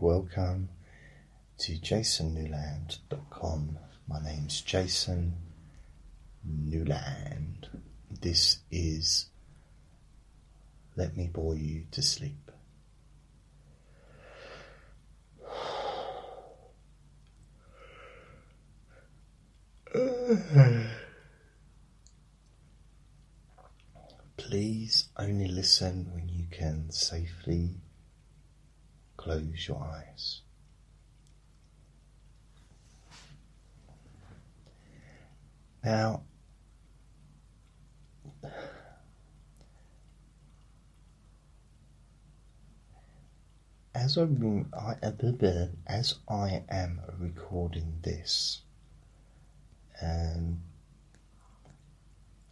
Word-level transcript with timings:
welcome 0.00 0.68
to 1.58 1.72
jasonnewland.com. 1.72 3.78
My 4.06 4.22
name's 4.22 4.60
Jason 4.60 5.34
Newland. 6.44 7.66
This 8.08 8.58
is 8.70 9.26
Let 10.94 11.16
Me 11.16 11.26
Bore 11.26 11.56
You 11.56 11.86
to 11.90 12.02
Sleep. 12.02 12.52
Please 24.36 25.08
only 25.16 25.48
listen 25.48 26.12
when 26.14 26.28
you 26.28 26.44
can 26.50 26.92
safely 26.92 27.80
close 29.28 29.68
your 29.68 29.76
eyes. 29.82 30.40
Now, 35.84 36.22
as 43.94 44.16
I, 44.16 44.22
uh, 44.22 45.66
as 45.86 46.14
I 46.26 46.62
am 46.70 47.00
recording 47.18 47.98
this, 48.02 48.62
and 50.00 50.58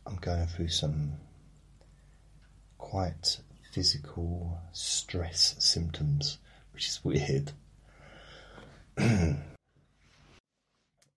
I'm 0.07 0.17
going 0.17 0.47
through 0.47 0.69
some 0.69 1.15
quite 2.77 3.39
physical 3.73 4.61
stress 4.73 5.57
symptoms, 5.59 6.37
which 6.77 6.89
is 6.89 7.03
weird. 7.03 7.53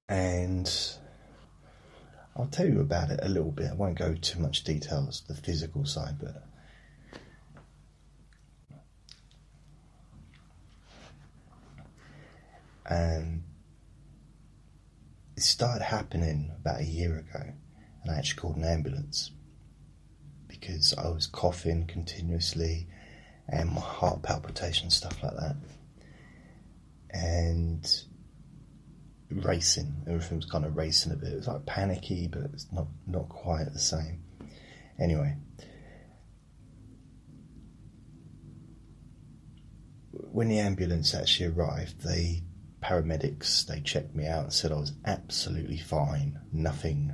and 0.08 0.72
I'll 2.34 2.46
tell 2.50 2.66
you 2.66 2.80
about 2.80 3.12
it 3.12 3.20
a 3.22 3.28
little 3.28 3.52
bit. 3.52 3.72
I 3.72 3.74
won't 3.74 4.00
go 4.00 4.16
too 4.16 4.40
much 4.40 4.64
details, 4.64 5.22
the 5.28 5.34
physical 5.34 5.84
side, 5.86 6.16
but 6.18 6.46
and 12.86 13.44
it 15.36 15.44
started 15.44 15.84
happening 15.84 16.54
about 16.58 16.80
a 16.80 16.86
year 16.86 17.18
ago, 17.18 17.52
and 18.02 18.10
I 18.10 18.18
actually 18.18 18.40
called 18.40 18.56
an 18.56 18.64
ambulance 18.64 19.32
because 20.48 20.94
I 20.98 21.10
was 21.10 21.28
coughing 21.28 21.86
continuously 21.86 22.88
and 23.52 23.70
my 23.72 23.82
heart 23.82 24.22
palpitations, 24.22 24.96
stuff 24.96 25.22
like 25.24 25.36
that, 25.36 25.56
and 27.12 28.04
racing. 29.32 30.04
Everything 30.08 30.38
was 30.38 30.46
kind 30.46 30.66
of 30.66 30.76
racing 30.76 31.12
a 31.12 31.16
bit. 31.16 31.34
It 31.34 31.38
was 31.38 31.48
like 31.48 31.66
panicky, 31.66 32.28
but 32.28 32.44
it's 32.54 32.68
not 32.72 32.88
not 33.08 33.30
quite 33.30 33.72
the 33.72 33.80
same. 33.80 34.24
Anyway, 35.00 35.36
when 40.12 40.50
the 40.50 40.60
ambulance 40.60 41.14
actually 41.14 41.48
arrived, 41.48 42.02
they 42.02 42.44
paramedics 42.82 43.66
they 43.66 43.82
checked 43.82 44.16
me 44.16 44.26
out 44.26 44.44
and 44.46 44.54
said 44.54 44.72
I 44.72 44.76
was 44.76 44.94
absolutely 45.06 45.78
fine, 45.78 46.40
nothing 46.52 47.14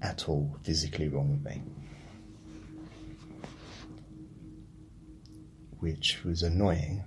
at 0.00 0.28
all 0.28 0.56
physically 0.62 1.08
wrong 1.08 1.30
with 1.30 1.44
me. 1.44 1.62
Which 5.82 6.24
was 6.24 6.42
annoying. 6.42 7.04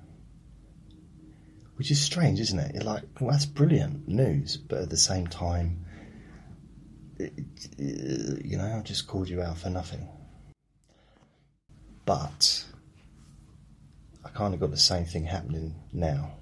Which 1.78 1.90
is 1.90 2.00
strange, 2.00 2.40
isn't 2.40 2.60
it? 2.60 2.76
You're 2.76 2.84
like, 2.84 3.04
well, 3.20 3.32
that's 3.32 3.46
brilliant 3.46 4.08
news, 4.08 4.58
but 4.58 4.80
at 4.80 4.90
the 4.90 4.98
same 4.98 5.28
time, 5.28 5.86
it, 7.18 7.34
it, 7.78 8.46
you 8.46 8.58
know, 8.58 8.78
I 8.78 8.82
just 8.82 9.08
called 9.08 9.30
you 9.30 9.42
out 9.42 9.58
for 9.58 9.70
nothing. 9.70 10.08
But 12.06 12.66
I 14.24 14.30
kind 14.30 14.54
of 14.54 14.60
got 14.60 14.72
the 14.72 14.78
same 14.78 15.06
thing 15.06 15.26
happening 15.26 15.76
now 15.92 16.36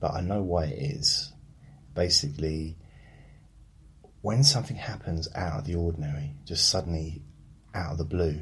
but 0.00 0.14
I 0.14 0.22
know 0.22 0.42
why 0.42 0.64
it 0.64 0.78
is. 0.78 1.32
Basically, 1.94 2.78
when 4.22 4.42
something 4.42 4.76
happens 4.76 5.28
out 5.34 5.60
of 5.60 5.64
the 5.66 5.74
ordinary, 5.74 6.34
just 6.46 6.68
suddenly 6.68 7.22
out 7.74 7.92
of 7.92 7.98
the 7.98 8.04
blue, 8.04 8.40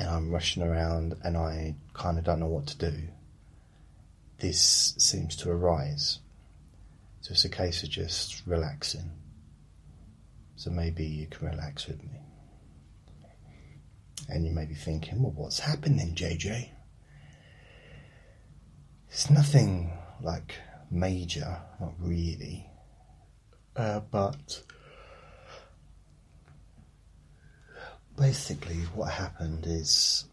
and 0.00 0.08
I'm 0.08 0.30
rushing 0.30 0.62
around 0.62 1.14
and 1.22 1.36
I 1.36 1.74
kind 1.92 2.16
of 2.16 2.24
don't 2.24 2.40
know 2.40 2.46
what 2.46 2.66
to 2.68 2.90
do, 2.90 3.08
this 4.38 4.94
seems 4.96 5.36
to 5.36 5.50
arise. 5.50 6.20
So 7.20 7.32
it's 7.32 7.44
a 7.44 7.50
case 7.50 7.82
of 7.82 7.90
just 7.90 8.42
relaxing. 8.46 9.10
So 10.56 10.70
maybe 10.70 11.04
you 11.04 11.26
can 11.26 11.48
relax 11.48 11.86
with 11.86 12.02
me. 12.02 12.18
And 14.30 14.46
you 14.46 14.52
may 14.52 14.64
be 14.64 14.74
thinking, 14.74 15.22
well, 15.22 15.32
what's 15.36 15.60
happening, 15.60 16.14
JJ? 16.14 16.70
It's 19.10 19.28
nothing 19.28 19.92
like 20.22 20.54
major, 20.90 21.60
not 21.78 21.92
really. 21.98 22.70
Uh, 23.76 24.00
but 24.00 24.62
basically, 28.20 28.76
what 28.94 29.10
happened 29.10 29.64
is 29.66 30.26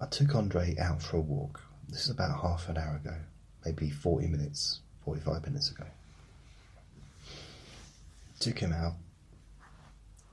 I 0.00 0.06
took 0.06 0.34
Andre 0.34 0.74
out 0.80 1.00
for 1.00 1.18
a 1.18 1.20
walk. 1.20 1.60
This 1.88 2.04
is 2.04 2.10
about 2.10 2.40
half 2.40 2.68
an 2.68 2.76
hour 2.76 2.96
ago, 2.96 3.14
maybe 3.64 3.88
40 3.88 4.26
minutes, 4.26 4.80
45 5.04 5.46
minutes 5.46 5.70
ago. 5.70 5.84
Took 8.40 8.58
him 8.58 8.72
out. 8.72 8.94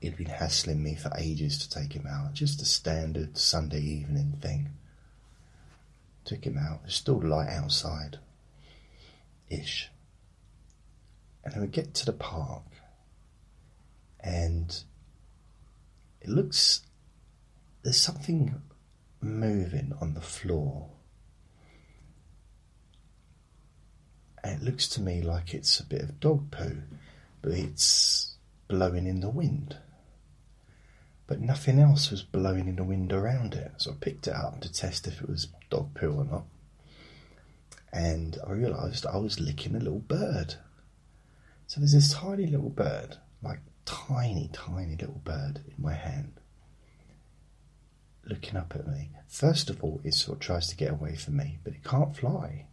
He'd 0.00 0.16
been 0.16 0.26
hassling 0.26 0.82
me 0.82 0.96
for 0.96 1.12
ages 1.16 1.58
to 1.58 1.70
take 1.70 1.92
him 1.92 2.06
out, 2.06 2.34
just 2.34 2.62
a 2.62 2.64
standard 2.64 3.38
Sunday 3.38 3.80
evening 3.80 4.38
thing. 4.40 4.70
Took 6.24 6.44
him 6.44 6.58
out. 6.58 6.80
It's 6.84 6.96
still 6.96 7.20
light 7.20 7.48
outside. 7.48 8.18
Ish. 9.50 9.88
And 11.44 11.54
then 11.54 11.60
we 11.62 11.68
get 11.68 11.94
to 11.94 12.06
the 12.06 12.12
park 12.12 12.64
and 14.20 14.82
it 16.28 16.34
looks 16.34 16.82
there's 17.82 18.00
something 18.00 18.60
moving 19.20 19.92
on 20.00 20.14
the 20.14 20.20
floor. 20.20 20.90
And 24.44 24.60
it 24.60 24.64
looks 24.64 24.88
to 24.90 25.00
me 25.00 25.22
like 25.22 25.54
it's 25.54 25.80
a 25.80 25.84
bit 25.86 26.02
of 26.02 26.20
dog 26.20 26.50
poo, 26.50 26.82
but 27.42 27.52
it's 27.52 28.36
blowing 28.68 29.06
in 29.06 29.20
the 29.20 29.30
wind 29.30 29.76
but 31.28 31.40
nothing 31.42 31.78
else 31.78 32.10
was 32.10 32.22
blowing 32.22 32.66
in 32.66 32.76
the 32.76 32.82
wind 32.82 33.12
around 33.12 33.54
it. 33.54 33.70
So 33.76 33.92
I 33.92 33.94
picked 34.00 34.26
it 34.26 34.34
up 34.34 34.60
to 34.62 34.72
test 34.72 35.06
if 35.06 35.20
it 35.20 35.28
was 35.28 35.48
dog 35.68 35.94
poo 35.94 36.10
or 36.10 36.24
not. 36.24 36.44
And 37.92 38.38
I 38.46 38.52
realised 38.52 39.06
I 39.06 39.18
was 39.18 39.38
licking 39.38 39.76
a 39.76 39.78
little 39.78 39.98
bird. 39.98 40.54
So 41.66 41.80
there's 41.80 41.92
this 41.92 42.14
tiny 42.14 42.46
little 42.46 42.70
bird, 42.70 43.18
like 43.42 43.60
tiny, 43.88 44.50
tiny 44.52 44.96
little 44.96 45.22
bird 45.24 45.60
in 45.66 45.82
my 45.82 45.94
hand, 45.94 46.40
looking 48.26 48.56
up 48.56 48.74
at 48.74 48.86
me. 48.86 49.10
First 49.26 49.70
of 49.70 49.82
all, 49.82 50.02
it 50.04 50.12
sort 50.12 50.36
of 50.36 50.40
tries 50.40 50.66
to 50.68 50.76
get 50.76 50.90
away 50.90 51.16
from 51.16 51.38
me, 51.38 51.58
but 51.64 51.72
it 51.72 51.82
can't 51.82 52.14
fly. 52.14 52.66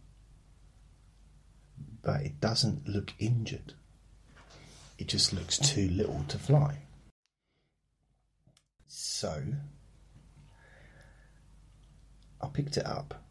But 2.02 2.20
it 2.20 2.38
doesn't 2.38 2.86
look 2.86 3.14
injured. 3.18 3.72
It 4.98 5.08
just 5.08 5.32
looks 5.32 5.58
too 5.58 5.88
little 5.88 6.22
to 6.28 6.38
fly. 6.38 6.82
So 8.86 9.42
I 12.42 12.46
picked 12.48 12.76
it 12.76 12.86
up. 12.86 13.22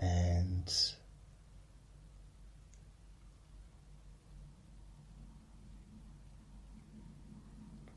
And 0.00 0.91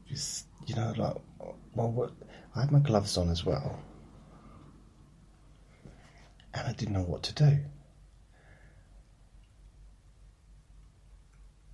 just, 0.08 0.48
you 0.66 0.76
know, 0.76 0.94
like, 0.98 1.16
well, 1.74 1.92
what, 1.92 2.12
I 2.56 2.62
had 2.62 2.72
my 2.72 2.80
gloves 2.80 3.18
on 3.18 3.30
as 3.30 3.46
well. 3.46 3.80
And 6.54 6.68
I 6.68 6.74
didn't 6.74 6.94
know 6.94 7.02
what 7.04 7.24
to 7.24 7.34
do. 7.34 7.60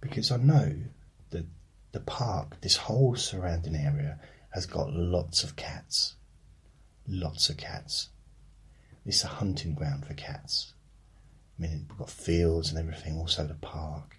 because 0.02 0.32
I 0.32 0.38
know 0.38 0.74
that 1.30 1.46
the 1.94 2.00
park, 2.00 2.60
this 2.62 2.76
whole 2.76 3.16
surrounding 3.16 3.76
area, 3.76 4.20
has 4.50 4.66
got 4.66 4.92
lots 4.92 5.44
of 5.44 5.56
cats. 5.56 6.16
Lots 7.08 7.50
of 7.50 7.58
cats. 7.58 8.10
It's 9.06 9.24
a 9.24 9.28
hunting 9.28 9.74
ground 9.74 10.06
for 10.06 10.14
cats. 10.14 10.74
I 11.58 11.62
mean, 11.62 11.86
we've 11.88 11.98
got 11.98 12.10
fields 12.10 12.70
and 12.72 12.80
everything, 12.80 13.18
also 13.18 13.46
the 13.46 13.54
park. 13.54 14.18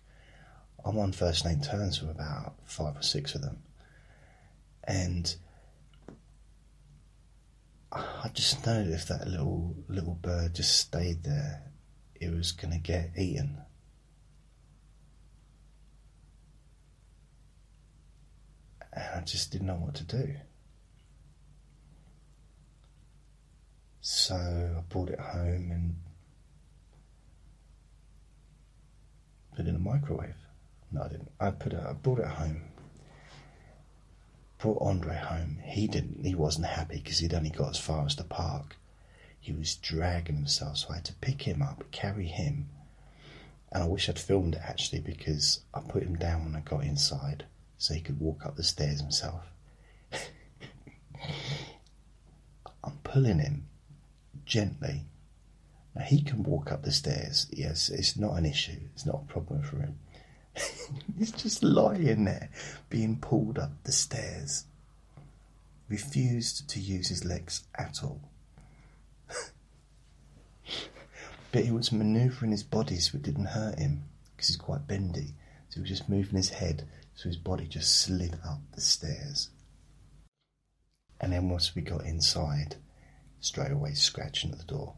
I'm 0.85 0.99
on 0.99 1.13
first 1.13 1.45
name 1.45 1.61
terms 1.61 2.01
with 2.01 2.11
about 2.11 2.55
five 2.65 2.97
or 2.97 3.03
six 3.03 3.35
of 3.35 3.43
them. 3.43 3.59
And 4.85 5.35
I 7.93 8.31
just 8.33 8.67
know 8.67 8.81
if 8.89 9.07
that 9.09 9.29
little 9.29 9.77
little 9.89 10.15
bird 10.15 10.55
just 10.55 10.77
stayed 10.79 11.23
there, 11.25 11.63
it 12.15 12.33
was 12.33 12.53
going 12.53 12.73
to 12.73 12.79
get 12.79 13.13
eaten. 13.17 13.59
And 18.93 19.21
I 19.21 19.21
just 19.25 19.53
didn't 19.53 19.67
know 19.69 19.75
what 19.75 19.95
to 19.97 20.05
do. 20.05 20.35
So 24.01 24.35
I 24.35 24.81
brought 24.89 25.11
it 25.11 25.21
home 25.21 25.71
and 25.71 25.97
put 29.55 29.67
it 29.67 29.69
in 29.69 29.75
the 29.75 29.81
microwave. 29.81 30.35
No, 30.91 31.03
I 31.03 31.09
didn't. 31.09 31.31
I 31.41 31.51
put 31.51 31.73
it. 31.73 31.81
I 31.81 31.93
brought 31.93 32.19
it 32.19 32.27
home. 32.27 32.72
Brought 34.63 34.81
Andre 34.81 35.17
home. 35.17 35.59
He 35.65 35.89
didn't. 35.89 36.25
He 36.25 36.37
wasn't 36.37 36.67
happy 36.67 36.99
because 36.99 37.19
he'd 37.19 37.35
only 37.35 37.51
got 37.51 37.71
as 37.71 37.81
far 37.81 38.07
as 38.07 38.15
the 38.15 38.23
park. 38.23 38.77
He 39.41 39.53
was 39.53 39.75
dragging 39.75 40.37
himself, 40.37 40.77
so 40.77 40.91
I 40.91 40.95
had 40.95 41.05
to 41.07 41.15
pick 41.15 41.43
him 41.43 41.61
up, 41.61 41.83
carry 41.91 42.27
him. 42.27 42.69
And 43.73 43.83
I 43.83 43.89
wish 43.89 44.09
I'd 44.09 44.21
filmed 44.21 44.55
it 44.55 44.61
actually 44.65 45.01
because 45.01 45.65
I 45.75 45.81
put 45.81 46.05
him 46.05 46.15
down 46.15 46.45
when 46.45 46.55
I 46.55 46.61
got 46.61 46.85
inside 46.85 47.45
so 47.77 47.93
he 47.93 48.01
could 48.01 48.21
walk 48.21 48.47
up 48.47 48.55
the 48.55 48.63
stairs 48.63 49.01
himself. 49.01 49.43
I'm 52.85 52.99
pulling 53.03 53.41
him 53.41 53.67
gently. 54.47 55.07
Now 55.97 56.05
he 56.05 56.23
can 56.23 56.45
walk 56.45 56.71
up 56.71 56.85
the 56.85 56.93
stairs. 56.93 57.49
Yes, 57.51 57.89
it's 57.89 58.17
not 58.17 58.39
an 58.39 58.47
issue. 58.47 58.79
It's 58.95 59.07
not 59.07 59.25
a 59.29 59.33
problem 59.33 59.65
for 59.65 59.79
him. 59.79 59.99
He's 61.19 61.33
just 61.33 61.63
lying 61.63 62.25
there, 62.25 62.51
being 62.91 63.19
pulled 63.19 63.59
up 63.59 63.71
the 63.85 63.93
stairs. 63.93 64.65
Refused 65.89 66.69
to 66.71 66.81
use 66.81 67.09
his 67.09 67.25
legs 67.25 67.65
at 67.75 68.01
all. 68.03 68.21
but 71.53 71.65
he 71.65 71.71
was 71.71 71.93
manoeuvring 71.93 72.51
his 72.51 72.63
body 72.63 72.97
so 72.97 73.17
it 73.17 73.23
didn't 73.23 73.47
hurt 73.47 73.79
him 73.79 74.05
because 74.35 74.49
he's 74.49 74.57
quite 74.57 74.87
bendy. 74.87 75.35
So 75.69 75.77
he 75.77 75.81
was 75.81 75.91
just 75.91 76.09
moving 76.09 76.37
his 76.37 76.51
head 76.51 76.87
so 77.15 77.29
his 77.29 77.37
body 77.37 77.67
just 77.67 78.01
slid 78.01 78.39
up 78.45 78.61
the 78.75 78.81
stairs. 78.81 79.51
And 81.21 81.33
then 81.33 81.49
once 81.49 81.75
we 81.75 81.83
got 81.83 82.05
inside, 82.05 82.77
straight 83.41 83.71
away 83.71 83.95
scratching 83.95 84.51
at 84.53 84.59
the 84.59 84.65
door. 84.65 84.95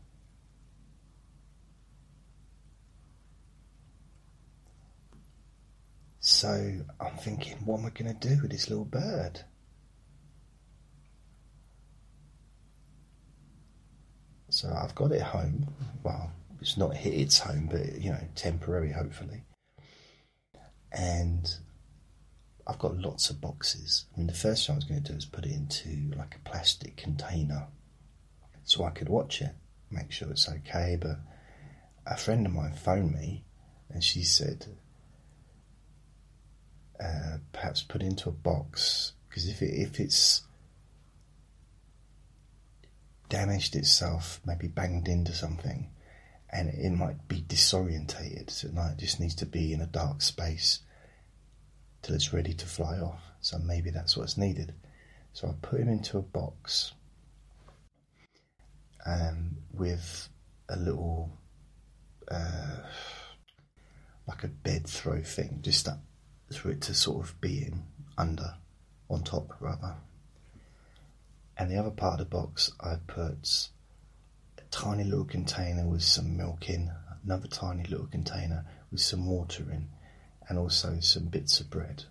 So 6.26 6.80
I'm 6.98 7.16
thinking, 7.18 7.58
what 7.66 7.80
am 7.80 7.84
I 7.84 7.90
going 7.90 8.18
to 8.18 8.28
do 8.28 8.40
with 8.40 8.50
this 8.50 8.70
little 8.70 8.86
bird? 8.86 9.40
So 14.48 14.74
I've 14.74 14.94
got 14.94 15.12
it 15.12 15.20
home. 15.20 15.66
Well, 16.02 16.32
it's 16.62 16.78
not 16.78 16.96
hit 16.96 17.12
its 17.12 17.40
home, 17.40 17.68
but 17.70 18.00
you 18.00 18.10
know, 18.10 18.26
temporary, 18.34 18.90
hopefully. 18.90 19.44
And 20.90 21.46
I've 22.66 22.78
got 22.78 22.96
lots 22.96 23.28
of 23.28 23.42
boxes. 23.42 24.06
I 24.14 24.16
mean, 24.16 24.26
the 24.26 24.32
first 24.32 24.66
thing 24.66 24.72
I 24.72 24.76
was 24.76 24.86
going 24.86 25.02
to 25.02 25.12
do 25.12 25.18
is 25.18 25.26
put 25.26 25.44
it 25.44 25.52
into 25.52 26.10
like 26.16 26.36
a 26.36 26.48
plastic 26.48 26.96
container 26.96 27.66
so 28.62 28.84
I 28.84 28.90
could 28.92 29.10
watch 29.10 29.42
it, 29.42 29.52
make 29.90 30.10
sure 30.10 30.30
it's 30.30 30.48
okay. 30.48 30.96
But 30.98 31.18
a 32.06 32.16
friend 32.16 32.46
of 32.46 32.52
mine 32.54 32.72
phoned 32.72 33.12
me 33.12 33.44
and 33.90 34.02
she 34.02 34.22
said, 34.22 34.68
uh, 37.02 37.38
perhaps 37.52 37.82
put 37.82 38.02
into 38.02 38.28
a 38.28 38.32
box 38.32 39.12
because 39.28 39.48
if 39.48 39.62
it, 39.62 39.74
if 39.74 39.98
it's 39.98 40.42
damaged 43.28 43.74
itself, 43.74 44.40
maybe 44.46 44.68
banged 44.68 45.08
into 45.08 45.32
something, 45.32 45.90
and 46.50 46.68
it 46.68 46.92
might 46.92 47.26
be 47.26 47.42
disorientated, 47.42 48.48
so 48.48 48.68
it 48.68 48.98
just 48.98 49.18
needs 49.18 49.34
to 49.34 49.46
be 49.46 49.72
in 49.72 49.80
a 49.80 49.86
dark 49.86 50.22
space 50.22 50.80
till 52.02 52.14
it's 52.14 52.32
ready 52.32 52.54
to 52.54 52.66
fly 52.66 52.98
off. 52.98 53.22
So 53.40 53.58
maybe 53.58 53.90
that's 53.90 54.16
what's 54.16 54.38
needed. 54.38 54.74
So 55.32 55.48
I 55.48 55.54
put 55.60 55.80
him 55.80 55.88
into 55.88 56.18
a 56.18 56.22
box 56.22 56.92
um, 59.04 59.56
with 59.72 60.28
a 60.68 60.76
little, 60.76 61.36
uh, 62.30 62.76
like 64.28 64.44
a 64.44 64.48
bed 64.48 64.86
throw 64.86 65.22
thing, 65.22 65.58
just 65.62 65.86
that 65.86 65.98
for 66.52 66.70
it 66.70 66.80
to 66.82 66.94
sort 66.94 67.24
of 67.24 67.40
be 67.40 67.58
in 67.58 67.82
under, 68.16 68.54
on 69.10 69.22
top 69.24 69.56
rather. 69.60 69.94
And 71.56 71.70
the 71.70 71.76
other 71.76 71.90
part 71.90 72.20
of 72.20 72.30
the 72.30 72.36
box, 72.36 72.72
I 72.80 72.96
put 73.06 73.68
a 74.58 74.62
tiny 74.70 75.04
little 75.04 75.24
container 75.24 75.86
with 75.86 76.02
some 76.02 76.36
milk 76.36 76.68
in, 76.68 76.90
another 77.24 77.48
tiny 77.48 77.84
little 77.84 78.06
container 78.06 78.64
with 78.90 79.00
some 79.00 79.26
water 79.26 79.64
in, 79.70 79.88
and 80.48 80.58
also 80.58 80.98
some 81.00 81.24
bits 81.26 81.60
of 81.60 81.70
bread, 81.70 82.04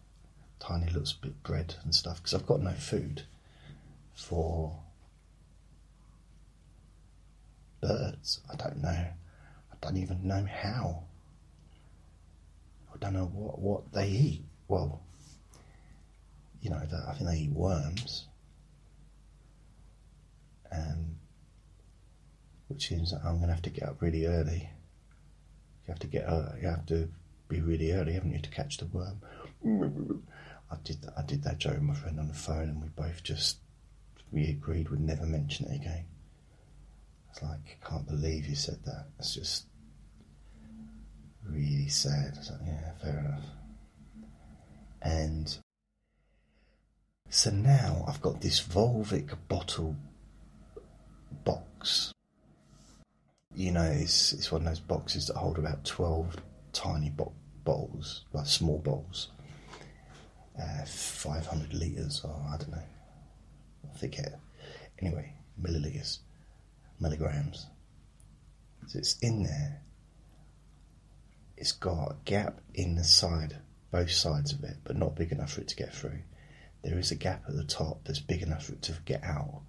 tiny 0.60 0.86
little 0.88 1.06
bit 1.22 1.32
of 1.32 1.44
bread 1.44 1.76
and 1.84 1.94
stuff, 1.94 2.18
because 2.18 2.34
I've 2.34 2.46
got 2.46 2.62
no 2.62 2.72
food 2.72 3.24
for 4.14 4.80
birds. 7.82 8.40
I 8.52 8.56
don't 8.56 8.82
know. 8.82 8.90
I 8.90 9.76
don't 9.82 9.98
even 9.98 10.26
know 10.26 10.46
how. 10.50 11.04
Don't 13.04 13.16
know 13.16 13.26
what, 13.26 13.60
what 13.60 13.92
they 13.92 14.08
eat. 14.08 14.46
Well, 14.70 15.02
you 16.62 16.70
know, 16.70 16.78
I 16.78 17.14
think 17.14 17.30
they 17.30 17.38
eat 17.40 17.52
worms. 17.52 18.28
Um, 20.72 21.18
which 22.70 22.90
means 22.92 23.12
that 23.12 23.20
I'm 23.26 23.40
going 23.40 23.48
to 23.48 23.54
have 23.56 23.62
to 23.64 23.70
get 23.72 23.90
up 23.90 24.02
really 24.02 24.26
early. 24.26 24.70
You 25.86 25.92
have 25.92 26.00
to 26.00 26.08
get, 26.08 26.30
uh, 26.30 26.54
you 26.62 26.70
have 26.70 26.86
to 26.86 27.10
be 27.50 27.60
really 27.60 27.92
early, 27.92 28.14
haven't 28.14 28.32
you, 28.32 28.40
to 28.40 28.50
catch 28.50 28.78
the 28.78 28.86
worm? 28.86 29.20
I 30.72 30.78
did, 30.86 31.02
that, 31.02 31.14
I 31.18 31.24
did 31.24 31.44
that 31.44 31.58
joke 31.58 31.74
with 31.74 31.82
my 31.82 31.96
friend 31.96 32.22
on 32.22 32.30
the 32.30 32.34
phone, 32.34 32.70
and 32.70 32.82
we 32.82 32.88
both 32.88 33.22
just 33.22 33.58
we 34.32 34.50
agreed 34.50 34.88
we'd 34.88 35.02
never 35.02 35.26
mention 35.26 35.66
it 35.66 35.76
again. 35.76 36.06
It's 37.32 37.44
like, 37.44 37.80
I 37.84 37.90
can't 37.90 38.08
believe 38.08 38.48
you 38.48 38.56
said 38.56 38.80
that. 38.86 39.08
It's 39.20 39.34
just 39.36 39.66
really 41.50 41.88
sad. 41.88 42.38
Like, 42.38 42.60
yeah, 42.66 42.92
fair 43.02 43.20
enough. 43.20 43.46
And 45.02 45.58
so 47.30 47.52
now 47.52 48.06
I've 48.08 48.22
got 48.22 48.42
this 48.42 48.62
Volvic 48.62 49.36
bottle 49.48 49.96
box. 51.44 52.14
You 53.56 53.72
know, 53.72 53.84
it's, 53.84 54.34
it's 54.34 54.52
one 54.52 54.62
of 54.62 54.68
those 54.68 54.80
boxes 54.80 55.28
that 55.28 55.36
hold 55.36 55.58
about 55.58 55.84
12 55.86 56.38
tiny 56.72 57.10
bo- 57.10 57.34
bottles, 57.64 58.26
like 58.34 58.48
small 58.48 58.80
bottles. 58.80 59.30
Uh, 60.60 60.86
500 60.86 61.74
litres, 61.74 62.22
or 62.24 62.36
I 62.48 62.58
don't 62.58 62.72
know. 62.72 62.84
I 63.94 63.98
forget. 63.98 64.40
Anyway, 65.00 65.34
millilitres 65.62 66.20
milligrams. 67.00 67.68
So 68.88 69.00
it's 69.00 69.18
in 69.20 69.44
there. 69.44 69.83
It's 71.64 71.72
got 71.72 72.12
a 72.12 72.16
gap 72.26 72.60
in 72.74 72.96
the 72.96 73.06
side, 73.06 73.56
both 73.90 74.12
sides 74.12 74.52
of 74.52 74.66
it, 74.66 74.80
but 74.84 74.98
not 74.98 75.16
big 75.16 75.32
enough 75.32 75.54
for 75.54 75.62
it 75.62 75.70
to 75.70 75.78
get 75.78 75.96
through. 75.96 76.20
There 76.84 77.00
is 77.00 77.12
a 77.12 77.16
gap 77.16 77.44
at 77.48 77.56
the 77.56 77.64
top 77.64 78.04
that's 78.04 78.20
big 78.20 78.42
enough 78.42 78.66
for 78.66 78.74
it 78.74 78.82
to 78.82 78.98
get 79.06 79.24
out, 79.24 79.62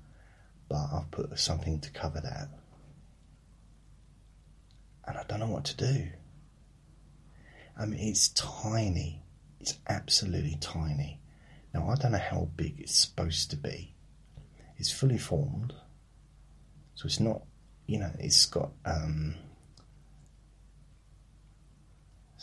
but 0.68 0.88
I've 0.92 1.08
put 1.12 1.38
something 1.38 1.80
to 1.82 1.90
cover 1.92 2.20
that. 2.20 2.48
And 5.06 5.16
I 5.16 5.22
don't 5.22 5.38
know 5.38 5.46
what 5.46 5.66
to 5.66 5.76
do. 5.76 6.08
I 7.78 7.86
mean, 7.86 8.00
it's 8.00 8.30
tiny. 8.30 9.22
It's 9.60 9.78
absolutely 9.88 10.58
tiny. 10.60 11.20
Now, 11.72 11.90
I 11.90 11.94
don't 11.94 12.10
know 12.10 12.18
how 12.18 12.48
big 12.56 12.80
it's 12.80 12.98
supposed 12.98 13.50
to 13.52 13.56
be. 13.56 13.94
It's 14.78 14.90
fully 14.90 15.18
formed. 15.18 15.72
So 16.96 17.06
it's 17.06 17.20
not, 17.20 17.42
you 17.86 18.00
know, 18.00 18.10
it's 18.18 18.46
got. 18.46 18.72
Um, 18.84 19.36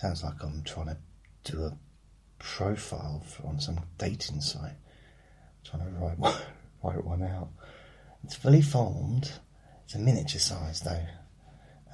sounds 0.02 0.24
like 0.24 0.44
I'm 0.44 0.64
trying 0.64 0.88
to 0.88 0.98
do 1.52 1.64
a 1.64 1.78
profile 2.40 3.24
on 3.44 3.60
some 3.60 3.80
dating 4.00 4.42
site. 4.42 4.72
I'm 4.72 5.64
trying 5.64 5.84
to 5.84 6.00
write 6.00 6.18
one, 6.18 6.36
write 6.84 7.06
one 7.06 7.24
out. 7.24 7.50
It's 8.24 8.36
fully 8.36 8.64
formed. 8.64 9.32
It's 9.86 9.94
a 9.94 10.00
miniature 10.00 10.40
size 10.40 10.82
though. 10.82 11.06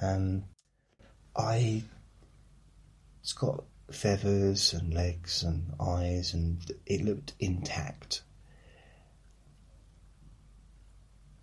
Um, 0.00 0.44
I. 1.36 1.82
It's 3.20 3.34
got 3.34 3.64
feathers 3.90 4.72
and 4.72 4.94
legs 4.94 5.42
and 5.42 5.74
eyes, 5.78 6.32
and 6.32 6.58
it 6.86 7.02
looked 7.02 7.34
intact. 7.38 8.22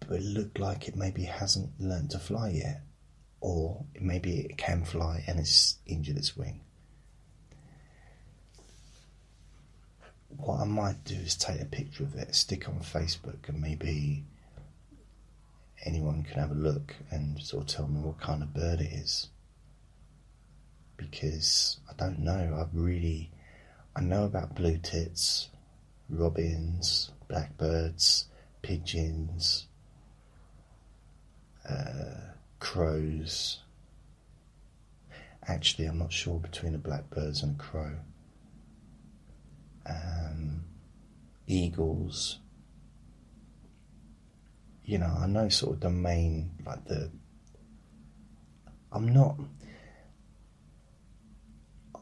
but 0.07 0.19
it 0.19 0.24
looked 0.24 0.60
like 0.60 0.88
it 0.88 0.95
maybe 0.95 1.24
hasn't 1.24 1.69
learnt 1.79 2.12
to 2.12 2.19
fly 2.19 2.50
yet, 2.50 2.81
or 3.46 3.86
maybe 4.02 4.40
it 4.40 4.58
can 4.58 4.84
fly 4.84 5.24
and 5.28 5.40
it's 5.40 5.78
injured 5.86 6.18
its 6.18 6.36
wing. 6.36 6.62
What 10.36 10.62
I 10.62 10.64
might 10.64 11.04
do 11.04 11.14
is 11.14 11.36
take 11.36 11.62
a 11.62 11.66
picture 11.66 12.06
of 12.06 12.16
it, 12.16 12.34
stick 12.34 12.68
on 12.68 12.80
Facebook, 12.80 13.48
and 13.48 13.62
maybe 13.62 14.24
anyone 15.86 16.24
can 16.24 16.40
have 16.40 16.50
a 16.50 16.56
look 16.56 16.96
and 17.12 17.40
sort 17.40 17.70
of 17.70 17.70
tell 17.70 17.88
me 17.88 18.00
what 18.00 18.20
kind 18.20 18.42
of 18.42 18.52
bird 18.52 18.82
it 18.82 18.92
is. 18.92 19.28
Because 20.98 21.78
I 21.88 21.94
don't 22.04 22.18
know. 22.18 22.58
I 22.60 22.66
really 22.74 23.30
I 23.96 24.02
know 24.02 24.24
about 24.24 24.56
blue 24.56 24.80
tits, 24.80 25.50
robins, 26.10 27.12
blackbirds, 27.28 28.25
pigeons, 28.64 29.68
uh, 31.70 32.32
crows. 32.59 33.62
Actually, 35.47 35.85
I'm 35.85 36.00
not 36.00 36.12
sure 36.12 36.39
between 36.39 36.75
a 36.75 36.79
blackbird 36.79 37.35
and 37.43 37.59
a 37.59 37.63
crow. 37.63 37.95
Um, 39.85 40.65
eagles. 41.47 42.39
You 44.83 45.00
know, 45.00 45.15
I 45.19 45.27
know 45.27 45.50
sort 45.50 45.75
of 45.75 45.79
the 45.81 45.89
main, 45.89 46.51
like 46.65 46.85
the. 46.85 47.12
I'm 48.91 49.13
not. 49.13 49.38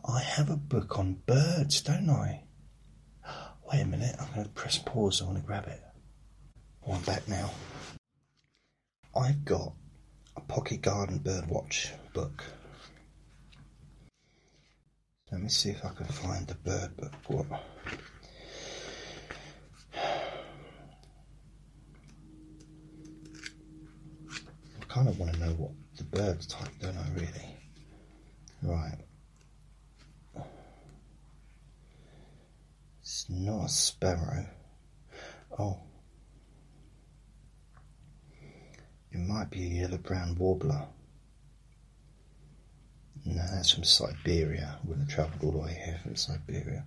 I 0.06 0.20
have 0.22 0.50
a 0.50 0.58
book 0.58 1.00
on 1.00 1.22
birds, 1.26 1.82
don't 1.82 2.10
I? 2.10 2.44
Wait 3.72 3.82
a 3.82 3.86
minute, 3.86 4.16
I'm 4.20 4.32
going 4.34 4.44
to 4.44 4.52
press 4.52 4.78
pause. 4.78 5.22
I 5.22 5.26
want 5.26 5.38
to 5.38 5.44
grab 5.44 5.68
it. 5.68 5.82
Oh, 6.86 6.94
I'm 6.94 7.02
back 7.02 7.28
now. 7.28 7.52
I've 9.16 9.46
got 9.46 9.74
Pocket 10.48 10.82
Garden 10.82 11.20
Birdwatch 11.20 11.90
book. 12.14 12.44
Let 15.32 15.42
me 15.42 15.50
see 15.50 15.70
if 15.72 15.84
I 15.84 15.90
can 15.90 16.06
find 16.06 16.46
the 16.48 16.56
bird 16.56 16.96
book. 16.96 17.14
What? 17.28 17.46
I 24.80 24.86
kind 24.88 25.08
of 25.08 25.18
want 25.18 25.34
to 25.34 25.40
know 25.40 25.54
what 25.54 25.72
the 25.98 26.04
bird's 26.04 26.46
type, 26.46 26.70
don't 26.80 26.98
I, 26.98 27.10
really? 27.16 27.58
Right. 28.62 28.98
It's 33.02 33.26
not 33.30 33.66
a 33.66 33.70
sparrow. 33.70 34.46
Oh. 35.58 35.80
It 39.14 39.20
might 39.20 39.52
be 39.52 39.64
a 39.66 39.82
yellow 39.82 39.98
browed 39.98 40.40
warbler. 40.40 40.88
No, 43.26 43.44
that's 43.54 43.72
from 43.72 43.84
Siberia. 43.84 44.80
Wouldn't 44.84 45.10
have 45.12 45.16
travelled 45.16 45.44
all 45.44 45.52
the 45.52 45.66
way 45.66 45.82
here 45.86 46.00
from 46.02 46.16
Siberia. 46.16 46.84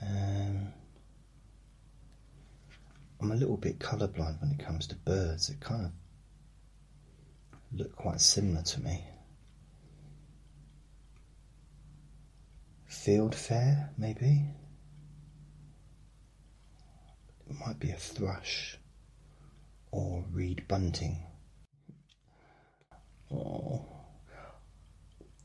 Um, 0.00 0.72
I'm 3.20 3.30
a 3.32 3.36
little 3.36 3.58
bit 3.58 3.78
colourblind 3.78 4.40
when 4.40 4.56
it 4.58 4.64
comes 4.64 4.86
to 4.86 4.96
birds. 4.96 5.48
They 5.48 5.56
kind 5.60 5.84
of 5.84 5.92
look 7.72 7.94
quite 7.94 8.22
similar 8.22 8.62
to 8.62 8.80
me. 8.80 9.04
Fieldfare, 12.90 13.90
maybe? 13.98 14.46
Might 17.48 17.80
be 17.80 17.90
a 17.90 17.96
thrush 17.96 18.78
or 19.90 20.24
reed 20.32 20.66
bunting. 20.68 21.18
Or 23.30 23.84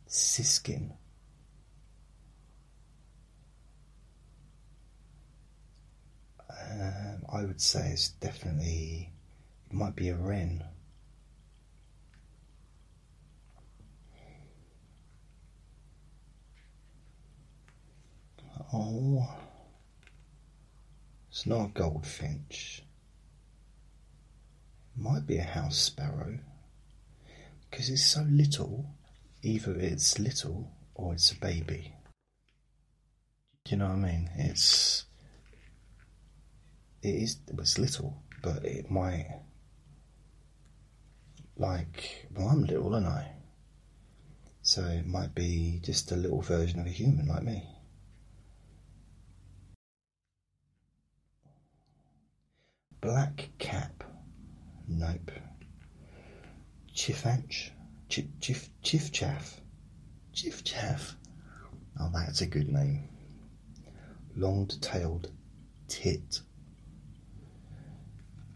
siskin. 0.06 0.94
Um, 6.50 7.24
I 7.32 7.44
would 7.44 7.60
say 7.60 7.90
it's 7.92 8.10
definitely, 8.10 9.12
it 9.70 9.74
might 9.74 9.96
be 9.96 10.10
a 10.10 10.16
wren. 10.16 10.64
Oh, 18.72 19.28
it's 21.34 21.48
not 21.48 21.66
a 21.66 21.70
goldfinch. 21.70 22.84
It 24.96 25.02
might 25.02 25.26
be 25.26 25.40
a 25.40 25.44
house 25.44 25.80
sparrow 25.80 26.38
because 27.72 27.90
it's 27.90 28.06
so 28.06 28.22
little. 28.30 28.86
Either 29.42 29.76
it's 29.76 30.20
little 30.20 30.70
or 30.94 31.14
it's 31.14 31.32
a 31.32 31.36
baby. 31.40 31.96
Do 33.66 33.72
you 33.72 33.78
know 33.78 33.88
what 33.88 33.96
I 33.96 34.12
mean? 34.12 34.30
It's 34.38 35.06
it 37.02 37.16
is 37.16 37.38
it's 37.48 37.80
little, 37.80 38.22
but 38.44 38.64
it 38.64 38.92
might 38.92 39.42
like 41.58 42.28
well 42.36 42.50
I'm 42.50 42.64
little, 42.64 42.94
aren't 42.94 43.08
I? 43.08 43.32
So 44.62 44.84
it 44.84 45.08
might 45.08 45.34
be 45.34 45.80
just 45.82 46.12
a 46.12 46.16
little 46.16 46.44
version 46.44 46.80
of 46.80 46.86
a 46.86 46.92
human 46.92 47.28
like 47.28 47.42
me. 47.42 47.73
Black 53.04 53.50
cap. 53.60 54.06
Nope. 54.88 55.32
Chiffanch. 56.96 57.72
Chif, 58.10 58.30
chif, 58.40 58.70
chiffchaff. 58.82 59.60
Chiffchaff. 60.34 61.16
Oh, 62.00 62.10
that's 62.14 62.40
a 62.40 62.46
good 62.46 62.70
name. 62.70 63.10
Long-tailed 64.38 65.30
tit. 65.90 66.40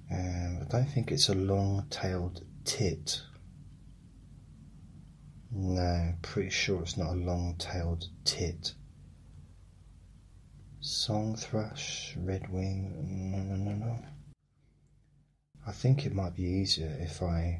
Um, 0.10 0.60
I 0.62 0.66
don't 0.70 0.90
think 0.92 1.12
it's 1.12 1.28
a 1.28 1.36
long-tailed 1.36 2.42
tit. 2.64 3.22
No, 5.52 6.14
pretty 6.22 6.52
sure 6.52 6.82
it's 6.84 6.96
not 6.96 7.12
a 7.12 7.20
long-tailed 7.20 8.08
tit. 8.24 8.76
Song 10.80 11.36
thrush, 11.36 12.16
redwing, 12.18 12.94
no, 13.30 13.40
no, 13.40 13.56
no, 13.58 13.72
no. 13.74 14.00
I 15.68 15.74
think 15.74 16.06
it 16.06 16.16
might 16.16 16.34
be 16.34 16.44
easier 16.44 16.98
if 17.02 17.22
I, 17.22 17.60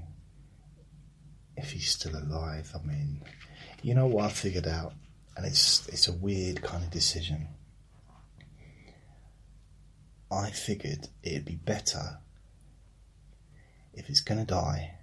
if 1.58 1.72
he's 1.72 1.90
still 1.90 2.16
alive. 2.16 2.72
I 2.74 2.88
mean, 2.88 3.22
you 3.82 3.94
know 3.96 4.08
what 4.08 4.26
I 4.26 4.30
figured 4.30 4.66
out, 4.66 4.94
and 5.36 5.46
it's 5.46 5.86
it's 5.90 6.08
a 6.08 6.14
weird 6.14 6.62
kind 6.62 6.86
of 6.86 6.90
decision. 6.90 7.50
I 10.32 10.52
figured 10.52 11.10
it'd 11.22 11.44
be 11.44 11.56
better 11.56 12.20
if 13.94 14.10
it's 14.10 14.22
gonna 14.22 14.46
die 14.46 14.96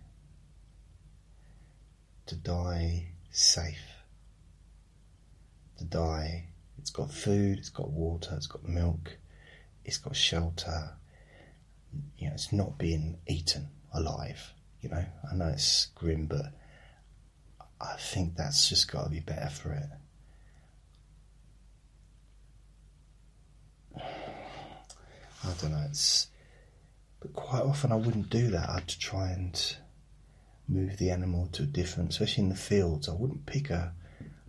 to 2.27 2.37
die 2.37 3.09
safe. 3.31 3.91
To 5.79 5.85
die, 5.85 6.49
it's 6.79 6.91
got 6.91 7.11
food, 7.11 7.59
it's 7.59 7.69
got 7.69 7.91
water, 7.91 8.35
it's 8.35 8.47
got 8.47 8.67
milk, 8.67 9.19
it's 9.85 9.99
got 9.99 10.17
shelter, 10.17 10.97
you 12.19 12.29
know, 12.29 12.35
it's 12.35 12.53
not 12.53 12.79
being 12.79 13.19
eaten 13.27 13.69
alive. 13.93 14.53
You 14.81 14.91
know, 14.91 15.05
I 15.31 15.35
know 15.35 15.49
it's 15.49 15.87
grim, 15.95 16.27
but 16.27 16.47
I 17.81 17.97
think 17.99 18.37
that's 18.37 18.69
just 18.69 18.91
got 18.91 19.05
to 19.05 19.11
be 19.11 19.21
better 19.21 19.49
for 19.49 19.73
it. 19.73 19.89
I 25.45 25.53
don't 25.61 25.73
know. 25.73 25.85
It's 25.89 26.29
but 27.25 27.33
quite 27.33 27.63
often 27.63 27.91
I 27.91 27.97
wouldn't 27.97 28.29
do 28.29 28.49
that. 28.49 28.69
I'd 28.69 28.87
try 28.87 29.31
and 29.31 29.77
move 30.69 30.99
the 30.99 31.11
animal 31.11 31.49
to 31.53 31.63
a 31.63 31.67
different, 31.67 32.11
especially 32.11 32.45
in 32.45 32.51
the 32.51 32.55
fields. 32.55 33.09
I 33.09 33.13
wouldn't 33.13 33.47
pick 33.47 33.71
a, 33.71 33.95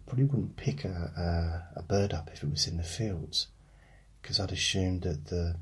probably 0.05 0.25
wouldn't 0.25 0.57
pick 0.57 0.83
a, 0.83 1.69
a, 1.75 1.79
a 1.79 1.83
bird 1.83 2.13
up 2.13 2.29
if 2.33 2.43
it 2.43 2.51
was 2.51 2.67
in 2.67 2.75
the 2.75 2.83
fields, 2.83 3.47
because 4.21 4.41
I'd 4.41 4.51
assume 4.51 4.99
that 5.01 5.27
the 5.27 5.55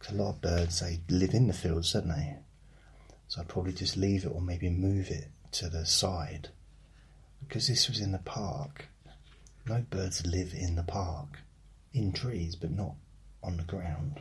because 0.00 0.14
a 0.14 0.18
lot 0.22 0.30
of 0.30 0.40
birds 0.40 0.80
they 0.80 1.00
live 1.10 1.34
in 1.34 1.46
the 1.46 1.52
fields, 1.52 1.92
don't 1.92 2.08
they? 2.08 2.38
So 3.28 3.40
I'd 3.40 3.48
probably 3.48 3.72
just 3.72 3.96
leave 3.96 4.24
it 4.24 4.32
or 4.34 4.40
maybe 4.40 4.70
move 4.70 5.10
it 5.10 5.28
to 5.52 5.68
the 5.68 5.84
side. 5.84 6.48
Because 7.46 7.68
this 7.68 7.88
was 7.88 8.00
in 8.00 8.12
the 8.12 8.18
park. 8.18 8.86
No 9.66 9.84
birds 9.90 10.26
live 10.26 10.54
in 10.54 10.76
the 10.76 10.82
park. 10.82 11.40
In 11.92 12.12
trees, 12.12 12.56
but 12.56 12.70
not 12.70 12.94
on 13.42 13.58
the 13.58 13.62
ground. 13.64 14.20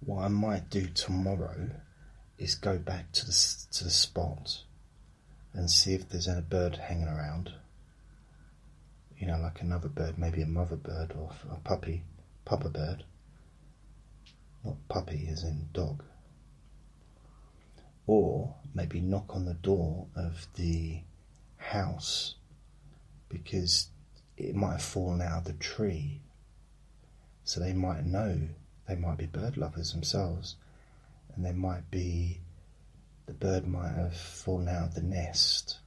What 0.00 0.24
I 0.24 0.28
might 0.28 0.70
do 0.70 0.86
tomorrow 0.86 1.70
is 2.38 2.54
go 2.54 2.78
back 2.78 3.12
to 3.12 3.26
the 3.26 3.66
to 3.72 3.84
the 3.84 3.90
spot 3.90 4.62
and 5.52 5.70
see 5.70 5.94
if 5.94 6.08
there's 6.08 6.28
any 6.28 6.40
bird 6.40 6.76
hanging 6.76 7.08
around. 7.08 7.52
You 9.18 9.26
know, 9.26 9.38
like 9.38 9.60
another 9.60 9.88
bird, 9.88 10.18
maybe 10.18 10.42
a 10.42 10.46
mother 10.46 10.76
bird 10.76 11.12
or 11.16 11.30
a 11.50 11.56
puppy, 11.56 12.04
papa 12.44 12.68
bird. 12.68 13.04
Not 14.64 14.76
puppy 14.88 15.28
as 15.30 15.42
in 15.42 15.68
dog. 15.72 16.04
Or 18.06 18.54
maybe 18.74 19.00
knock 19.00 19.34
on 19.34 19.44
the 19.44 19.54
door 19.54 20.06
of 20.16 20.46
the 20.54 21.00
house 21.56 22.34
because 23.28 23.88
it 24.36 24.54
might 24.54 24.72
have 24.72 24.82
fallen 24.82 25.20
out 25.20 25.38
of 25.38 25.44
the 25.44 25.52
tree. 25.54 26.20
So 27.44 27.60
they 27.60 27.72
might 27.72 28.04
know, 28.04 28.48
they 28.88 28.96
might 28.96 29.18
be 29.18 29.26
bird 29.26 29.56
lovers 29.56 29.92
themselves, 29.92 30.56
and 31.34 31.44
they 31.44 31.52
might 31.52 31.90
be, 31.90 32.40
the 33.30 33.34
bird 33.34 33.64
might 33.64 33.94
have 33.94 34.16
fallen 34.16 34.68
out 34.68 34.88
of 34.88 34.94
the 34.96 35.02
nest. 35.02 35.78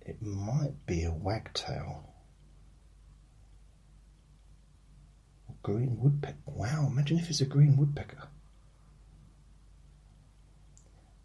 It 0.00 0.22
might 0.22 0.86
be 0.86 1.04
a 1.04 1.12
wagtail. 1.12 2.14
Green 5.62 5.98
woodpecker. 6.00 6.38
Wow, 6.46 6.86
imagine 6.90 7.18
if 7.18 7.28
it's 7.28 7.42
a 7.42 7.44
green 7.44 7.76
woodpecker. 7.76 8.26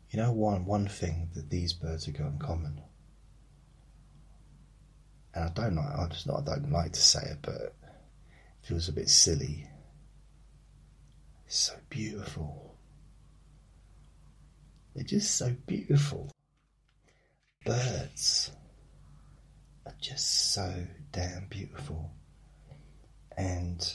You 0.09 0.19
know 0.19 0.33
one 0.33 0.65
one 0.65 0.89
thing 0.89 1.29
that 1.35 1.49
these 1.49 1.71
birds 1.71 2.07
have 2.07 2.17
got 2.17 2.33
in 2.33 2.39
common, 2.39 2.81
and 5.33 5.45
I 5.45 5.53
don't 5.53 5.75
like 5.75 5.97
I 5.97 6.07
just 6.09 6.27
not 6.27 6.41
I 6.49 6.55
don't 6.55 6.71
like 6.71 6.91
to 6.91 6.99
say 6.99 7.21
it, 7.21 7.37
but 7.41 7.55
it 7.55 7.73
feels 8.63 8.89
a 8.89 8.93
bit 8.93 9.07
silly. 9.07 9.70
It's 11.51 11.63
so 11.63 11.73
beautiful. 11.89 12.77
They're 14.95 15.03
just 15.03 15.35
so 15.35 15.53
beautiful. 15.67 16.31
Birds 17.65 18.51
are 19.85 19.93
just 19.99 20.53
so 20.53 20.87
damn 21.11 21.47
beautiful. 21.49 22.13
And 23.35 23.85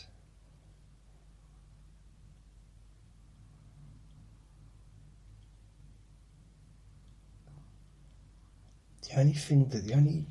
The 9.09 9.19
only 9.19 9.33
thing 9.33 9.69
that 9.71 9.87
the 9.87 9.95
only 9.95 10.27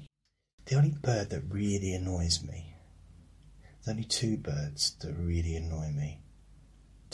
the 0.65 0.75
only 0.75 0.93
bird 1.01 1.31
that 1.31 1.41
really 1.49 1.95
annoys 1.95 2.43
me. 2.43 2.75
There's 3.63 3.95
only 3.95 4.03
two 4.03 4.37
birds 4.37 4.95
that 4.99 5.15
really 5.15 5.55
annoy 5.55 5.89
me. 5.89 6.19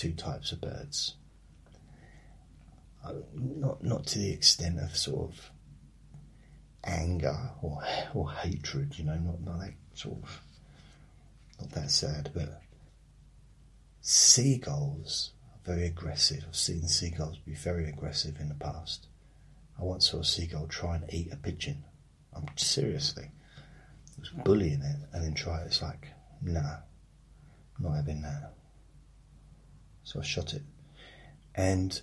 Two 0.02 0.14
types 0.14 0.52
of 0.52 0.62
birds. 0.62 1.14
Uh, 3.06 3.14
not 3.36 3.84
not 3.84 4.08
to 4.08 4.18
the 4.18 4.32
extent 4.32 4.80
of 4.80 4.98
sort 4.98 5.30
of 5.30 5.52
anger 6.84 7.38
or 7.62 7.84
or 8.16 8.32
hatred, 8.32 8.98
you 8.98 9.06
know, 9.06 9.14
not 9.14 9.42
not 9.42 9.60
that 9.60 9.74
sort 9.94 10.18
of 10.24 10.42
not 11.60 11.70
that 11.74 11.92
sad, 11.92 12.32
but 12.34 12.64
seagulls 14.02 15.34
are 15.54 15.72
very 15.72 15.86
aggressive. 15.86 16.46
I've 16.48 16.56
seen 16.56 16.88
seagulls 16.88 17.38
be 17.38 17.54
very 17.54 17.88
aggressive 17.88 18.40
in 18.40 18.50
the 18.50 18.56
past. 18.56 19.06
I 19.80 19.84
once 19.84 20.10
saw 20.10 20.22
a 20.22 20.26
seagull 20.26 20.66
try 20.66 20.96
and 20.96 21.14
eat 21.14 21.32
a 21.32 21.36
pigeon. 21.36 21.84
I'm 22.36 22.48
seriously. 22.56 23.30
It 24.18 24.20
was 24.20 24.30
bullying 24.30 24.82
it 24.82 24.98
and 25.14 25.24
then 25.24 25.36
try 25.36 25.62
it. 25.62 25.68
It's 25.68 25.84
like, 25.84 26.08
nah, 26.42 26.78
not 27.80 27.98
having 27.98 28.24
that. 28.24 28.54
So 30.04 30.20
I 30.20 30.24
shot 30.24 30.54
it. 30.54 30.64
And 31.56 32.02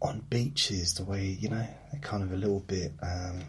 on 0.00 0.20
beaches, 0.28 0.94
the 0.94 1.04
way, 1.04 1.24
you 1.24 1.48
know, 1.48 1.66
they're 1.90 2.00
kind 2.00 2.22
of 2.22 2.32
a 2.32 2.36
little 2.36 2.60
bit. 2.60 2.92
Um, 3.02 3.44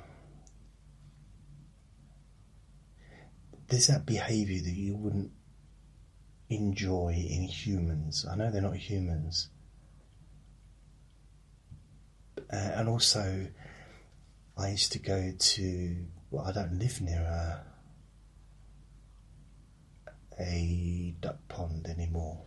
there's 3.68 3.88
that 3.88 4.06
behaviour 4.06 4.62
that 4.64 4.74
you 4.76 4.96
wouldn't 4.96 5.32
enjoy 6.50 7.14
in 7.30 7.44
humans. 7.44 8.26
I 8.30 8.36
know 8.36 8.50
they're 8.50 8.62
not 8.62 8.78
humans, 8.78 9.50
uh, 12.52 12.56
and 12.56 12.88
also 12.88 13.48
I 14.58 14.70
used 14.70 14.94
to 14.94 15.00
go 15.00 15.34
to. 15.38 16.06
Well, 16.30 16.46
I 16.46 16.52
don't 16.52 16.80
live 16.80 17.02
near 17.02 17.22
a 17.22 17.67
a 20.40 21.16
duck 21.22 21.48
pond 21.48 21.88
anymore, 21.88 22.42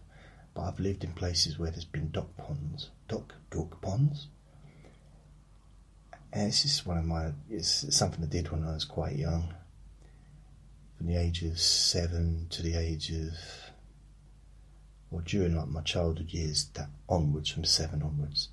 but 0.54 0.62
I've 0.62 0.80
lived 0.80 1.04
in 1.04 1.12
places 1.12 1.58
where 1.58 1.70
there's 1.70 1.84
been 1.84 2.10
duck 2.10 2.36
ponds, 2.36 2.90
duck 3.08 3.34
duck 3.50 3.80
ponds. 3.80 4.28
And 6.32 6.48
it's 6.48 6.62
just 6.62 6.86
one 6.86 6.98
of 6.98 7.04
my. 7.04 7.32
It's 7.48 7.94
something 7.96 8.22
I 8.22 8.28
did 8.28 8.50
when 8.50 8.62
I 8.64 8.72
was 8.74 8.84
quite 8.84 9.16
young, 9.16 9.52
from 10.96 11.08
the 11.08 11.16
age 11.16 11.42
of 11.42 11.58
seven 11.58 12.46
to 12.50 12.62
the 12.62 12.76
age 12.76 13.10
of, 13.10 13.32
or 15.10 15.22
during 15.22 15.56
like 15.56 15.68
my 15.68 15.82
childhood 15.82 16.30
years, 16.30 16.70
that 16.74 16.88
onwards 17.08 17.50
from 17.50 17.64
seven 17.64 18.02
onwards 18.02 18.48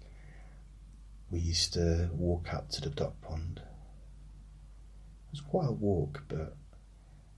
we 1.29 1.39
used 1.39 1.73
to 1.73 2.09
walk 2.13 2.53
up 2.53 2.69
to 2.69 2.81
the 2.81 2.89
duck 2.89 3.19
pond. 3.21 3.59
It 3.59 5.31
was 5.31 5.41
quite 5.41 5.67
a 5.67 5.73
walk, 5.73 6.23
but 6.27 6.55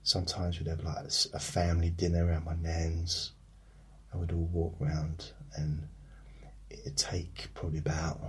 sometimes 0.10 0.58
we'd 0.58 0.68
have 0.68 0.84
like 0.84 1.06
a 1.34 1.40
family 1.40 1.92
dinner 1.92 2.32
at 2.32 2.44
my 2.44 2.56
nan's, 2.56 3.34
and 4.12 4.20
we'd 4.20 4.32
all 4.32 4.50
walk 4.52 4.76
round, 4.80 5.32
and 5.56 5.88
it'd 6.72 6.98
take 6.98 7.54
probably 7.54 7.78
about 7.78 8.20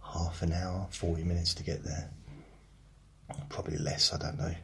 half 0.00 0.42
an 0.42 0.52
hour, 0.52 0.86
40 0.90 1.24
minutes 1.24 1.54
to 1.54 1.64
get 1.64 1.82
there. 1.82 2.08
Probably 3.48 3.78
less, 3.78 4.14
I 4.14 4.18
don't 4.18 4.38
know. 4.38 4.54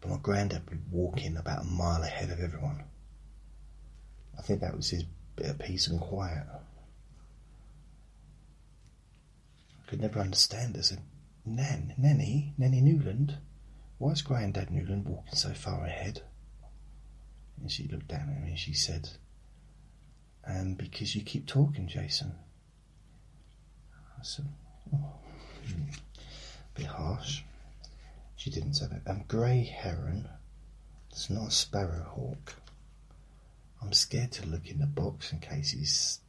But 0.00 0.10
my 0.10 0.18
granddad 0.18 0.62
would 0.70 0.84
be 0.84 0.96
walking 0.96 1.36
about 1.36 1.62
a 1.62 1.66
mile 1.66 2.04
ahead 2.04 2.30
of 2.30 2.38
everyone. 2.38 2.84
I 4.38 4.42
think 4.42 4.60
that 4.60 4.76
was 4.76 4.90
his 4.90 5.02
bit 5.34 5.46
of 5.46 5.58
peace 5.58 5.88
and 5.88 6.00
quiet. 6.00 6.44
I 9.76 9.90
could 9.90 10.00
never 10.00 10.20
understand. 10.20 10.78
Said, 10.84 11.00
Nan, 11.44 11.94
Nanny, 11.98 12.54
Nanny 12.56 12.80
Newland, 12.80 13.38
why 13.98 14.12
is 14.12 14.22
Grandad 14.22 14.70
Newland 14.70 15.06
walking 15.06 15.34
so 15.34 15.52
far 15.52 15.84
ahead? 15.84 16.22
And 17.60 17.70
she 17.70 17.88
looked 17.88 18.08
down 18.08 18.30
at 18.30 18.42
me 18.42 18.50
and 18.50 18.58
she 18.58 18.72
said, 18.72 19.08
um, 20.46 20.74
because 20.74 21.14
you 21.14 21.22
keep 21.22 21.46
talking, 21.46 21.88
Jason. 21.88 22.34
I 24.18 24.22
said, 24.22 24.46
oh, 24.94 25.14
a 25.66 26.78
bit 26.78 26.86
harsh. 26.86 27.42
She 28.36 28.50
didn't 28.50 28.74
say 28.74 28.86
that. 28.86 29.10
Um, 29.10 29.24
grey 29.26 29.64
heron, 29.64 30.28
it's 31.10 31.28
not 31.28 31.48
a 31.48 31.50
sparrowhawk. 31.50 32.54
I'm 33.82 33.92
scared 33.92 34.32
to 34.32 34.46
look 34.46 34.68
in 34.68 34.78
the 34.78 34.86
box 34.86 35.32
in 35.32 35.40
case 35.40 35.72
he's, 35.72 36.20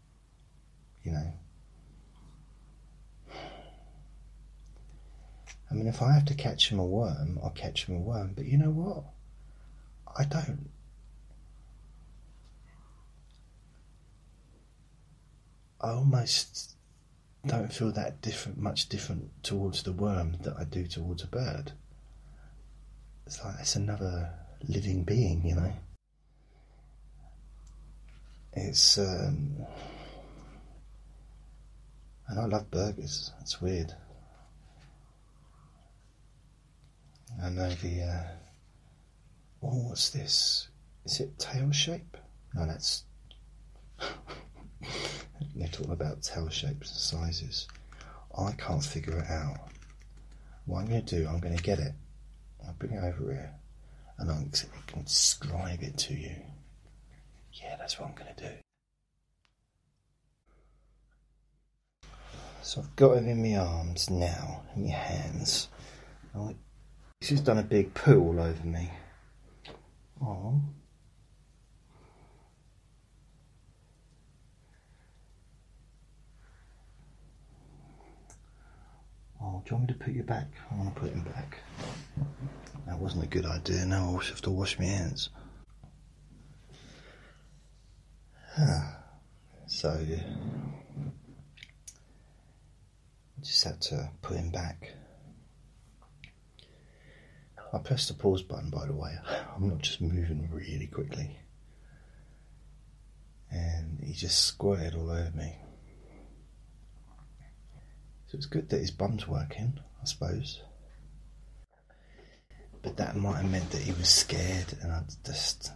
you 1.04 1.12
know, 1.12 1.34
I 5.70 5.74
mean, 5.74 5.88
if 5.88 6.02
I 6.02 6.14
have 6.14 6.26
to 6.26 6.34
catch 6.34 6.72
him 6.72 6.80
a 6.80 6.86
worm, 6.86 7.40
I'll 7.44 7.52
catch 7.52 7.86
him 7.86 7.96
a 7.96 8.00
worm. 8.00 8.34
But 8.36 8.46
you 8.46 8.58
know 8.58 8.72
what? 8.72 9.04
I 10.18 10.26
don't. 10.26 10.70
I 15.82 15.92
almost 15.92 16.76
don't 17.46 17.72
feel 17.72 17.92
that 17.92 18.22
different, 18.22 18.58
much 18.58 18.90
different 18.90 19.32
towards 19.44 19.84
the 19.84 19.94
worm 19.94 20.38
that 20.42 20.56
I 20.58 20.64
do 20.66 20.88
towards 20.88 21.24
a 21.24 21.28
bird. 21.28 21.72
It's 23.26 23.44
like 23.44 23.56
it's 23.60 23.76
another 23.76 24.34
living 24.68 25.04
being, 25.04 25.46
you 25.46 25.56
know. 25.56 25.74
It's 28.54 28.98
um, 28.98 29.66
and 32.28 32.40
I 32.40 32.46
love 32.46 32.70
burgers. 32.72 33.32
It's 33.42 33.62
weird. 33.62 33.94
I 37.44 37.50
know 37.50 37.70
the. 37.70 38.04
Uh, 38.04 38.24
oh, 39.64 39.90
what's 39.90 40.10
this? 40.10 40.70
Is 41.06 41.20
it 41.20 41.38
tail 41.40 41.72
shape? 41.72 42.18
No, 42.54 42.66
that's. 42.66 43.04
They're 45.56 45.68
talking 45.68 45.92
about 45.92 46.22
tail 46.22 46.50
shapes 46.50 46.92
and 46.92 47.00
sizes. 47.00 47.68
I 48.38 48.52
can't 48.54 48.84
figure 48.84 49.18
it 49.18 49.30
out. 49.30 49.58
What 50.66 50.82
I'm 50.82 50.88
going 50.88 51.06
to 51.06 51.20
do, 51.20 51.28
I'm 51.28 51.40
going 51.40 51.58
to 51.58 51.64
get 51.64 51.80
it. 51.80 51.94
I'll 52.66 52.74
bring 52.74 52.94
it 52.94 53.04
over 53.04 53.32
here 53.32 53.60
and 54.20 54.30
I'm 54.30 54.38
going 54.38 54.52
to 54.52 55.04
describe 55.04 55.82
it 55.82 55.98
to 55.98 56.14
you. 56.14 56.36
Yeah, 57.54 57.76
that's 57.78 58.00
what 58.00 58.10
I'm 58.10 58.16
going 58.16 58.36
to 58.36 58.50
do. 58.50 58.54
So 62.62 62.82
I've 62.82 62.96
got 62.96 63.18
it 63.18 63.26
in 63.26 63.42
my 63.42 63.58
arms 63.58 64.10
now, 64.10 64.64
in 64.76 64.84
my 64.84 64.92
hands. 64.92 65.70
She's 67.22 67.42
done 67.42 67.58
a 67.58 67.64
big 67.64 67.94
poo 67.94 68.22
all 68.22 68.40
over 68.40 68.66
me. 68.66 68.90
Oh. 70.24 70.62
Oh, 79.42 79.62
do 79.66 79.70
you 79.70 79.76
want 79.76 79.82
me 79.82 79.94
to 79.94 80.00
put 80.00 80.14
you 80.14 80.24
back? 80.24 80.48
I 80.72 80.76
want 80.76 80.96
to 80.96 81.02
put 81.02 81.12
him 81.12 81.22
back. 81.22 81.58
That 82.88 82.98
wasn't 82.98 83.26
a 83.26 83.28
good 83.28 83.46
idea. 83.46 83.86
Now 83.86 84.18
I 84.20 84.26
have 84.26 84.42
to 84.44 84.50
wash 84.50 84.80
my 84.80 84.86
hands. 84.86 85.30
so 89.68 89.90
I 89.90 90.24
just 93.42 93.64
had 93.64 93.82
to 93.82 94.10
put 94.22 94.38
him 94.38 94.52
back. 94.52 94.94
I 97.72 97.78
pressed 97.78 98.08
the 98.08 98.16
pause 98.16 98.42
button, 98.42 98.70
by 98.70 98.86
the 98.86 98.94
way. 98.94 99.16
I'm 99.56 99.70
not 99.70 99.80
just 99.80 100.02
moving 100.02 100.50
really 100.52 100.88
quickly. 100.88 101.40
And 103.52 104.00
he 104.04 104.14
just 104.14 104.46
squirted 104.46 104.96
all 104.96 105.10
over 105.10 105.32
me. 105.36 105.56
So 108.28 108.38
it's 108.38 108.46
good 108.46 108.70
that 108.70 108.80
his 108.80 108.92
bum's 108.92 109.28
working, 109.28 109.80
I 110.02 110.06
suppose. 110.06 110.62
But 112.82 112.98
that 112.98 113.16
might 113.16 113.42
have 113.42 113.52
meant 113.52 113.72
that 113.72 113.82
he 113.82 113.92
was 113.92 114.08
scared, 114.08 114.78
and 114.82 114.92
I 114.92 115.02
just. 115.26 115.72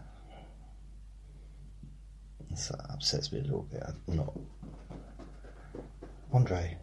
So 2.56 2.76
that 2.78 2.92
upsets 2.92 3.32
me 3.32 3.40
a 3.40 3.44
little 3.44 3.64
bit. 3.64 3.82
I'm 4.08 4.16
not. 4.16 4.40
Andre. 6.32 6.78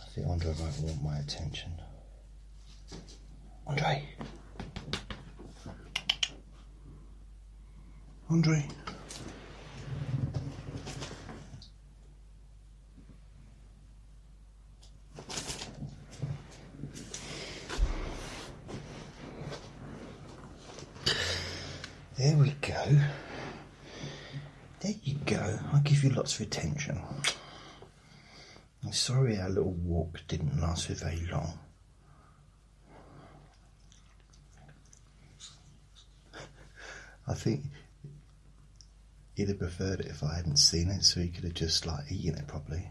I 0.00 0.14
think 0.14 0.28
Andre 0.28 0.50
might 0.50 0.78
want 0.80 1.02
my 1.02 1.18
attention. 1.18 1.81
Andre. 3.72 4.02
Andre. 8.28 8.68
There 22.18 22.36
we 22.36 22.50
go. 22.60 22.74
There 24.80 24.92
you 25.02 25.14
go. 25.24 25.58
I'll 25.72 25.80
give 25.80 26.04
you 26.04 26.10
lots 26.10 26.34
of 26.34 26.42
attention. 26.42 27.00
I'm 28.84 28.92
sorry 28.92 29.38
our 29.38 29.48
little 29.48 29.72
walk 29.72 30.20
didn't 30.28 30.60
last 30.60 30.88
for 30.88 30.92
very 30.94 31.26
long. 31.32 31.58
I 37.32 37.34
think 37.34 37.62
he'd 39.34 39.48
have 39.48 39.58
preferred 39.58 40.00
it 40.00 40.06
if 40.06 40.22
I 40.22 40.36
hadn't 40.36 40.58
seen 40.58 40.90
it 40.90 41.02
so 41.02 41.20
he 41.20 41.28
could 41.28 41.44
have 41.44 41.54
just 41.54 41.86
like 41.86 42.12
eaten 42.12 42.36
it 42.36 42.46
properly. 42.46 42.90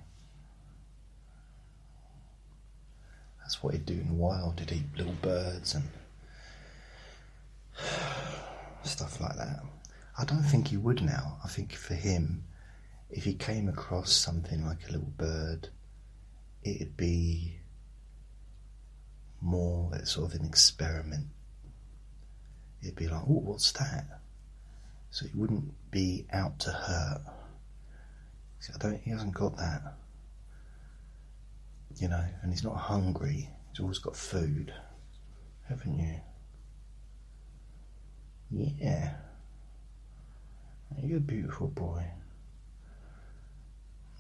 That's 3.40 3.62
what 3.62 3.76
he'd 3.76 3.86
do 3.86 3.94
in 3.94 4.08
the 4.08 4.16
wild, 4.16 4.60
he'd 4.60 4.72
eat 4.72 4.98
little 4.98 5.14
birds 5.22 5.76
and 5.76 5.84
stuff 8.84 9.22
like 9.22 9.36
that. 9.36 9.60
I 10.18 10.26
don't 10.26 10.42
think 10.42 10.70
he 10.70 10.78
would 10.78 11.04
now. 11.04 11.38
I 11.46 11.48
think 11.48 11.74
for 11.74 11.94
him, 11.94 12.44
if 13.12 13.26
he 13.26 13.36
came 13.36 13.70
across 13.70 14.12
something 14.12 14.66
like 14.66 14.88
a 14.90 14.92
little 14.92 15.14
bird, 15.18 15.70
it'd 16.64 16.98
be 16.98 17.60
more 19.40 19.92
sort 20.04 20.34
of 20.34 20.40
an 20.40 20.48
experiment. 20.48 21.28
It'd 22.82 22.96
be 22.96 23.08
like, 23.08 23.22
oh, 23.22 23.42
what's 23.46 23.72
that? 23.74 24.21
So 25.12 25.26
he 25.26 25.38
wouldn't 25.38 25.72
be 25.92 26.26
out 26.32 26.60
to 26.60 26.72
hurt. 26.72 27.22
I 28.74 28.78
don't. 28.78 29.02
He 29.02 29.12
hasn't 29.12 29.34
got 29.34 29.58
that. 29.58 29.96
You 31.98 32.08
know, 32.08 32.24
and 32.42 32.52
he's 32.52 32.64
not 32.64 32.76
hungry. 32.76 33.50
He's 33.70 33.80
always 33.80 34.00
got 34.00 34.16
food, 34.16 34.74
haven't 35.68 36.00
you? 36.00 36.16
Yeah. 38.52 39.14
You're 41.02 41.18
a 41.18 41.22
beautiful 41.22 41.68
boy. 41.68 42.06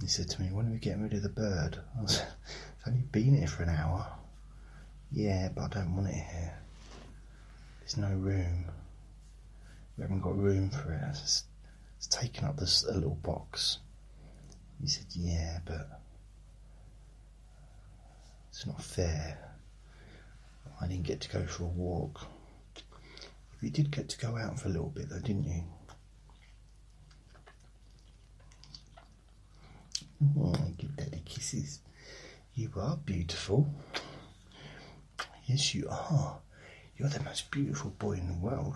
He 0.01 0.07
said 0.07 0.29
to 0.31 0.41
me, 0.41 0.49
When 0.51 0.67
are 0.67 0.71
we 0.71 0.79
getting 0.79 1.03
rid 1.03 1.13
of 1.13 1.23
the 1.23 1.29
bird? 1.29 1.77
I 1.97 2.01
was, 2.01 2.21
It's 2.79 2.87
only 2.87 3.01
been 3.11 3.37
here 3.37 3.47
for 3.47 3.63
an 3.63 3.69
hour. 3.69 4.07
Yeah, 5.11 5.49
but 5.53 5.63
I 5.63 5.67
don't 5.67 5.95
want 5.95 6.07
it 6.07 6.15
here. 6.15 6.57
There's 7.79 7.97
no 7.97 8.09
room. 8.09 8.65
We 10.01 10.05
haven't 10.05 10.21
got 10.21 10.35
room 10.35 10.71
for 10.71 10.93
it. 10.93 11.01
It's, 11.09 11.43
it's 11.99 12.07
taken 12.07 12.45
up 12.45 12.57
this 12.57 12.83
a 12.83 12.93
little 12.95 13.19
box. 13.21 13.77
He 14.81 14.87
said, 14.87 15.05
Yeah, 15.11 15.59
but 15.63 16.01
it's 18.49 18.65
not 18.65 18.81
fair. 18.81 19.37
I 20.81 20.87
didn't 20.87 21.03
get 21.03 21.21
to 21.21 21.29
go 21.29 21.45
for 21.45 21.65
a 21.65 21.67
walk. 21.67 22.25
You 23.61 23.69
did 23.69 23.91
get 23.91 24.09
to 24.09 24.17
go 24.17 24.37
out 24.37 24.59
for 24.59 24.69
a 24.69 24.71
little 24.71 24.89
bit 24.89 25.07
though, 25.07 25.19
didn't 25.19 25.43
you? 25.43 25.63
Oh, 30.39 30.55
give 30.79 30.95
daddy 30.95 31.21
kisses. 31.25 31.79
You 32.55 32.71
are 32.75 32.97
beautiful. 32.97 33.71
Yes, 35.45 35.75
you 35.75 35.87
are. 35.91 36.39
You're 36.97 37.09
the 37.09 37.21
most 37.21 37.51
beautiful 37.51 37.91
boy 37.91 38.13
in 38.13 38.27
the 38.27 38.39
world. 38.39 38.73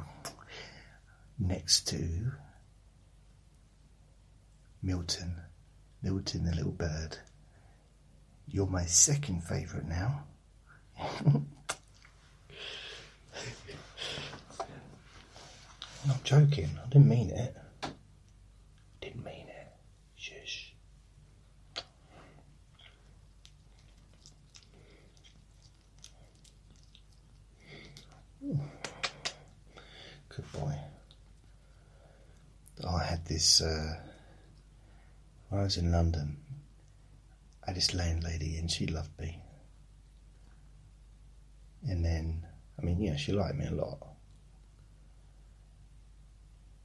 Next 1.37 1.87
to 1.89 2.31
Milton. 4.81 5.35
Milton, 6.01 6.45
the 6.45 6.55
little 6.55 6.71
bird. 6.71 7.17
You're 8.47 8.67
my 8.67 8.85
second 8.85 9.43
favourite 9.43 9.87
now. 9.87 10.23
I'm 10.99 11.47
not 16.07 16.23
joking. 16.23 16.69
I 16.83 16.87
didn't 16.89 17.09
mean 17.09 17.31
it. 17.31 17.55
Didn't 19.01 19.25
mean 19.25 19.47
it. 19.47 19.73
Shush. 20.15 20.73
Good 30.29 30.51
boy. 30.53 30.84
I 32.83 33.03
had 33.03 33.25
this 33.25 33.61
uh, 33.61 33.95
when 35.49 35.61
I 35.61 35.63
was 35.63 35.77
in 35.77 35.91
London. 35.91 36.37
I 37.63 37.67
had 37.67 37.77
this 37.77 37.93
landlady, 37.93 38.57
and 38.57 38.69
she 38.69 38.85
loved 38.87 39.17
me. 39.19 39.41
And 41.87 42.03
then, 42.03 42.45
I 42.79 42.83
mean, 42.83 43.01
yeah, 43.01 43.15
she 43.15 43.31
liked 43.31 43.55
me 43.55 43.67
a 43.67 43.71
lot. 43.71 43.99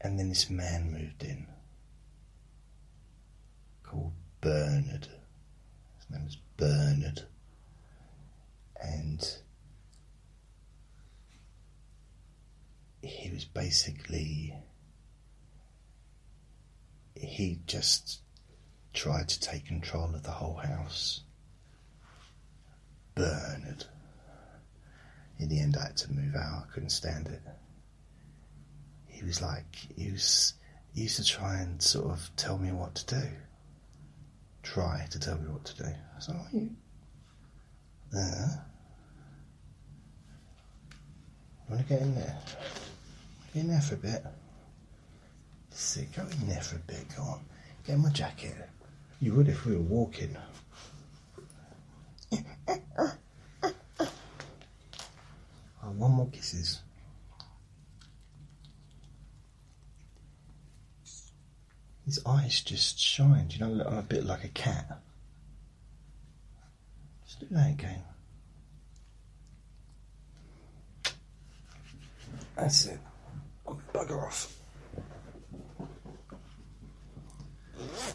And 0.02 0.18
then 0.18 0.28
this 0.28 0.48
man 0.48 0.92
moved 0.92 1.22
in 1.22 1.46
called 3.82 4.12
Bernard. 4.40 5.08
His 5.98 6.10
name 6.10 6.24
was 6.24 6.36
Bernard. 6.56 7.22
And 8.80 9.28
he 13.02 13.30
was 13.30 13.44
basically. 13.44 14.54
He 17.20 17.60
just 17.66 18.20
tried 18.92 19.28
to 19.28 19.40
take 19.40 19.66
control 19.66 20.14
of 20.14 20.22
the 20.22 20.30
whole 20.30 20.56
house. 20.56 21.22
Bernard. 23.14 23.84
In 25.38 25.48
the 25.48 25.60
end, 25.60 25.76
I 25.76 25.86
had 25.86 25.96
to 25.98 26.12
move 26.12 26.34
out. 26.34 26.64
I 26.68 26.72
couldn't 26.72 26.90
stand 26.90 27.28
it 27.28 27.40
he 29.20 29.26
was 29.26 29.42
like 29.42 29.76
he 29.96 30.10
was 30.10 30.54
he 30.94 31.02
used 31.02 31.16
to 31.16 31.24
try 31.24 31.58
and 31.58 31.80
sort 31.80 32.06
of 32.06 32.30
tell 32.36 32.56
me 32.56 32.72
what 32.72 32.94
to 32.94 33.20
do. 33.20 33.28
Try 34.62 35.06
to 35.10 35.20
tell 35.20 35.36
me 35.36 35.48
what 35.48 35.64
to 35.66 35.76
do. 35.76 35.88
I 35.88 36.20
said, 36.20 36.36
"Oh, 36.38 36.46
you, 36.52 36.70
uh, 38.16 38.48
want 41.68 41.82
to 41.82 41.88
get 41.88 42.00
in 42.00 42.14
there? 42.14 42.38
Get 43.52 43.60
in 43.60 43.68
there 43.68 43.80
for 43.82 43.94
a 43.94 43.98
bit. 43.98 44.24
Sit, 45.70 46.12
go 46.14 46.22
in 46.22 46.48
there 46.48 46.60
for 46.60 46.76
a 46.76 46.80
bit. 46.80 47.06
Go 47.16 47.22
on, 47.22 47.40
get 47.86 47.98
my 47.98 48.10
jacket. 48.10 48.54
You 49.20 49.34
would 49.34 49.48
if 49.48 49.64
we 49.64 49.76
were 49.76 49.82
walking." 49.82 50.36
oh, 52.32 52.38
one 55.96 56.12
more 56.12 56.28
kisses. 56.30 56.80
His 62.06 62.20
eyes 62.26 62.60
just 62.62 62.98
shine, 62.98 63.48
you 63.50 63.58
know, 63.60 63.84
I'm 63.84 63.98
a 63.98 64.02
bit 64.02 64.24
like 64.24 64.42
a 64.44 64.48
cat. 64.48 65.00
Just 67.24 67.40
do 67.40 67.46
that 67.50 67.70
again. 67.70 68.02
That's 72.56 72.86
it. 72.86 72.98
I'm 73.68 73.78
bugger 73.94 74.26
off. 74.26 74.59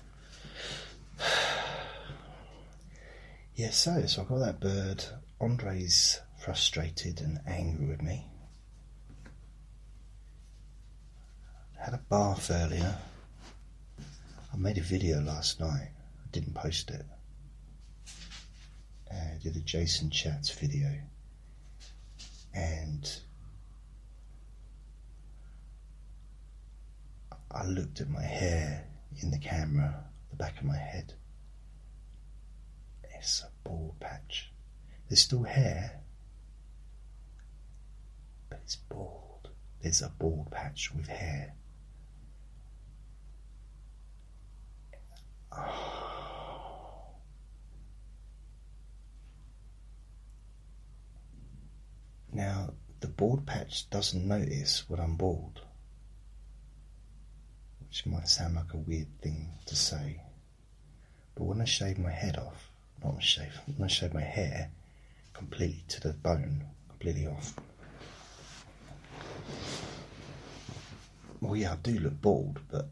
Yeah, 3.57 3.69
so 3.69 4.05
so 4.05 4.23
I 4.23 4.25
got 4.25 4.39
that 4.39 4.59
bird. 4.59 5.05
Andre's 5.39 6.19
frustrated 6.37 7.21
and 7.21 7.39
angry 7.47 7.87
with 7.87 8.01
me. 8.01 8.27
had 11.85 11.93
a 11.93 12.01
bath 12.09 12.49
earlier. 12.49 12.97
I 14.51 14.57
made 14.57 14.79
a 14.79 14.81
video 14.81 15.21
last 15.21 15.59
night. 15.59 15.89
I 15.91 16.27
didn't 16.31 16.55
post 16.55 16.89
it. 16.89 17.05
Uh, 19.11 19.15
I 19.15 19.37
did 19.43 19.55
a 19.55 19.59
Jason 19.59 20.09
Chats 20.09 20.49
video. 20.49 20.91
And 22.55 23.07
I 27.51 27.67
looked 27.67 28.01
at 28.01 28.09
my 28.09 28.23
hair 28.23 28.87
in 29.21 29.31
the 29.31 29.37
camera, 29.37 30.05
the 30.29 30.35
back 30.35 30.57
of 30.59 30.65
my 30.65 30.77
head. 30.77 31.13
It's 33.03 33.41
a 33.43 33.49
bald 33.63 33.99
patch. 33.99 34.51
There's 35.09 35.21
still 35.21 35.43
hair, 35.43 36.01
but 38.49 38.59
it's 38.63 38.75
bald. 38.75 39.49
There's 39.81 40.01
a 40.01 40.09
bald 40.09 40.51
patch 40.51 40.91
with 40.93 41.07
hair. 41.07 41.55
Now, 52.31 52.73
the 52.99 53.07
bald 53.07 53.45
patch 53.45 53.89
doesn't 53.89 54.27
notice 54.27 54.89
when 54.89 54.99
I'm 54.99 55.15
bald, 55.15 55.61
which 57.95 58.05
might 58.05 58.27
sound 58.27 58.55
like 58.55 58.73
a 58.73 58.77
weird 58.77 59.07
thing 59.21 59.47
to 59.65 59.73
say, 59.73 60.19
but 61.33 61.45
when 61.45 61.61
I 61.61 61.63
shave 61.63 61.97
my 61.97 62.11
head 62.11 62.37
off, 62.37 62.69
not 63.01 63.23
shave, 63.23 63.57
when 63.77 63.85
I 63.85 63.87
shave 63.87 64.13
my 64.13 64.19
hair 64.19 64.69
completely 65.33 65.81
to 65.87 66.01
the 66.01 66.11
bone, 66.11 66.65
completely 66.89 67.25
off. 67.27 67.53
Well, 71.39 71.55
yeah, 71.55 71.71
I 71.71 71.75
do 71.77 71.97
look 71.97 72.21
bald, 72.21 72.59
but 72.69 72.89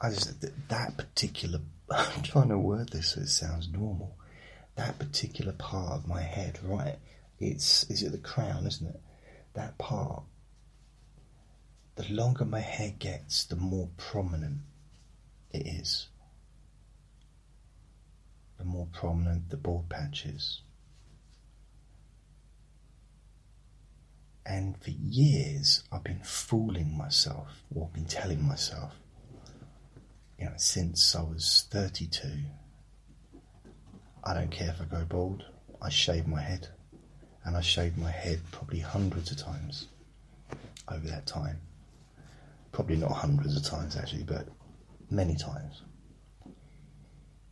I 0.00 0.10
just 0.10 0.40
that 0.70 0.96
particular. 0.96 1.60
I'm 1.90 2.22
trying 2.22 2.48
to 2.48 2.58
word 2.58 2.88
this 2.88 3.10
so 3.12 3.20
it 3.20 3.28
sounds 3.28 3.68
normal. 3.72 4.16
That 4.74 4.98
particular 4.98 5.52
part 5.52 5.92
of 5.92 6.08
my 6.08 6.22
head, 6.22 6.58
right? 6.64 6.96
It's 7.38 7.84
is 7.84 8.02
it 8.02 8.10
the 8.10 8.18
crown, 8.18 8.66
isn't 8.66 8.88
it? 8.88 9.00
That 9.54 9.78
part. 9.78 10.24
The 11.96 12.10
longer 12.10 12.44
my 12.44 12.60
hair 12.60 12.94
gets, 12.98 13.44
the 13.44 13.56
more 13.56 13.88
prominent 13.96 14.60
it 15.52 15.66
is. 15.66 16.08
The 18.58 18.64
more 18.64 18.88
prominent 18.92 19.50
the 19.50 19.56
bald 19.58 19.88
patches. 19.88 20.62
And 24.46 24.76
for 24.82 24.90
years, 24.90 25.84
I've 25.92 26.04
been 26.04 26.22
fooling 26.22 26.96
myself, 26.96 27.62
or 27.74 27.88
been 27.92 28.06
telling 28.06 28.42
myself, 28.46 28.94
you 30.38 30.46
know, 30.46 30.52
since 30.56 31.14
I 31.14 31.22
was 31.22 31.66
32, 31.70 32.28
I 34.24 34.34
don't 34.34 34.50
care 34.50 34.70
if 34.70 34.80
I 34.80 34.84
go 34.84 35.04
bald, 35.04 35.44
I 35.80 35.88
shave 35.88 36.26
my 36.26 36.40
head. 36.40 36.68
And 37.44 37.56
I 37.56 37.60
shaved 37.60 37.98
my 37.98 38.10
head 38.10 38.40
probably 38.50 38.78
hundreds 38.78 39.30
of 39.32 39.36
times 39.36 39.88
over 40.88 41.06
that 41.08 41.26
time. 41.26 41.58
Probably 42.72 42.96
not 42.96 43.12
hundreds 43.12 43.56
of 43.56 43.64
times 43.64 43.96
actually, 43.96 44.24
but 44.24 44.48
many 45.10 45.36
times. 45.36 45.82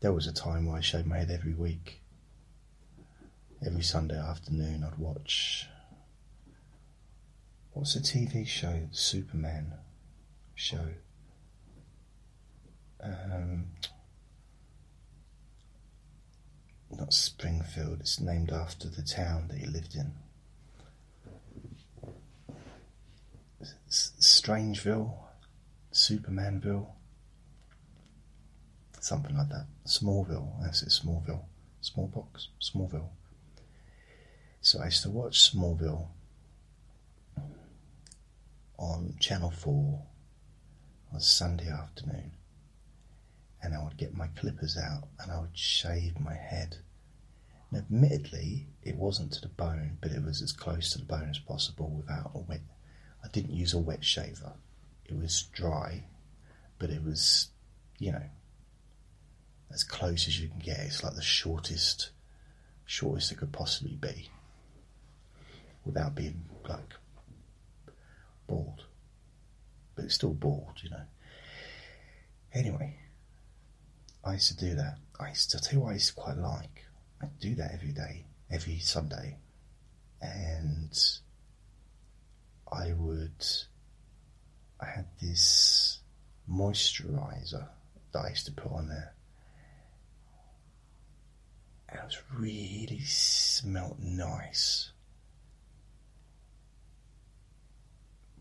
There 0.01 0.13
was 0.13 0.27
a 0.27 0.33
time 0.33 0.67
where 0.67 0.77
I 0.77 0.81
shaved 0.81 1.07
my 1.07 1.19
head 1.19 1.31
every 1.31 1.55
week. 1.55 2.01
Every 3.65 3.83
Sunday 3.83 4.19
afternoon, 4.19 4.83
I'd 4.83 4.99
watch 4.99 5.69
What's 7.73 7.95
the 7.95 8.01
TV 8.01 8.47
show? 8.47 8.89
Superman 8.91 9.73
show. 10.55 10.89
Um, 13.03 13.69
not 16.91 17.15
Springfield, 17.15 18.01
it's 18.01 18.21
named 18.21 18.53
after 18.53 18.89
the 18.89 19.03
town 19.03 19.49
that 19.49 19.59
he 19.59 19.67
lived 19.67 19.95
in. 19.95 20.13
Strangeville, 23.89 25.15
Supermanville, 25.93 26.87
something 29.01 29.37
like 29.37 29.49
that. 29.49 29.67
Smallville, 29.87 30.63
that's 30.63 30.83
it, 30.83 30.89
Smallville. 30.91 31.45
Smallbox, 31.83 32.49
Smallville. 32.61 33.09
So 34.61 34.81
I 34.81 34.87
used 34.87 35.03
to 35.03 35.11
watch 35.11 35.53
Smallville 35.53 36.09
on 38.79 39.15
Channel 39.19 39.51
4 39.51 40.03
on 41.13 41.21
Sunday 41.21 41.69
afternoon, 41.69 42.33
and 43.63 43.75
I 43.75 43.83
would 43.83 43.97
get 43.97 44.15
my 44.15 44.29
clippers 44.29 44.77
out 44.77 45.09
and 45.19 45.33
I 45.33 45.41
would 45.41 45.57
shave 45.57 46.21
my 46.21 46.35
head. 46.35 46.77
And 47.71 47.79
admittedly, 47.79 48.69
it 48.83 48.97
wasn't 48.97 49.33
to 49.33 49.41
the 49.41 49.49
bone, 49.49 49.99
but 50.01 50.13
it 50.13 50.23
was 50.23 50.43
as 50.43 50.53
close 50.53 50.93
to 50.93 50.99
the 50.99 51.05
bone 51.05 51.29
as 51.31 51.39
possible 51.39 51.89
without 51.91 52.33
a 52.35 52.39
wet. 52.39 52.61
I 53.25 53.29
didn't 53.29 53.55
use 53.55 53.75
a 53.75 53.79
wet 53.79 54.05
shaver. 54.05 54.53
It 55.07 55.17
was 55.17 55.45
dry, 55.53 56.05
but 56.79 56.91
it 56.91 57.05
was, 57.05 57.49
you 57.99 58.13
know, 58.13 58.23
as 59.73 59.85
close 59.85 60.27
as 60.27 60.41
you 60.41 60.49
can 60.49 60.59
get. 60.59 60.81
It's 60.81 61.03
like 61.03 61.15
the 61.15 61.23
shortest, 61.23 62.11
shortest 62.85 63.33
it 63.33 63.39
could 63.39 63.53
possibly 63.53 63.97
be, 63.97 64.31
without 65.85 66.15
being 66.15 66.43
like 66.69 66.95
bald. 68.47 68.85
But 69.95 70.05
it's 70.07 70.15
still 70.15 70.35
bald, 70.35 70.75
you 70.83 70.91
know. 70.91 71.03
Anyway, 72.53 72.97
I 74.25 74.35
used 74.35 74.49
to 74.49 74.57
do 74.57 74.75
that. 74.75 74.99
I 75.19 75.29
used 75.29 75.51
to 75.51 75.61
tell 75.61 75.75
you 75.75 75.81
what 75.81 75.91
I 75.91 75.95
used 75.95 76.09
to 76.09 76.15
quite 76.15 76.37
like. 76.37 76.85
I'd 77.23 77.39
do 77.39 77.55
that 77.57 77.73
every 77.73 77.93
day, 77.93 78.25
every 78.51 78.79
Sunday. 78.79 79.37
And 80.23 80.99
I 82.73 82.93
would 82.93 83.45
I 84.81 84.87
had 84.87 85.07
this 85.21 86.01
moisturizer 86.51 87.69
that 88.13 88.19
I 88.19 88.29
used 88.31 88.47
to 88.47 88.53
put 88.53 88.73
on 88.73 88.89
there. 88.89 89.15
And 91.89 91.99
it 91.99 92.05
was 92.05 92.23
really 92.39 93.01
smelt 93.05 93.99
nice. 93.99 94.93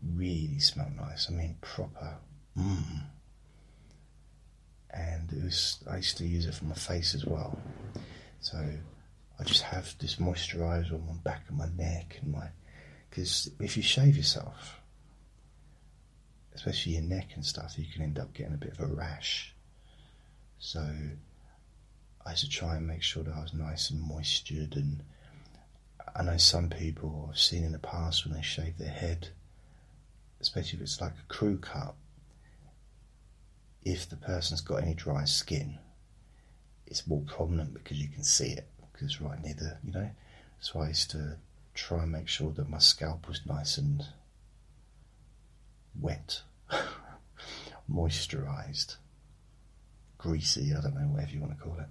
really 0.02 0.58
smelled 0.58 0.96
nice. 0.96 1.28
I 1.28 1.32
mean, 1.32 1.56
proper. 1.60 2.16
Mmm. 2.58 3.02
And 4.92 5.32
it 5.32 5.44
was. 5.44 5.82
I 5.90 5.96
used 5.96 6.18
to 6.18 6.26
use 6.26 6.46
it 6.46 6.54
for 6.54 6.64
my 6.64 6.74
face 6.74 7.14
as 7.14 7.24
well. 7.24 7.58
So 8.40 8.58
I 9.38 9.44
just 9.44 9.62
have 9.62 9.94
this 9.98 10.16
moisturizer 10.16 10.94
on 10.94 11.06
my 11.06 11.14
back 11.22 11.48
of 11.48 11.56
my 11.56 11.68
neck 11.76 12.18
and 12.22 12.32
my. 12.32 12.48
Because 13.10 13.50
if 13.58 13.76
you 13.76 13.82
shave 13.82 14.16
yourself, 14.16 14.80
especially 16.54 16.92
your 16.92 17.02
neck 17.02 17.30
and 17.34 17.44
stuff, 17.44 17.74
you 17.76 17.86
can 17.92 18.02
end 18.02 18.18
up 18.18 18.32
getting 18.32 18.54
a 18.54 18.58
bit 18.58 18.72
of 18.72 18.80
a 18.80 18.86
rash. 18.86 19.54
So 20.58 20.86
I 22.24 22.30
used 22.30 22.44
to 22.44 22.50
try 22.50 22.76
and 22.76 22.86
make 22.86 23.02
sure 23.02 23.24
that 23.24 23.34
I 23.34 23.42
was 23.42 23.52
nice 23.52 23.90
and 23.90 24.00
moistured 24.00 24.76
and 24.76 25.02
I 26.14 26.22
know 26.22 26.36
some 26.36 26.68
people 26.68 27.28
I've 27.30 27.38
seen 27.38 27.64
in 27.64 27.72
the 27.72 27.78
past 27.78 28.24
when 28.24 28.34
they 28.34 28.42
shave 28.42 28.78
their 28.78 28.88
head, 28.90 29.28
especially 30.40 30.78
if 30.78 30.82
it's 30.82 31.00
like 31.00 31.12
a 31.12 31.32
crew 31.32 31.56
cut, 31.58 31.94
if 33.84 34.08
the 34.08 34.16
person's 34.16 34.60
got 34.60 34.82
any 34.82 34.94
dry 34.94 35.24
skin, 35.24 35.78
it's 36.86 37.06
more 37.06 37.22
prominent 37.26 37.74
because 37.74 37.98
you 37.98 38.08
can 38.08 38.24
see 38.24 38.52
it 38.52 38.68
because 38.92 39.20
right 39.20 39.42
near 39.42 39.54
the, 39.54 39.78
you 39.84 39.92
know. 39.92 40.10
So 40.60 40.80
I 40.80 40.88
used 40.88 41.10
to 41.12 41.36
try 41.74 42.02
and 42.02 42.12
make 42.12 42.28
sure 42.28 42.52
that 42.52 42.68
my 42.68 42.78
scalp 42.78 43.28
was 43.28 43.40
nice 43.46 43.78
and 43.78 44.04
wet, 45.98 46.42
moisturized, 47.90 48.96
greasy, 50.18 50.74
I 50.76 50.80
don't 50.80 50.94
know, 50.94 51.08
whatever 51.08 51.32
you 51.32 51.40
want 51.40 51.56
to 51.56 51.62
call 51.62 51.76
it. 51.78 51.86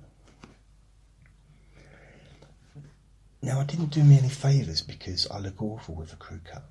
Now, 3.42 3.62
I 3.62 3.63
didn't 3.63 3.92
do 3.92 4.04
me 4.04 4.18
any 4.18 4.30
favours 4.30 4.82
because 4.82 5.26
I 5.32 5.39
look 5.39 5.62
awful 5.62 5.96
with 5.96 6.12
a 6.12 6.18
crew 6.18 6.42
cut. 6.44 6.63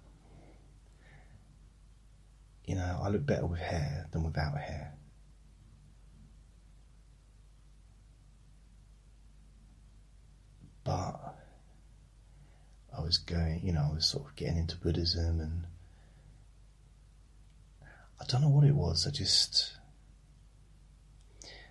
You 2.66 2.75
know, 2.75 3.01
I 3.03 3.09
look 3.09 3.25
better 3.25 3.47
with 3.47 3.61
hair 3.61 4.07
than 4.12 4.23
without 4.23 4.59
hair. 4.59 4.92
But 10.85 11.38
I 12.98 13.02
was 13.02 13.18
going, 13.18 13.61
you 13.62 13.72
know, 13.72 13.87
I 13.90 13.94
was 13.94 14.06
sort 14.06 14.26
of 14.26 14.34
getting 14.34 14.58
into 14.58 14.76
Buddhism 14.76 15.40
and 15.40 15.64
I 18.20 18.24
don't 18.26 18.42
know 18.42 18.48
what 18.48 18.64
it 18.64 18.74
was. 18.74 19.06
I 19.06 19.11
just. 19.11 19.74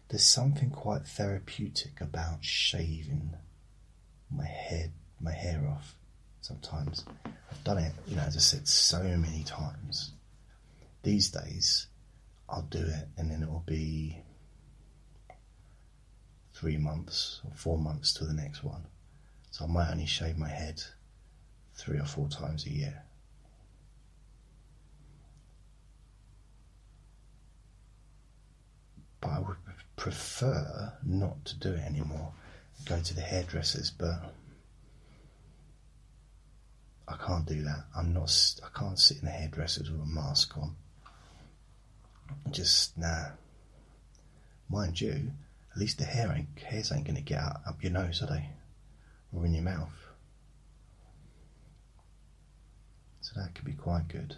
There's 0.07 0.23
something 0.23 0.69
quite 0.69 1.05
therapeutic 1.05 1.99
about 1.99 2.45
shaving 2.45 3.33
my 4.31 4.45
head, 4.45 4.93
my 5.19 5.33
hair 5.33 5.67
off 5.69 5.95
sometimes. 6.39 7.03
I've 7.25 7.63
done 7.65 7.79
it, 7.79 7.91
you 8.07 8.15
know, 8.15 8.21
as 8.21 8.37
I 8.37 8.39
said, 8.39 8.69
so 8.69 9.03
many 9.03 9.43
times. 9.43 10.13
These 11.03 11.29
days, 11.29 11.87
I'll 12.47 12.61
do 12.61 12.79
it 12.79 13.09
and 13.17 13.29
then 13.29 13.43
it 13.43 13.49
will 13.49 13.65
be 13.67 14.21
three 16.53 16.77
months 16.77 17.41
or 17.43 17.51
four 17.53 17.77
months 17.77 18.13
to 18.13 18.23
the 18.23 18.33
next 18.33 18.63
one. 18.63 18.85
So 19.51 19.65
I 19.65 19.67
might 19.67 19.91
only 19.91 20.05
shave 20.05 20.37
my 20.37 20.49
head 20.49 20.81
three 21.77 21.99
or 21.99 22.05
four 22.05 22.27
times 22.27 22.65
a 22.65 22.71
year. 22.71 23.03
But 29.21 29.29
I 29.29 29.39
would 29.39 29.57
prefer 29.95 30.93
not 31.03 31.45
to 31.45 31.55
do 31.59 31.73
it 31.73 31.85
anymore. 31.85 32.33
Go 32.85 32.99
to 32.99 33.13
the 33.13 33.21
hairdressers, 33.21 33.91
but 33.91 34.33
I 37.07 37.15
can't 37.15 37.45
do 37.45 37.61
that. 37.63 37.85
I'm 37.95 38.13
not. 38.13 38.31
I 38.63 38.77
can't 38.77 38.99
sit 38.99 39.19
in 39.19 39.25
the 39.25 39.31
hairdressers 39.31 39.89
with 39.89 40.01
a 40.01 40.05
mask 40.05 40.57
on. 40.57 40.75
Just 42.51 42.97
nah. 42.97 43.29
Mind 44.69 44.99
you, 44.99 45.31
at 45.71 45.77
least 45.77 45.97
the 45.97 46.03
hair 46.03 46.33
ain't, 46.35 46.59
hairs 46.59 46.91
ain't 46.91 47.05
going 47.05 47.15
to 47.15 47.21
get 47.21 47.39
out 47.39 47.61
up 47.65 47.81
your 47.81 47.93
nose, 47.93 48.21
are 48.21 48.27
they? 48.27 48.49
Or 49.33 49.45
in 49.45 49.53
your 49.53 49.63
mouth. 49.63 50.06
So 53.27 53.41
that 53.41 53.53
could 53.53 53.65
be 53.65 53.73
quite 53.73 54.07
good. 54.07 54.37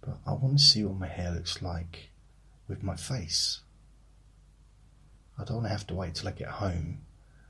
But 0.00 0.16
I 0.26 0.32
want 0.32 0.58
to 0.58 0.64
see 0.64 0.82
what 0.82 0.98
my 0.98 1.06
hair 1.06 1.30
looks 1.30 1.60
like 1.60 2.08
with 2.66 2.82
my 2.82 2.96
face. 2.96 3.60
I 5.38 5.44
don't 5.44 5.64
have 5.64 5.86
to 5.88 5.94
wait 5.94 6.14
till 6.14 6.28
I 6.28 6.32
get 6.32 6.48
home 6.48 7.02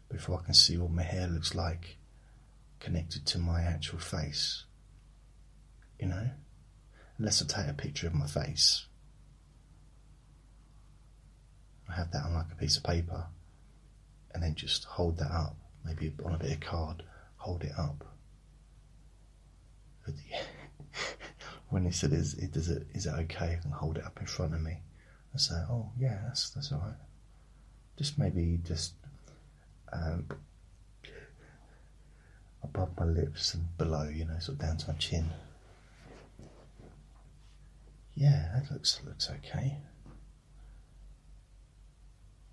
before 0.09 0.41
I 0.41 0.45
can 0.45 0.53
see 0.53 0.77
what 0.77 0.91
my 0.91 1.05
hair 1.05 1.29
looks 1.29 1.55
like 1.55 1.97
connected 2.81 3.25
to 3.27 3.39
my 3.39 3.63
actual 3.63 4.01
face. 4.01 4.65
You 6.01 6.09
know? 6.09 6.31
Unless 7.19 7.41
I 7.41 7.47
take 7.47 7.71
a 7.71 7.75
picture 7.75 8.09
of 8.09 8.15
my 8.15 8.27
face. 8.27 8.85
I 11.89 11.95
have 11.95 12.11
that 12.11 12.25
on 12.25 12.35
like 12.35 12.51
a 12.51 12.57
piece 12.57 12.77
of 12.77 12.83
paper 12.83 13.27
and 14.35 14.43
then 14.43 14.57
just 14.57 14.87
hold 14.87 15.19
that 15.19 15.31
up, 15.31 15.55
maybe 15.85 16.13
on 16.25 16.35
a 16.35 16.39
bit 16.39 16.51
of 16.51 16.61
card, 16.61 17.05
hold 17.43 17.65
it 17.65 17.73
up. 17.77 18.05
when 21.71 21.85
he 21.85 21.91
said, 21.91 22.13
"Is 22.13 22.35
it 22.35 22.53
does 22.53 22.69
it 22.69 22.87
is 22.95 23.07
it 23.07 23.15
okay?" 23.25 23.57
I 23.59 23.63
can 23.63 23.73
hold 23.73 23.99
it 23.99 24.05
up 24.05 24.19
in 24.21 24.27
front 24.27 24.55
of 24.55 24.61
me. 24.61 24.79
I 25.35 25.39
say, 25.39 25.55
"Oh 25.69 25.91
yeah, 25.99 26.21
that's 26.27 26.51
that's 26.51 26.71
all 26.73 26.79
right." 26.79 26.95
Just 27.97 28.19
maybe 28.19 28.61
just 28.65 28.95
um, 29.93 30.27
above 32.63 32.91
my 32.99 33.07
lips 33.07 33.55
and 33.55 33.77
below, 33.77 34.09
you 34.09 34.25
know, 34.25 34.39
sort 34.39 34.59
of 34.59 34.61
down 34.61 34.77
to 34.79 34.93
my 34.93 34.95
chin. 34.99 35.31
Yeah, 38.15 38.51
that 38.55 38.71
looks 38.71 39.01
looks 39.05 39.31
okay. 39.31 39.79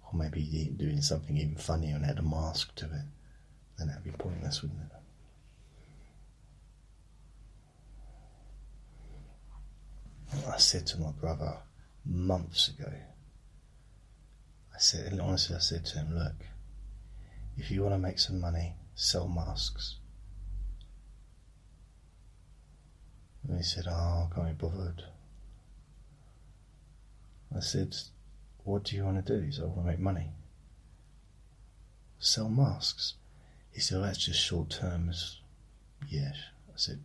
Or 0.03 0.17
maybe 0.17 0.73
doing 0.75 1.01
something 1.01 1.37
even 1.37 1.55
funnier 1.55 1.95
and 1.95 2.05
add 2.05 2.17
a 2.17 2.23
mask 2.23 2.73
to 2.75 2.85
it. 2.85 3.05
Then 3.79 3.87
that'd 3.87 4.03
be 4.03 4.11
pointless, 4.11 4.61
wouldn't 4.61 4.81
it? 4.81 4.91
I 10.47 10.57
said 10.57 10.85
to 10.87 10.99
my 10.99 11.11
brother 11.11 11.57
months 12.05 12.67
ago, 12.67 12.91
I 14.73 14.77
said, 14.77 15.11
and 15.11 15.21
honestly, 15.21 15.55
I 15.55 15.59
said 15.59 15.85
to 15.85 15.99
him, 15.99 16.13
look, 16.13 16.35
if 17.57 17.71
you 17.71 17.81
want 17.81 17.95
to 17.95 17.99
make 17.99 18.19
some 18.19 18.39
money, 18.39 18.75
sell 18.95 19.27
masks. 19.27 19.95
And 23.47 23.57
he 23.57 23.63
said, 23.63 23.85
oh, 23.89 24.29
I 24.29 24.35
can't 24.35 24.59
be 24.59 24.67
bothered. 24.67 25.03
I 27.55 27.61
said, 27.61 27.95
what 28.63 28.83
do 28.83 28.95
you 28.95 29.05
want 29.05 29.25
to 29.25 29.39
do? 29.39 29.43
He 29.43 29.51
said, 29.51 29.63
I 29.63 29.67
want 29.67 29.79
to 29.79 29.87
make 29.87 29.99
money. 29.99 30.31
Sell 32.19 32.49
masks. 32.49 33.15
He 33.71 33.79
said, 33.81 33.97
well, 33.97 34.05
that's 34.05 34.25
just 34.25 34.39
short 34.39 34.69
term. 34.69 35.11
Yes. 36.07 36.35
I 36.69 36.75
said, 36.75 36.99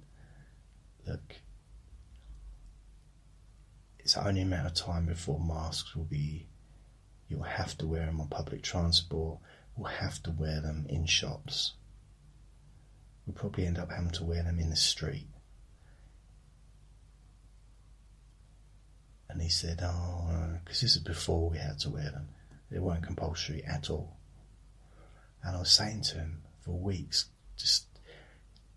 look, 1.07 1.37
it's 3.99 4.17
only 4.17 4.43
a 4.43 4.47
matter 4.47 4.69
of 4.69 4.75
time 4.75 5.07
before 5.07 5.41
masks 5.41 5.97
will 5.97 6.05
be, 6.05 6.47
you'll 7.29 7.43
have 7.43 7.77
to 7.79 7.87
wear 7.87 8.07
them 8.07 8.21
on 8.21 8.29
public 8.29 8.63
transport, 8.63 9.39
we'll 9.77 9.91
have 9.91 10.23
to 10.25 10.31
wear 10.31 10.61
them 10.61 10.87
in 10.89 11.07
shops. 11.07 11.75
We'll 13.27 13.35
probably 13.35 13.67
end 13.67 13.79
up 13.79 13.91
having 13.91 14.11
to 14.11 14.25
wear 14.25 14.43
them 14.43 14.59
in 14.59 14.71
the 14.71 14.77
street. 14.77 15.29
And 19.29 19.41
he 19.41 19.49
said, 19.49 19.81
Oh, 19.83 20.59
because 20.63 20.81
this 20.83 20.97
is 20.97 21.03
before 21.03 21.51
we 21.51 21.59
had 21.59 21.79
to 21.81 21.91
wear 21.91 22.11
them. 22.11 22.29
They 22.71 22.79
weren't 22.79 23.05
compulsory 23.05 23.65
at 23.65 23.91
all. 23.91 24.17
And 25.43 25.57
I 25.57 25.59
was 25.59 25.71
saying 25.71 26.03
to 26.03 26.19
him 26.19 26.44
for 26.65 26.73
weeks, 26.73 27.27
just 27.57 27.87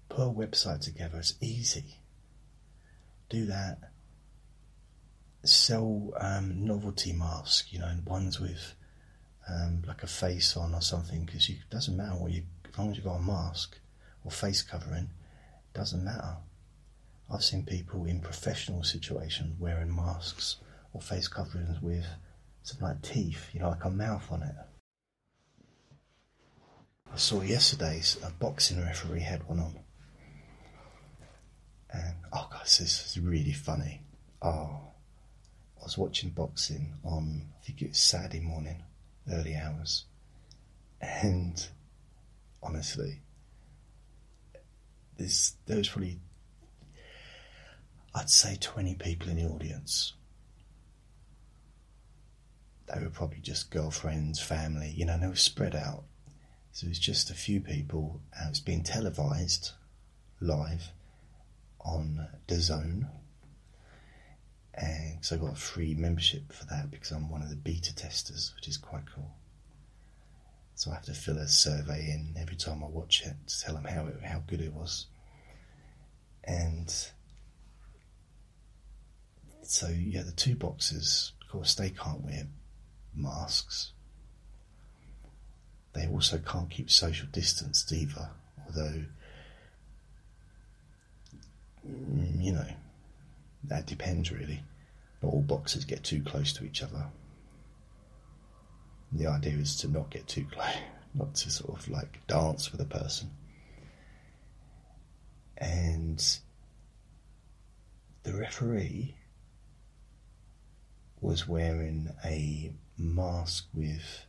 put 0.09 0.27
a 0.27 0.31
website 0.31 0.81
together. 0.81 1.17
It's 1.17 1.35
easy. 1.41 1.99
Do 3.29 3.45
that. 3.45 3.77
Sell 5.43 6.13
um, 6.19 6.65
novelty 6.65 7.13
masks, 7.13 7.71
you 7.71 7.79
know, 7.79 7.91
ones 8.05 8.39
with 8.39 8.73
um, 9.49 9.83
like 9.87 10.03
a 10.03 10.07
face 10.07 10.57
on 10.57 10.73
or 10.73 10.81
something, 10.81 11.25
because 11.25 11.47
it 11.49 11.57
doesn't 11.69 11.95
matter 11.95 12.15
what 12.15 12.31
you, 12.31 12.43
as 12.69 12.77
long 12.77 12.91
as 12.91 12.97
you've 12.97 13.05
got 13.05 13.15
a 13.15 13.21
mask 13.21 13.77
or 14.25 14.31
face 14.31 14.61
covering, 14.61 15.09
doesn't 15.73 16.03
matter. 16.03 16.37
I've 17.31 17.43
seen 17.43 17.63
people 17.63 18.05
in 18.05 18.19
professional 18.19 18.83
situations 18.83 19.59
wearing 19.59 19.95
masks 19.95 20.57
or 20.93 21.01
face 21.01 21.27
coverings 21.27 21.81
with 21.81 22.05
something 22.63 22.87
like 22.87 23.01
teeth, 23.01 23.49
you 23.53 23.59
know, 23.59 23.69
like 23.69 23.85
a 23.85 23.89
mouth 23.89 24.25
on 24.31 24.43
it. 24.43 24.55
I 27.13 27.17
saw 27.17 27.41
yesterday's 27.41 28.17
a 28.23 28.29
boxing 28.29 28.81
referee 28.81 29.21
had 29.21 29.47
one 29.47 29.59
on. 29.59 29.79
And, 31.91 32.15
oh 32.33 32.47
god, 32.51 32.63
this 32.63 32.79
is 32.79 33.19
really 33.21 33.53
funny. 33.53 34.01
Oh, 34.41 34.79
I 35.79 35.83
was 35.83 35.97
watching 35.97 36.29
boxing 36.29 36.93
on, 37.03 37.49
I 37.59 37.65
think 37.65 37.81
it 37.81 37.89
was 37.89 37.97
Saturday 37.97 38.39
morning, 38.39 38.83
early 39.31 39.55
hours. 39.55 40.05
And 41.01 41.67
honestly, 42.61 43.21
there's, 45.17 45.55
there 45.65 45.77
was 45.77 45.89
probably 45.89 46.19
I'd 48.17 48.31
say 48.31 48.57
20 48.59 48.95
people 48.95 49.29
in 49.29 49.35
the 49.35 49.45
audience. 49.45 50.13
They 52.91 52.99
were 52.99 53.11
probably 53.11 53.41
just 53.41 53.69
girlfriends, 53.69 54.41
family, 54.41 54.91
you 54.95 55.05
know, 55.05 55.19
they 55.19 55.27
were 55.27 55.35
spread 55.35 55.75
out. 55.75 56.03
So 56.77 56.85
it 56.85 56.89
was 56.89 56.99
just 56.99 57.31
a 57.31 57.33
few 57.33 57.59
people. 57.59 58.21
and 58.39 58.49
it's 58.51 58.59
being 58.59 58.83
televised 58.83 59.71
live 60.39 60.91
on 61.79 62.27
DAZN. 62.47 63.09
And 64.75 65.25
so 65.25 65.35
I 65.35 65.39
got 65.39 65.53
a 65.53 65.55
free 65.55 65.95
membership 65.95 66.53
for 66.53 66.65
that 66.65 66.91
because 66.91 67.09
I'm 67.09 67.31
one 67.31 67.41
of 67.41 67.49
the 67.49 67.55
beta 67.55 67.95
testers, 67.95 68.53
which 68.55 68.67
is 68.67 68.77
quite 68.77 69.05
cool. 69.11 69.31
So 70.75 70.91
I 70.91 70.93
have 70.93 71.05
to 71.05 71.15
fill 71.15 71.39
a 71.39 71.47
survey 71.47 72.11
in 72.11 72.35
every 72.39 72.55
time 72.55 72.83
I 72.83 72.87
watch 72.87 73.23
it 73.25 73.33
to 73.47 73.59
tell 73.59 73.73
them 73.73 73.85
how 73.85 74.05
it, 74.05 74.21
how 74.23 74.43
good 74.45 74.61
it 74.61 74.71
was. 74.71 75.07
And 76.43 76.93
so 79.63 79.87
yeah, 79.87 80.21
the 80.21 80.31
two 80.31 80.55
boxes, 80.55 81.31
of 81.41 81.47
course, 81.47 81.73
they 81.73 81.89
can't 81.89 82.21
wear 82.21 82.45
masks. 83.15 83.93
They 85.93 86.07
also 86.07 86.37
can't 86.37 86.69
keep 86.69 86.91
social 86.91 87.27
distance 87.31 87.91
either, 87.91 88.29
although 88.65 89.05
mm, 91.87 92.43
you 92.43 92.51
know 92.53 92.67
that 93.63 93.85
depends 93.85 94.31
really. 94.31 94.63
Not 95.21 95.33
all 95.33 95.41
boxers 95.41 95.85
get 95.85 96.03
too 96.03 96.21
close 96.21 96.53
to 96.53 96.65
each 96.65 96.83
other. 96.83 97.07
The 99.11 99.27
idea 99.27 99.53
is 99.53 99.75
to 99.77 99.87
not 99.87 100.09
get 100.11 100.27
too 100.27 100.45
close, 100.51 100.75
not 101.13 101.35
to 101.35 101.49
sort 101.49 101.79
of 101.79 101.89
like 101.89 102.25
dance 102.27 102.71
with 102.71 102.81
a 102.81 102.85
person. 102.85 103.31
And 105.57 106.23
the 108.23 108.33
referee 108.33 109.15
was 111.19 111.47
wearing 111.47 112.09
a 112.23 112.71
mask 112.97 113.67
with 113.73 114.26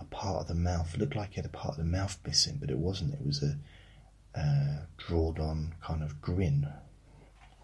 a 0.00 0.04
part 0.04 0.42
of 0.42 0.48
the 0.48 0.54
mouth. 0.54 0.94
It 0.94 1.00
looked 1.00 1.16
like 1.16 1.30
he 1.30 1.36
had 1.36 1.46
a 1.46 1.48
part 1.48 1.78
of 1.78 1.84
the 1.84 1.90
mouth 1.90 2.18
missing, 2.26 2.58
but 2.60 2.70
it 2.70 2.78
wasn't. 2.78 3.14
It 3.14 3.26
was 3.26 3.42
a 3.42 3.56
uh, 4.38 4.82
drawed 4.96 5.38
on 5.38 5.74
kind 5.82 6.02
of 6.02 6.20
grin 6.20 6.68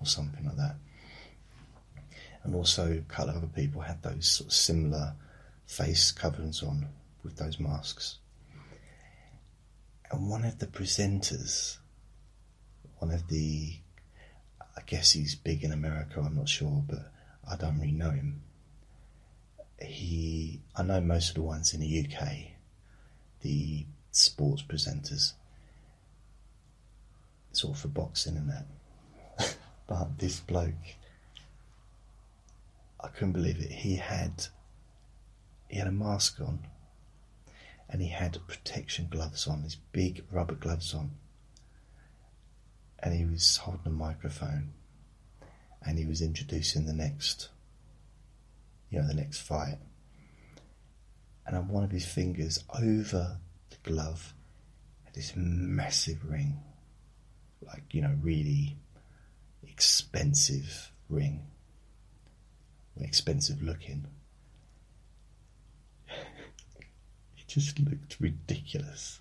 or 0.01 0.07
something 0.07 0.45
like 0.45 0.57
that. 0.57 0.77
And 2.43 2.55
also, 2.55 2.93
a 2.93 3.01
couple 3.03 3.31
of 3.31 3.37
other 3.37 3.47
people 3.47 3.81
had 3.81 4.03
those 4.03 4.29
sort 4.29 4.49
of 4.49 4.53
similar 4.53 5.15
face 5.67 6.13
coverings 6.13 6.63
on 6.63 6.89
with 7.23 7.37
those 7.37 7.59
masks. 7.59 8.19
And 10.11 10.29
one 10.29 10.45
of 10.45 10.59
the 10.59 10.67
presenters, 10.67 11.79
one 12.99 13.11
of 13.11 13.29
the, 13.29 13.79
I 14.77 14.83
guess 14.87 15.13
he's 15.13 15.35
big 15.35 15.65
in 15.65 15.73
America, 15.73 16.21
I'm 16.21 16.37
not 16.37 16.49
sure, 16.49 16.85
but 16.87 17.11
I 17.51 17.57
don't 17.57 17.79
really 17.79 17.93
know 17.93 18.11
him. 18.11 18.43
He, 19.85 20.61
I 20.77 20.83
know 20.83 21.01
most 21.01 21.31
of 21.31 21.35
the 21.37 21.43
ones 21.43 21.75
in 21.75 21.81
the 21.81 22.07
UK, 22.07 22.29
the 23.43 23.87
sports 24.11 24.63
presenters, 24.63 25.33
it's 27.51 27.65
all 27.65 27.75
for 27.75 27.89
boxing 27.89 28.37
and 28.37 28.51
that. 28.51 29.57
but 29.87 30.19
this 30.19 30.41
bloke, 30.41 30.75
I 33.01 33.09
couldn't 33.09 33.33
believe 33.33 33.61
it. 33.61 33.71
He 33.71 33.97
had 33.97 34.47
he 35.69 35.79
had 35.79 35.87
a 35.89 35.93
mask 35.93 36.41
on 36.41 36.61
and 37.89 38.01
he 38.01 38.09
had 38.09 38.39
protection 38.47 39.09
gloves 39.11 39.47
on, 39.47 39.63
these 39.63 39.77
big 39.93 40.25
rubber 40.31 40.55
gloves 40.55 40.95
on. 40.95 41.13
And 42.99 43.15
he 43.15 43.25
was 43.25 43.59
holding 43.59 43.87
a 43.87 43.91
microphone 43.91 44.73
and 45.85 45.99
he 45.99 46.07
was 46.07 46.23
introducing 46.23 46.87
the 46.87 46.93
next 46.93 47.51
you 48.95 49.01
know, 49.01 49.09
the 49.09 49.15
next 49.15 49.41
fight. 49.41 49.79
And 51.45 51.57
on 51.57 51.67
one 51.67 51.83
of 51.83 51.91
his 51.91 52.07
fingers 52.07 52.63
over 52.81 53.39
the 53.71 53.91
glove 53.91 54.33
had 55.03 55.15
this 55.15 55.33
massive 55.35 56.25
ring. 56.25 56.61
Like, 57.61 57.93
you 57.93 58.03
know, 58.03 58.15
really 58.23 58.77
expensive 59.65 60.93
ring. 61.09 61.45
Expensive 63.01 63.61
looking. 63.63 64.07
it 66.07 67.49
just 67.49 67.81
looked 67.81 68.17
ridiculous. 68.21 69.21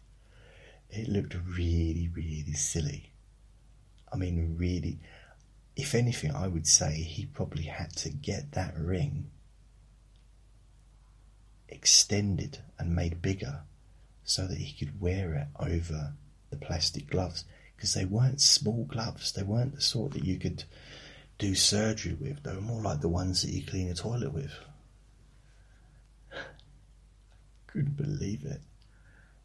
It 0.92 1.08
looked 1.08 1.36
really, 1.58 2.12
really 2.14 2.54
silly. 2.54 3.12
I 4.12 4.18
mean, 4.18 4.56
really, 4.56 5.00
if 5.76 5.96
anything, 5.96 6.32
I 6.32 6.48
would 6.48 6.68
say 6.68 6.94
he 6.94 7.26
probably 7.26 7.64
had 7.64 7.96
to 7.98 8.12
get 8.12 8.52
that 8.52 8.78
ring 8.78 9.32
extended 11.70 12.60
and 12.78 12.96
made 12.96 13.22
bigger 13.22 13.62
so 14.24 14.48
that 14.48 14.58
he 14.58 14.74
could 14.74 15.02
wear 15.02 15.34
it 15.34 15.48
over 15.60 16.14
the 16.50 16.58
plastic 16.58 17.10
gloves 17.10 17.46
because 17.76 17.94
they 17.94 18.06
weren't 18.06 18.42
small 18.42 18.86
gloves. 18.86 19.32
They 19.32 19.44
weren't 19.44 19.76
the 19.76 19.82
sort 19.82 20.14
that 20.14 20.24
you 20.24 20.38
could 20.40 20.64
do 21.38 21.56
surgery 21.56 22.14
with. 22.20 22.44
They 22.44 22.54
were 22.54 22.62
more 22.62 22.82
like 22.82 23.02
the 23.02 23.10
ones 23.10 23.42
that 23.42 23.52
you 23.52 23.66
clean 23.66 23.90
a 23.90 23.94
toilet 23.94 24.34
with. 24.34 24.54
Couldn't 27.68 27.98
believe 27.98 28.46
it. 28.46 28.62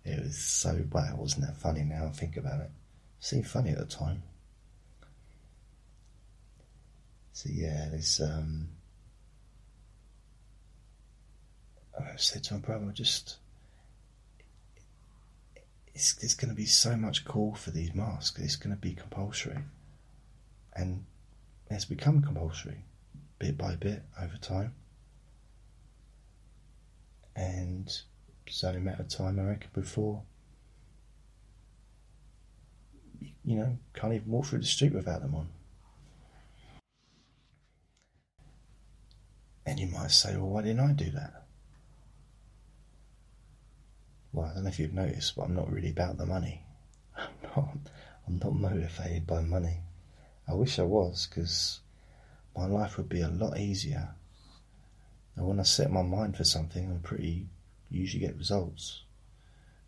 It 0.05 0.23
was 0.23 0.39
so 0.39 0.85
well, 0.91 1.17
wasn't 1.19 1.47
that 1.47 1.57
funny 1.57 1.83
now 1.83 2.07
I 2.07 2.11
think 2.11 2.37
about 2.37 2.61
it? 2.61 2.71
Seemed 3.21 3.47
funny 3.47 3.71
at 3.71 3.79
the 3.79 3.85
time. 3.85 4.23
So 7.33 7.51
yeah, 7.53 7.89
there's 7.91 8.21
um 8.21 8.69
I 11.99 12.17
said 12.17 12.45
to 12.45 12.55
my 12.55 12.61
brother, 12.61 12.91
just 12.93 13.39
it's, 15.95 16.15
there's 16.15 16.35
going 16.35 16.51
to 16.51 16.55
be 16.55 16.67
so 16.67 16.97
much 16.97 17.25
call 17.25 17.55
for 17.55 17.71
these 17.71 17.95
masks. 17.95 18.41
It's 18.41 18.57
going 18.57 18.75
to 18.75 18.81
be 18.81 18.95
compulsory, 18.95 19.59
and 20.75 21.05
it's 21.71 21.85
become 21.85 22.23
compulsory, 22.23 22.85
bit 23.39 23.59
by 23.59 23.75
bit 23.77 24.03
over 24.21 24.37
time. 24.37 24.75
And 27.35 27.89
it's 28.47 28.65
only 28.65 28.79
a 28.79 28.83
matter 28.83 29.03
of 29.03 29.09
time, 29.09 29.39
I 29.39 29.45
reckon, 29.45 29.71
before 29.73 30.23
you 33.45 33.57
know 33.57 33.79
can't 33.95 34.13
even 34.13 34.31
walk 34.31 34.47
through 34.47 34.61
the 34.61 34.67
street 34.67 34.93
without 34.93 35.23
them 35.23 35.35
on. 35.35 35.49
And 39.67 39.79
you 39.79 39.87
might 39.89 40.11
say, 40.11 40.35
well, 40.37 40.49
why 40.49 40.63
didn't 40.63 40.81
I 40.81 40.93
do 40.93 41.11
that? 41.11 41.48
Well, 44.39 44.49
I 44.49 44.55
don't 44.55 44.63
know 44.63 44.69
if 44.69 44.79
you've 44.79 44.95
noticed, 44.95 45.35
but 45.35 45.43
I'm 45.43 45.57
not 45.57 45.73
really 45.73 45.91
about 45.91 46.17
the 46.17 46.25
money. 46.25 46.63
I'm 47.17 47.27
not, 47.43 47.77
I'm 48.27 48.39
not 48.39 48.55
motivated 48.55 49.27
by 49.27 49.43
money. 49.43 49.79
I 50.47 50.55
wish 50.55 50.79
I 50.79 50.85
was, 50.85 51.27
because 51.27 51.81
my 52.57 52.67
life 52.67 52.97
would 52.97 53.09
be 53.09 53.21
a 53.21 53.29
lot 53.29 53.59
easier. 53.59 54.11
And 55.35 55.45
when 55.45 55.59
I 55.59 55.65
set 55.65 55.91
my 55.91 56.03
mind 56.03 56.37
for 56.37 56.45
something, 56.45 56.89
I'm 56.89 57.01
pretty 57.01 57.49
usually 57.91 58.21
get 58.21 58.37
results. 58.37 59.03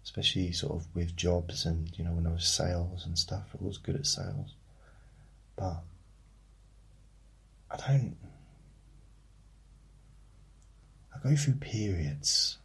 Especially 0.03 0.51
sort 0.51 0.81
of 0.81 0.89
with 0.97 1.15
jobs 1.15 1.65
and 1.65 1.97
you 1.97 2.05
know 2.05 2.13
when 2.13 2.27
I 2.27 2.33
was 2.33 2.47
sales 2.47 3.07
and 3.07 3.17
stuff, 3.17 3.55
I 3.55 3.65
was 3.65 3.79
good 3.79 3.97
at 3.97 4.07
sales. 4.07 4.55
But 5.55 5.77
I 7.71 7.77
don't. 7.77 8.17
I 11.15 11.29
go 11.29 11.37
through 11.37 11.55
periods 11.55 12.57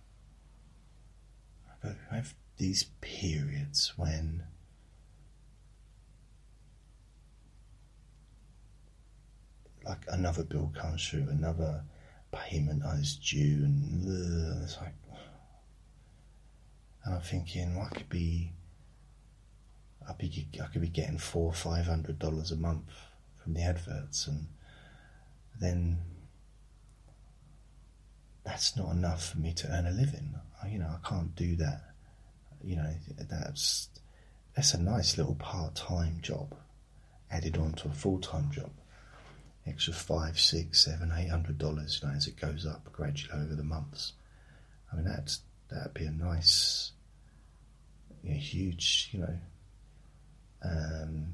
but 1.86 1.96
I 2.12 2.16
have 2.16 2.34
these 2.58 2.86
periods 3.00 3.94
when 3.96 4.44
like 9.86 10.00
another 10.08 10.44
bill 10.44 10.72
comes 10.76 11.08
through, 11.08 11.28
another 11.30 11.84
payment 12.32 12.82
is 12.96 13.18
due, 13.18 13.66
and 13.66 14.64
it's 14.64 14.78
like, 14.78 14.96
and 17.04 17.14
I'm 17.14 17.22
thinking, 17.22 17.76
well, 17.76 17.88
I 17.92 17.96
could 17.96 18.10
be, 18.10 18.52
I'd 20.10 20.18
be, 20.18 20.48
I 20.60 20.66
could 20.66 20.82
be 20.82 20.88
getting 20.88 21.20
four, 21.20 21.54
five 21.54 21.86
hundred 21.86 22.18
dollars 22.18 22.52
a 22.52 22.56
month 22.56 22.90
from 23.44 23.54
the 23.54 23.62
adverts, 23.62 24.26
and 24.26 24.48
then 25.62 26.00
that's 28.44 28.76
not 28.76 28.92
enough 28.92 29.30
for 29.30 29.38
me 29.38 29.54
to 29.54 29.68
earn 29.68 29.86
a 29.86 29.92
living. 29.92 30.34
You 30.70 30.80
know, 30.80 30.90
I 30.90 31.08
can't 31.08 31.36
do 31.36 31.56
that. 31.58 31.82
You 32.64 32.78
know, 32.78 32.94
that's 33.30 33.90
that's 34.56 34.74
a 34.74 34.82
nice 34.82 35.18
little 35.18 35.36
part-time 35.36 36.20
job 36.22 36.56
added 37.30 37.58
on 37.58 37.74
to 37.74 37.90
a 37.90 37.92
full-time 37.92 38.50
job. 38.52 38.72
Extra 39.68 39.94
five, 39.94 40.40
six, 40.40 40.86
seven, 40.86 41.12
eight 41.16 41.30
hundred 41.30 41.58
dollars, 41.58 42.00
you 42.02 42.08
know, 42.08 42.16
as 42.16 42.28
it 42.28 42.40
goes 42.40 42.66
up 42.66 42.92
gradually 42.92 43.44
over 43.44 43.56
the 43.56 43.64
months. 43.64 44.14
I 44.92 44.96
mean, 44.96 45.06
that's 45.06 45.42
that'd 45.70 45.94
be 45.94 46.06
a 46.06 46.12
nice, 46.12 46.92
you 48.24 48.32
know, 48.32 48.38
huge, 48.38 49.10
you 49.12 49.20
know, 49.20 49.38
um, 50.64 51.34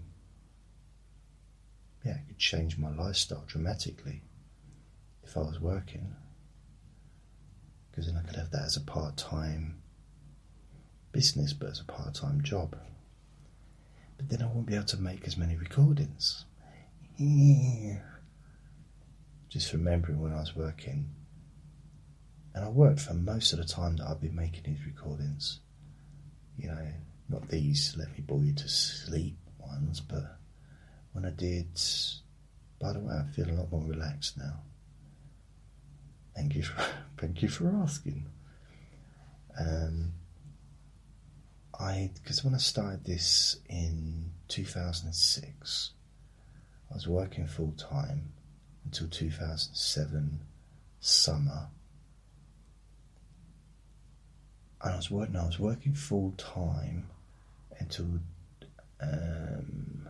yeah, 2.05 2.13
it 2.13 2.27
could 2.27 2.37
change 2.37 2.77
my 2.77 2.89
lifestyle 2.89 3.43
dramatically 3.47 4.21
if 5.23 5.37
I 5.37 5.41
was 5.41 5.59
working 5.59 6.15
because 7.91 8.07
then 8.07 8.15
I 8.17 8.25
could 8.25 8.37
have 8.37 8.51
that 8.51 8.63
as 8.63 8.77
a 8.77 8.81
part 8.81 9.17
time 9.17 9.81
business, 11.11 11.51
but 11.53 11.69
as 11.69 11.81
a 11.81 11.85
part 11.85 12.15
time 12.15 12.41
job. 12.41 12.77
But 14.17 14.29
then 14.29 14.41
I 14.41 14.45
won't 14.47 14.65
be 14.65 14.75
able 14.75 14.85
to 14.85 14.97
make 14.97 15.27
as 15.27 15.37
many 15.37 15.55
recordings. 15.57 16.45
Just 19.49 19.73
remembering 19.73 20.21
when 20.21 20.31
I 20.31 20.39
was 20.39 20.55
working, 20.55 21.09
and 22.55 22.63
I 22.63 22.69
worked 22.69 23.01
for 23.01 23.13
most 23.13 23.51
of 23.51 23.59
the 23.59 23.65
time 23.65 23.97
that 23.97 24.07
I've 24.07 24.21
been 24.21 24.35
making 24.35 24.63
these 24.63 24.85
recordings. 24.85 25.59
You 26.57 26.69
know, 26.69 26.87
not 27.29 27.49
these 27.49 27.95
let 27.97 28.11
me 28.13 28.21
bore 28.21 28.43
you 28.43 28.53
to 28.53 28.67
sleep 28.69 29.37
ones, 29.59 29.99
but 29.99 30.37
when 31.11 31.25
I 31.25 31.31
did. 31.31 31.67
By 32.79 32.93
the 32.93 32.99
way, 32.99 33.13
I 33.13 33.23
feel 33.35 33.49
a 33.49 33.53
lot 33.53 33.71
more 33.71 33.83
relaxed 33.83 34.37
now. 34.37 34.61
Thank 36.35 36.55
you 36.55 36.63
for, 36.63 36.83
thank 37.17 37.41
you 37.41 37.49
for 37.49 37.69
asking. 37.69 38.25
Um, 39.59 40.13
I 41.79 42.11
because 42.13 42.43
when 42.43 42.53
I 42.53 42.57
started 42.57 43.05
this 43.05 43.57
in 43.67 44.31
2006, 44.47 45.91
I 46.89 46.93
was 46.93 47.07
working 47.07 47.47
full 47.47 47.73
time 47.77 48.33
until 48.85 49.07
2007 49.07 50.41
summer, 50.99 51.67
and 54.81 54.93
I 54.93 54.95
was 54.95 55.09
working. 55.09 55.35
I 55.35 55.45
was 55.45 55.59
working 55.59 55.93
full 55.93 56.33
time 56.37 57.09
until 57.79 58.05
um, 59.01 60.07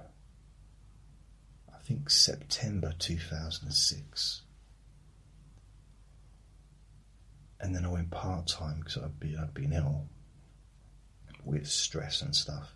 I 1.73 1.77
think 1.83 2.09
September 2.09 2.93
2006. 2.99 4.41
And 7.61 7.75
then 7.75 7.85
I 7.85 7.89
went 7.89 8.09
part 8.09 8.47
time 8.47 8.79
because 8.79 8.97
I'd 8.97 9.19
been 9.19 9.37
I'd 9.37 9.53
been 9.53 9.73
ill 9.73 10.07
with 11.45 11.67
stress 11.67 12.21
and 12.21 12.35
stuff. 12.35 12.73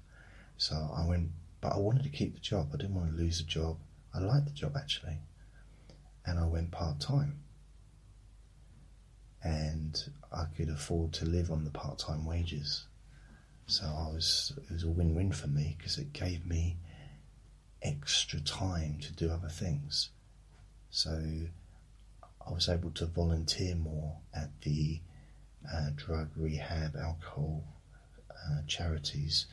So 0.58 0.76
I 0.96 1.06
went, 1.06 1.32
but 1.62 1.74
I 1.74 1.78
wanted 1.78 2.04
to 2.04 2.10
keep 2.10 2.34
the 2.34 2.40
job. 2.40 2.70
I 2.74 2.78
didn't 2.78 2.96
want 2.96 3.10
to 3.10 3.16
lose 3.16 3.40
the 3.40 3.44
job. 3.44 3.78
I 4.14 4.20
liked 4.20 4.46
the 4.46 4.54
job 4.54 4.78
actually, 4.78 5.18
and 6.26 6.40
I 6.40 6.46
went 6.46 6.72
part 6.72 7.00
time. 7.00 7.40
And 9.44 10.02
I 10.32 10.46
could 10.56 10.70
afford 10.70 11.14
to 11.14 11.26
live 11.26 11.52
on 11.52 11.66
the 11.66 11.70
part 11.70 12.00
time 12.00 12.26
wages, 12.26 12.88
So 13.68 13.86
I 13.86 14.14
was 14.14 14.54
it 14.58 14.72
was 14.74 14.84
a 14.84 14.90
win-win 14.90 15.32
for 15.32 15.48
me 15.48 15.76
because 15.78 15.98
it 15.98 16.14
gave 16.14 16.46
me 16.46 16.78
extra 17.82 18.40
time 18.40 19.00
to 19.02 19.14
do 19.14 19.32
other 19.32 19.50
things. 19.50 20.10
So 20.90 21.48
I 22.48 22.52
was 22.52 22.70
able 22.70 22.92
to 22.92 23.06
volunteer 23.06 23.76
more 23.76 24.18
at 24.34 24.50
the 24.62 25.00
uh, 25.72 25.90
drug 25.96 26.30
rehab, 26.36 26.96
alcohol 26.96 27.64
uh, 28.30 28.62
charities, 28.68 29.48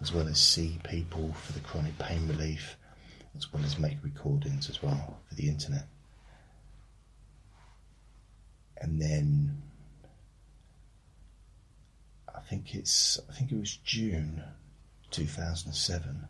as 0.00 0.12
well 0.12 0.28
as 0.28 0.40
see 0.40 0.78
people 0.84 1.32
for 1.32 1.52
the 1.52 1.60
chronic 1.60 1.98
pain 1.98 2.26
relief, 2.26 2.76
as 3.36 3.52
well 3.52 3.62
as 3.64 3.78
make 3.78 3.98
recordings 4.02 4.70
as 4.70 4.82
well 4.82 5.18
for 5.28 5.34
the 5.34 5.48
internet. 5.48 5.86
And 8.80 9.02
then 9.02 9.62
I 12.34 12.40
think 12.40 12.74
it's 12.74 13.18
I 13.28 13.32
think 13.34 13.52
it 13.52 13.58
was 13.58 13.76
June 13.84 14.42
2007. 15.10 16.28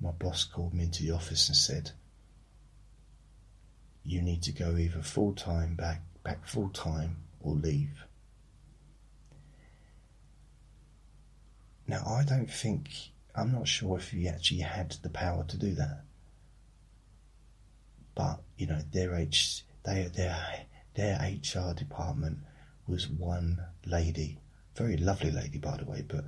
My 0.00 0.10
boss 0.12 0.44
called 0.44 0.72
me 0.72 0.84
into 0.84 1.02
the 1.02 1.10
office 1.12 1.48
and 1.48 1.56
said, 1.56 1.92
"You 4.04 4.22
need 4.22 4.42
to 4.44 4.52
go 4.52 4.76
either 4.76 5.02
full 5.02 5.34
time 5.34 5.74
back 5.74 6.02
back 6.22 6.46
full 6.46 6.70
time 6.70 7.16
or 7.40 7.54
leave." 7.54 8.04
Now 11.86 12.04
I 12.06 12.24
don't 12.24 12.50
think 12.50 12.90
I'm 13.34 13.52
not 13.52 13.68
sure 13.68 13.98
if 13.98 14.10
he 14.10 14.28
actually 14.28 14.60
had 14.60 14.92
the 15.02 15.10
power 15.10 15.44
to 15.44 15.56
do 15.56 15.74
that, 15.74 16.04
but 18.14 18.42
you 18.56 18.66
know 18.66 18.82
their 18.92 19.14
H 19.14 19.64
they 19.84 20.06
their 20.06 20.66
their 20.94 21.18
HR 21.20 21.74
department 21.74 22.38
was 22.86 23.08
one 23.08 23.64
lady 23.86 24.38
very 24.80 24.96
lovely 24.96 25.30
lady, 25.30 25.58
by 25.58 25.76
the 25.76 25.84
way, 25.84 26.02
but 26.06 26.24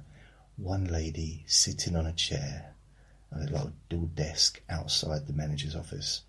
one 0.56 0.84
lady 0.84 1.44
sitting 1.46 1.96
on 1.96 2.06
a 2.06 2.12
chair 2.12 2.74
a 3.34 3.38
little 3.38 3.72
dual 3.88 4.06
desk 4.14 4.60
outside 4.68 5.26
the 5.26 5.32
manager's 5.32 5.74
office, 5.74 6.22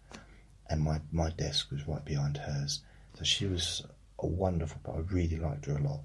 and 0.70 0.82
my, 0.82 1.01
my 1.11 1.30
desk 1.32 1.72
was 1.72 1.88
right 1.88 2.03
behind 2.03 2.38
hers. 2.38 2.82
So 3.18 3.24
she 3.24 3.45
was 3.45 3.84
a 4.20 4.28
wonderful, 4.28 4.80
but 4.84 4.93
I 4.93 4.99
really 4.99 5.38
liked 5.38 5.66
her 5.66 5.78
a 5.78 5.82
lot. 5.82 5.99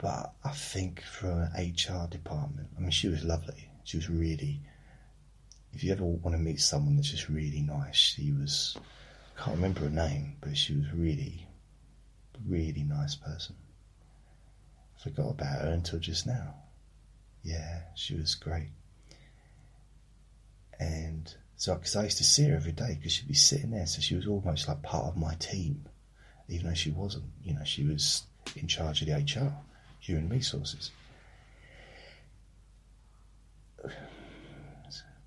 But 0.00 0.34
I 0.44 0.50
think 0.50 1.02
for 1.02 1.50
an 1.54 1.72
HR 1.72 2.06
department, 2.08 2.68
I 2.76 2.80
mean, 2.80 2.90
she 2.90 3.08
was 3.08 3.24
lovely. 3.24 3.70
She 3.84 3.96
was 3.96 4.10
really. 4.10 4.60
If 5.72 5.82
you 5.82 5.92
ever 5.92 6.04
want 6.04 6.36
to 6.36 6.42
meet 6.42 6.60
someone 6.60 6.96
that's 6.96 7.10
just 7.10 7.28
really 7.28 7.60
nice, 7.60 7.96
she 7.96 8.32
was. 8.32 8.76
I 9.36 9.42
can't 9.42 9.56
remember 9.56 9.80
her 9.80 9.90
name, 9.90 10.36
but 10.40 10.56
she 10.56 10.76
was 10.76 10.92
really, 10.92 11.46
really 12.46 12.82
nice 12.82 13.14
person. 13.14 13.56
Forgot 15.02 15.30
about 15.30 15.62
her 15.62 15.70
until 15.72 15.98
just 15.98 16.26
now. 16.26 16.54
Yeah, 17.42 17.82
she 17.94 18.14
was 18.14 18.34
great. 18.34 18.70
And 20.78 21.32
so, 21.56 21.74
because 21.74 21.96
I 21.96 22.04
used 22.04 22.18
to 22.18 22.24
see 22.24 22.48
her 22.48 22.56
every 22.56 22.72
day 22.72 22.94
because 22.94 23.12
she'd 23.12 23.28
be 23.28 23.34
sitting 23.34 23.70
there, 23.70 23.86
so 23.86 24.00
she 24.00 24.14
was 24.14 24.26
almost 24.26 24.68
like 24.68 24.82
part 24.82 25.06
of 25.06 25.16
my 25.16 25.34
team, 25.34 25.84
even 26.48 26.68
though 26.68 26.74
she 26.74 26.90
wasn't. 26.90 27.24
You 27.42 27.54
know, 27.54 27.64
she 27.64 27.84
was 27.84 28.24
in 28.56 28.66
charge 28.66 29.02
of 29.02 29.08
the 29.08 29.14
HR, 29.14 29.52
human 30.00 30.28
resources. 30.28 30.90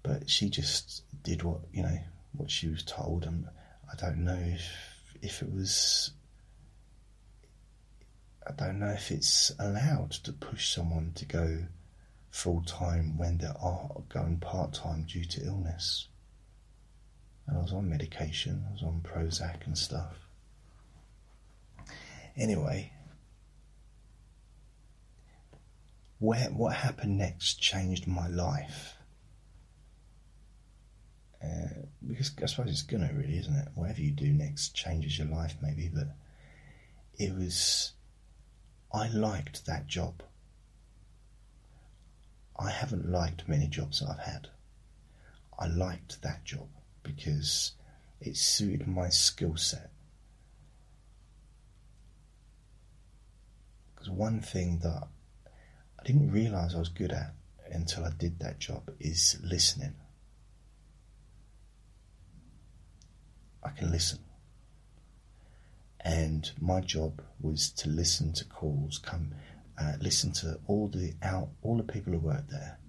But 0.04 0.30
she 0.30 0.50
just 0.50 1.04
did 1.24 1.44
what 1.44 1.60
you 1.74 1.84
know 1.84 2.00
what 2.34 2.50
she 2.50 2.68
was 2.68 2.84
told, 2.84 3.26
and 3.26 3.46
I 3.92 3.96
don't 3.96 4.24
know 4.24 4.40
if 4.40 4.62
if 5.22 5.42
it 5.42 5.52
was 5.52 6.12
I 8.48 8.52
don't 8.54 8.80
know 8.80 8.88
if 8.90 9.12
it's 9.12 9.52
allowed 9.60 10.12
to 10.12 10.32
push 10.32 10.74
someone 10.74 11.12
to 11.16 11.26
go 11.26 11.66
full 12.38 12.62
time 12.62 13.18
when 13.18 13.40
they 13.40 13.48
are 13.48 13.90
going 14.10 14.38
part 14.38 14.72
time 14.72 15.04
due 15.12 15.26
to 15.26 15.44
illness. 15.44 16.08
And 17.48 17.58
I 17.58 17.62
was 17.62 17.74
on 17.74 17.90
medication, 17.90 18.64
I 18.70 18.74
was 18.74 18.84
on 18.84 19.02
Prozac 19.02 19.66
and 19.66 19.76
stuff. 19.76 20.14
Anyway, 22.36 22.94
where 26.20 26.52
what 26.52 26.76
happened 26.76 27.18
next 27.18 27.60
changed 27.60 28.06
my 28.06 28.28
life. 28.28 28.94
Uh, 31.44 31.86
because 32.08 32.32
I 32.42 32.46
suppose 32.46 32.70
it's 32.70 32.84
gonna 32.84 33.12
really, 33.16 33.40
isn't 33.40 33.56
it? 33.56 33.70
Whatever 33.74 34.02
you 34.02 34.12
do 34.12 34.32
next 34.32 34.76
changes 34.76 35.18
your 35.18 35.28
life, 35.28 35.56
maybe. 35.64 35.90
But 35.92 36.16
it 37.18 37.34
was 37.34 37.94
I 38.94 39.08
liked 39.10 39.66
that 39.66 39.88
job. 39.88 40.22
I 42.60 42.72
haven't 42.72 43.10
liked 43.10 43.48
many 43.48 43.68
jobs 43.68 44.02
I've 44.02 44.20
had. 44.20 44.48
I 45.60 45.68
liked 45.68 46.22
that 46.22 46.44
job 46.44 46.68
because 47.04 47.74
it 48.20 48.36
suited 48.36 48.88
my 48.88 49.10
skill 49.10 49.58
set. 49.58 49.92
Because 53.94 54.10
one 54.10 54.42
thing 54.42 54.80
that 54.80 55.08
I 56.00 56.04
didn't 56.04 56.32
realize 56.32 56.76
I 56.76 56.80
was 56.80 56.90
good 56.90 57.12
at 57.12 57.34
until 57.72 58.06
I 58.06 58.12
did 58.18 58.40
that 58.40 58.60
job 58.60 58.90
is 59.00 59.40
listening. 59.44 59.96
I 63.64 63.70
can 63.70 63.92
listen 63.92 64.20
and 66.08 66.52
my 66.62 66.80
job 66.80 67.22
was 67.42 67.70
to 67.70 67.90
listen 67.90 68.32
to 68.32 68.46
calls, 68.46 68.98
come 68.98 69.34
uh, 69.80 69.94
listen 70.02 70.32
to 70.34 70.60
all 70.68 70.88
the 70.88 71.14
out 71.22 71.50
all 71.62 71.78
the 71.78 71.84
people 71.84 72.14
who 72.14 72.20
worked 72.20 72.50
there. 72.50 72.80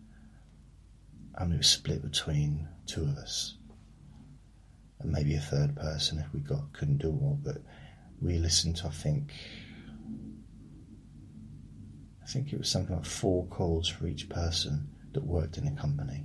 And 1.37 1.53
it 1.53 1.59
was 1.59 1.69
split 1.69 2.03
between 2.03 2.69
two 2.87 3.03
of 3.03 3.17
us, 3.17 3.57
and 5.01 5.13
maybe 5.13 5.35
a 5.35 5.41
third 5.41 5.77
person 5.77 6.19
if 6.19 6.33
we 6.33 6.41
got 6.41 6.73
couldn't 6.73 6.99
do 6.99 7.11
all. 7.11 7.39
But 7.43 7.59
we 8.21 8.39
listened 8.39 8.77
to 8.77 8.89
I 8.89 8.91
think 8.91 9.33
I 12.23 12.27
think 12.27 12.53
it 12.53 12.59
was 12.59 12.69
something 12.69 12.97
like 12.97 13.07
four 13.07 13.47
calls 13.47 13.89
for 13.89 14.07
each 14.07 14.29
person 14.29 14.89
that 15.13 15.25
worked 15.25 15.57
in 15.59 15.65
the 15.65 15.81
company. 15.81 16.25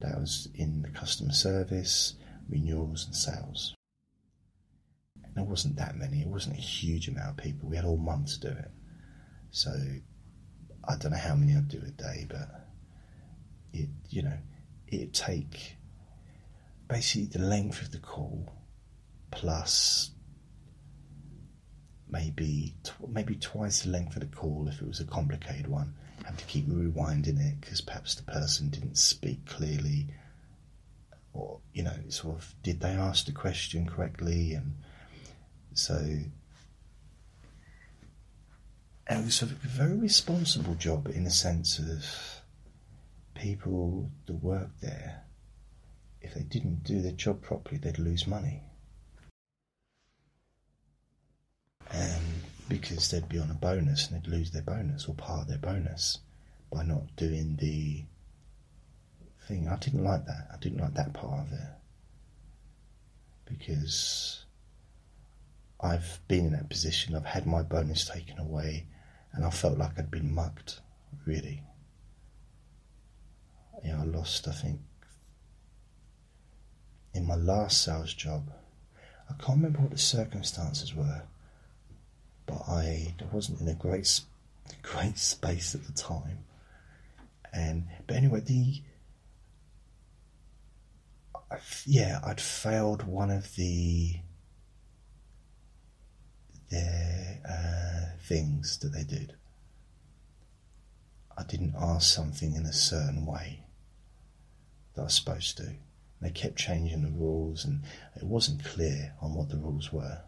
That 0.00 0.18
was 0.18 0.48
in 0.54 0.82
the 0.82 0.88
customer 0.88 1.32
service, 1.32 2.14
renewals, 2.48 3.04
and 3.06 3.14
sales. 3.14 3.74
And 5.22 5.34
there 5.36 5.44
wasn't 5.44 5.76
that 5.76 5.96
many. 5.96 6.22
It 6.22 6.28
wasn't 6.28 6.56
a 6.56 6.60
huge 6.60 7.06
amount 7.06 7.30
of 7.30 7.36
people. 7.36 7.68
We 7.68 7.76
had 7.76 7.84
all 7.84 7.98
month 7.98 8.40
to 8.40 8.48
do 8.48 8.58
it. 8.58 8.70
So 9.50 9.72
I 10.88 10.96
don't 10.96 11.12
know 11.12 11.18
how 11.18 11.34
many 11.34 11.56
I'd 11.56 11.68
do 11.68 11.82
a 11.86 11.90
day, 11.90 12.26
but 12.28 12.68
it 13.72 13.88
you 14.08 14.22
know 14.22 14.38
it'd 14.88 15.14
take 15.14 15.76
basically 16.88 17.26
the 17.26 17.44
length 17.46 17.82
of 17.82 17.92
the 17.92 17.98
call 17.98 18.52
plus 19.30 20.10
maybe 22.08 22.74
maybe 23.08 23.36
twice 23.36 23.82
the 23.82 23.90
length 23.90 24.16
of 24.16 24.20
the 24.20 24.36
call 24.36 24.66
if 24.68 24.80
it 24.80 24.88
was 24.88 25.00
a 25.00 25.04
complicated 25.04 25.66
one. 25.66 25.94
Have 26.24 26.36
to 26.36 26.44
keep 26.44 26.68
rewinding 26.68 27.40
it 27.40 27.60
because 27.60 27.80
perhaps 27.80 28.14
the 28.14 28.22
person 28.22 28.68
didn't 28.68 28.98
speak 28.98 29.46
clearly, 29.46 30.08
or 31.32 31.60
you 31.72 31.82
know, 31.82 31.96
sort 32.08 32.36
of 32.36 32.54
did 32.62 32.80
they 32.80 32.90
ask 32.90 33.26
the 33.26 33.32
question 33.32 33.86
correctly 33.86 34.52
and 34.52 34.74
so 35.72 36.20
it 39.18 39.24
was 39.24 39.42
a 39.42 39.46
very 39.46 39.96
responsible 39.96 40.74
job 40.74 41.08
in 41.08 41.24
the 41.24 41.30
sense 41.30 41.78
of 41.78 42.04
people 43.34 44.10
that 44.26 44.34
worked 44.34 44.80
there, 44.80 45.24
if 46.20 46.34
they 46.34 46.42
didn't 46.42 46.84
do 46.84 47.00
their 47.00 47.12
job 47.12 47.42
properly, 47.42 47.78
they'd 47.78 47.98
lose 47.98 48.26
money. 48.26 48.62
And 51.92 52.22
because 52.68 53.10
they'd 53.10 53.28
be 53.28 53.38
on 53.38 53.50
a 53.50 53.54
bonus 53.54 54.08
and 54.08 54.22
they'd 54.22 54.30
lose 54.30 54.52
their 54.52 54.62
bonus 54.62 55.06
or 55.06 55.14
part 55.14 55.42
of 55.42 55.48
their 55.48 55.58
bonus 55.58 56.18
by 56.70 56.84
not 56.84 57.16
doing 57.16 57.56
the 57.56 58.04
thing. 59.48 59.68
I 59.68 59.76
didn't 59.76 60.04
like 60.04 60.24
that. 60.26 60.48
I 60.52 60.56
didn't 60.58 60.80
like 60.80 60.94
that 60.94 61.12
part 61.12 61.46
of 61.46 61.52
it. 61.52 61.70
Because 63.44 64.44
I've 65.80 66.20
been 66.28 66.46
in 66.46 66.52
that 66.52 66.70
position. 66.70 67.16
I've 67.16 67.24
had 67.24 67.46
my 67.46 67.62
bonus 67.62 68.08
taken 68.08 68.38
away, 68.38 68.86
and 69.32 69.44
I 69.44 69.50
felt 69.50 69.78
like 69.78 69.98
I'd 69.98 70.10
been 70.10 70.34
mugged. 70.34 70.80
Really, 71.26 71.62
yeah. 73.84 74.00
I 74.00 74.04
lost. 74.04 74.48
I 74.48 74.52
think 74.52 74.80
in 77.14 77.26
my 77.26 77.36
last 77.36 77.82
sales 77.82 78.14
job. 78.14 78.50
I 79.28 79.34
can't 79.34 79.58
remember 79.58 79.80
what 79.80 79.92
the 79.92 79.98
circumstances 79.98 80.94
were, 80.94 81.22
but 82.46 82.62
I 82.66 83.14
wasn't 83.32 83.60
in 83.60 83.68
a 83.68 83.74
great, 83.74 84.20
great 84.82 85.18
space 85.18 85.74
at 85.74 85.84
the 85.84 85.92
time. 85.92 86.44
And 87.52 87.86
but 88.06 88.16
anyway, 88.16 88.40
the 88.40 88.80
yeah, 91.84 92.20
I'd 92.24 92.40
failed 92.40 93.02
one 93.02 93.30
of 93.30 93.54
the 93.56 94.16
their 96.70 97.40
uh, 97.48 97.89
things 98.30 98.78
that 98.78 98.92
they 98.92 99.02
did. 99.02 99.34
I 101.36 101.42
didn't 101.42 101.74
ask 101.76 102.14
something 102.14 102.54
in 102.54 102.64
a 102.64 102.72
certain 102.72 103.26
way 103.26 103.64
that 104.94 105.00
I 105.00 105.04
was 105.04 105.14
supposed 105.14 105.56
to. 105.56 105.72
They 106.22 106.30
kept 106.30 106.56
changing 106.56 107.02
the 107.02 107.10
rules, 107.10 107.64
and 107.64 107.82
it 108.14 108.22
wasn't 108.22 108.64
clear 108.64 109.14
on 109.20 109.34
what 109.34 109.48
the 109.48 109.56
rules 109.56 109.92
were. 109.92 110.20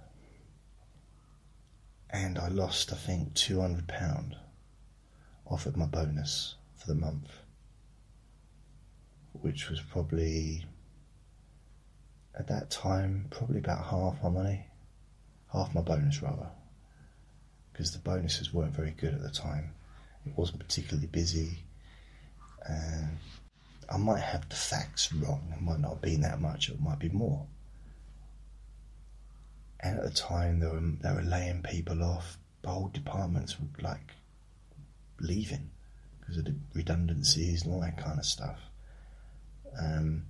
And 2.10 2.40
I 2.40 2.48
lost, 2.48 2.92
I 2.92 2.96
think, 2.96 3.34
£200 3.34 4.34
off 5.46 5.66
of 5.66 5.76
my 5.76 5.86
bonus 5.86 6.56
for 6.74 6.88
the 6.88 6.96
month, 6.96 7.30
which 9.30 9.70
was 9.70 9.80
probably, 9.80 10.66
at 12.36 12.48
that 12.48 12.68
time, 12.68 13.28
probably 13.30 13.58
about 13.58 13.84
half 13.84 14.20
my 14.24 14.28
money, 14.28 14.66
half 15.52 15.72
my 15.72 15.82
bonus 15.82 16.20
rather, 16.20 16.48
because 17.72 17.92
the 17.92 17.98
bonuses 17.98 18.52
weren't 18.52 18.74
very 18.74 18.92
good 18.92 19.14
at 19.14 19.22
the 19.22 19.30
time. 19.30 19.72
It 20.26 20.36
wasn't 20.36 20.60
particularly 20.60 21.08
busy, 21.08 21.58
and 22.66 23.18
I 23.90 23.96
might 23.96 24.20
have 24.20 24.48
the 24.48 24.54
facts 24.54 25.12
wrong. 25.12 25.52
It 25.56 25.62
might 25.62 25.80
not 25.80 25.94
have 25.94 26.02
been 26.02 26.20
that 26.22 26.40
much, 26.40 26.68
it 26.68 26.80
might 26.80 26.98
be 26.98 27.08
more. 27.08 27.46
And 29.80 29.98
at 29.98 30.04
the 30.04 30.10
time, 30.10 30.60
they 30.60 30.68
were, 30.68 30.80
they 30.80 31.12
were 31.12 31.28
laying 31.28 31.62
people 31.62 32.02
off. 32.04 32.38
Whole 32.64 32.88
departments 32.88 33.58
were 33.58 33.66
like 33.82 34.12
leaving 35.18 35.70
because 36.20 36.38
of 36.38 36.44
the 36.44 36.54
redundancies 36.74 37.64
and 37.64 37.74
all 37.74 37.80
that 37.80 37.98
kind 37.98 38.18
of 38.18 38.24
stuff. 38.24 38.60
Um, 39.80 40.26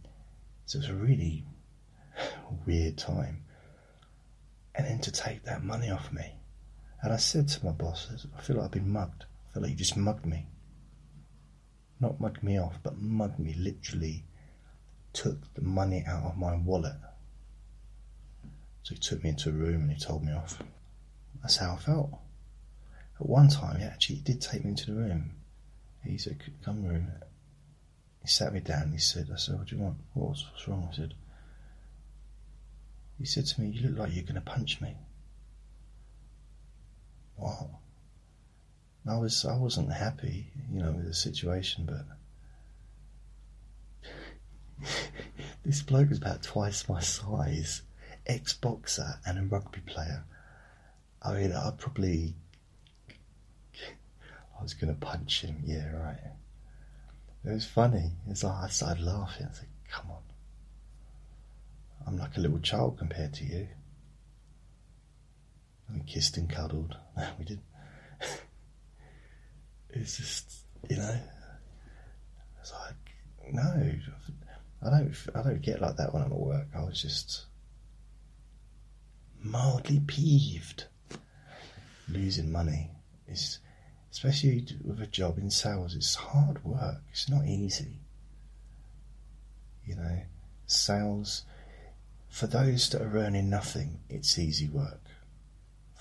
so 0.65 0.79
it 0.79 0.83
was 0.83 0.91
a 0.91 0.95
really 0.95 1.45
weird 2.67 2.97
time. 2.97 3.45
And 4.75 4.87
then 4.87 5.01
to 5.01 5.13
take 5.13 5.45
that 5.45 5.63
money 5.63 5.91
off 5.91 6.11
me. 6.11 6.33
And 7.03 7.13
I 7.13 7.17
said 7.17 7.49
to 7.49 7.65
my 7.65 7.73
boss, 7.73 8.09
I 8.37 8.41
feel 8.43 8.57
like 8.57 8.67
I've 8.67 8.71
been 8.71 8.93
mugged. 8.93 9.25
I 9.51 9.55
feel 9.55 9.63
like 9.63 9.73
you 9.73 9.77
just 9.77 9.97
mugged 9.97 10.25
me 10.27 10.47
not 12.03 12.21
mugged 12.21 12.43
me 12.43 12.59
off, 12.59 12.79
but 12.83 12.99
mugged 12.99 13.39
me 13.39 13.55
literally 13.55 14.25
took 15.13 15.55
the 15.55 15.63
money 15.63 16.05
out 16.07 16.25
of 16.25 16.37
my 16.37 16.57
wallet. 16.57 16.97
So 18.83 18.95
he 18.95 19.01
took 19.01 19.23
me 19.23 19.31
into 19.31 19.51
a 19.51 19.53
room 19.53 19.83
and 19.83 19.93
he 19.93 19.99
told 19.99 20.25
me 20.25 20.33
off. 20.33 20.61
That's 21.41 21.59
how 21.59 21.75
I 21.75 21.77
felt. 21.77 22.11
At 23.21 23.29
one 23.29 23.49
time, 23.49 23.79
he 23.79 23.85
actually 23.85 24.17
did 24.17 24.41
take 24.41 24.65
me 24.65 24.71
into 24.71 24.87
the 24.87 24.97
room. 24.97 25.31
He 26.05 26.19
said, 26.19 26.43
Come 26.65 26.85
room. 26.85 27.13
He 28.21 28.29
sat 28.29 28.53
me 28.53 28.61
down 28.61 28.93
he 28.93 28.99
said, 28.99 29.29
I 29.33 29.37
said, 29.37 29.57
What 29.57 29.69
do 29.69 29.77
you 29.77 29.83
want? 29.83 29.99
What's, 30.15 30.45
what's 30.51 30.67
wrong? 30.67 30.89
I 30.91 30.97
said, 30.97 31.15
He 33.19 33.25
said 33.25 33.47
to 33.47 33.61
me, 33.61 33.69
You 33.69 33.89
look 33.89 33.99
like 33.99 34.15
you're 34.15 34.25
going 34.25 34.35
to 34.35 34.41
punch 34.41 34.81
me. 34.81 34.97
What? 37.37 37.69
I 39.09 39.17
was 39.17 39.45
I 39.45 39.57
wasn't 39.57 39.93
happy, 39.93 40.47
you 40.73 40.81
know, 40.81 40.93
with 40.93 41.07
the 41.07 41.15
situation, 41.15 41.87
but 41.87 42.07
this 45.65 45.83
bloke 45.83 46.11
was 46.11 46.19
about 46.19 46.43
twice 46.43 46.89
my 46.89 47.01
size, 47.01 47.83
ex 48.27 48.53
boxer 48.53 49.19
and 49.27 49.39
a 49.39 49.43
rugby 49.43 49.81
player. 49.81 50.25
I 51.21 51.35
mean, 51.35 51.53
I 51.53 51.73
probably 51.77 52.35
I 54.59 54.63
was 54.63 54.75
gonna 54.75 54.95
punch 54.95 55.43
him. 55.43 55.63
Yeah, 55.65 55.91
right. 55.93 56.21
It 57.45 57.51
was 57.51 57.67
funny. 57.67 58.13
It's 58.29 58.45
like 58.45 58.65
I 58.65 58.69
started 58.69 59.03
laughing. 59.03 59.49
I 59.51 59.53
said, 59.53 59.69
"Come 59.91 60.13
on, 60.13 60.23
I'm 62.07 62.17
like 62.17 62.37
a 62.37 62.41
little 62.41 62.61
child 62.61 62.99
compared 62.99 63.35
to 63.35 63.45
you." 63.45 63.69
And 65.89 65.99
we 65.99 66.03
kissed 66.05 66.37
and 66.37 66.49
cuddled. 66.49 66.97
we 67.39 67.45
did 67.45 67.61
it's 69.91 70.17
just 70.17 70.65
you 70.89 70.97
know 70.97 71.17
it's 72.61 72.73
like 72.73 73.53
no 73.53 73.93
I 74.85 74.91
don't 74.91 75.15
I 75.35 75.43
don't 75.43 75.63
get 75.63 75.81
like 75.81 75.97
that 75.97 76.13
when 76.13 76.23
I'm 76.23 76.33
at 76.33 76.39
work. 76.39 76.67
I 76.75 76.83
was 76.83 77.01
just 77.01 77.47
mildly 79.43 80.01
peeved. 80.07 80.87
Losing 82.09 82.51
money 82.51 82.91
is 83.29 83.59
especially 84.11 84.67
with 84.85 85.01
a 85.01 85.07
job 85.07 85.39
in 85.39 85.51
sales 85.51 85.95
it's 85.95 86.15
hard 86.15 86.65
work. 86.65 87.03
It's 87.11 87.29
not 87.29 87.47
easy. 87.47 88.01
You 89.85 89.97
know 89.97 90.19
sales 90.67 91.45
for 92.29 92.47
those 92.47 92.89
that 92.91 93.03
are 93.03 93.19
earning 93.19 93.51
nothing 93.51 94.01
it's 94.09 94.39
easy 94.39 94.69
work 94.69 95.01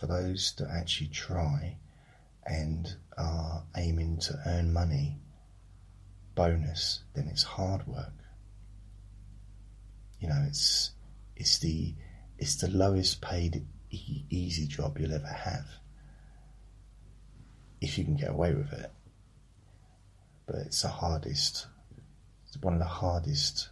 for 0.01 0.07
those 0.07 0.53
that 0.57 0.67
actually 0.71 1.09
try 1.09 1.77
and 2.43 2.95
are 3.19 3.63
aiming 3.77 4.17
to 4.17 4.33
earn 4.47 4.73
money, 4.73 5.19
bonus, 6.33 7.03
then 7.13 7.27
it's 7.27 7.43
hard 7.43 7.85
work. 7.85 8.15
You 10.19 10.29
know, 10.29 10.43
it's 10.47 10.91
it's 11.35 11.59
the 11.59 11.93
it's 12.39 12.55
the 12.55 12.69
lowest 12.69 13.21
paid 13.21 13.63
e- 13.91 14.25
easy 14.31 14.65
job 14.65 14.97
you'll 14.97 15.13
ever 15.13 15.27
have 15.27 15.67
if 17.79 17.99
you 17.99 18.03
can 18.03 18.15
get 18.15 18.31
away 18.31 18.55
with 18.55 18.73
it. 18.73 18.91
But 20.47 20.55
it's 20.65 20.81
the 20.81 20.87
hardest, 20.87 21.67
it's 22.47 22.57
one 22.57 22.73
of 22.73 22.79
the 22.79 22.85
hardest 22.85 23.69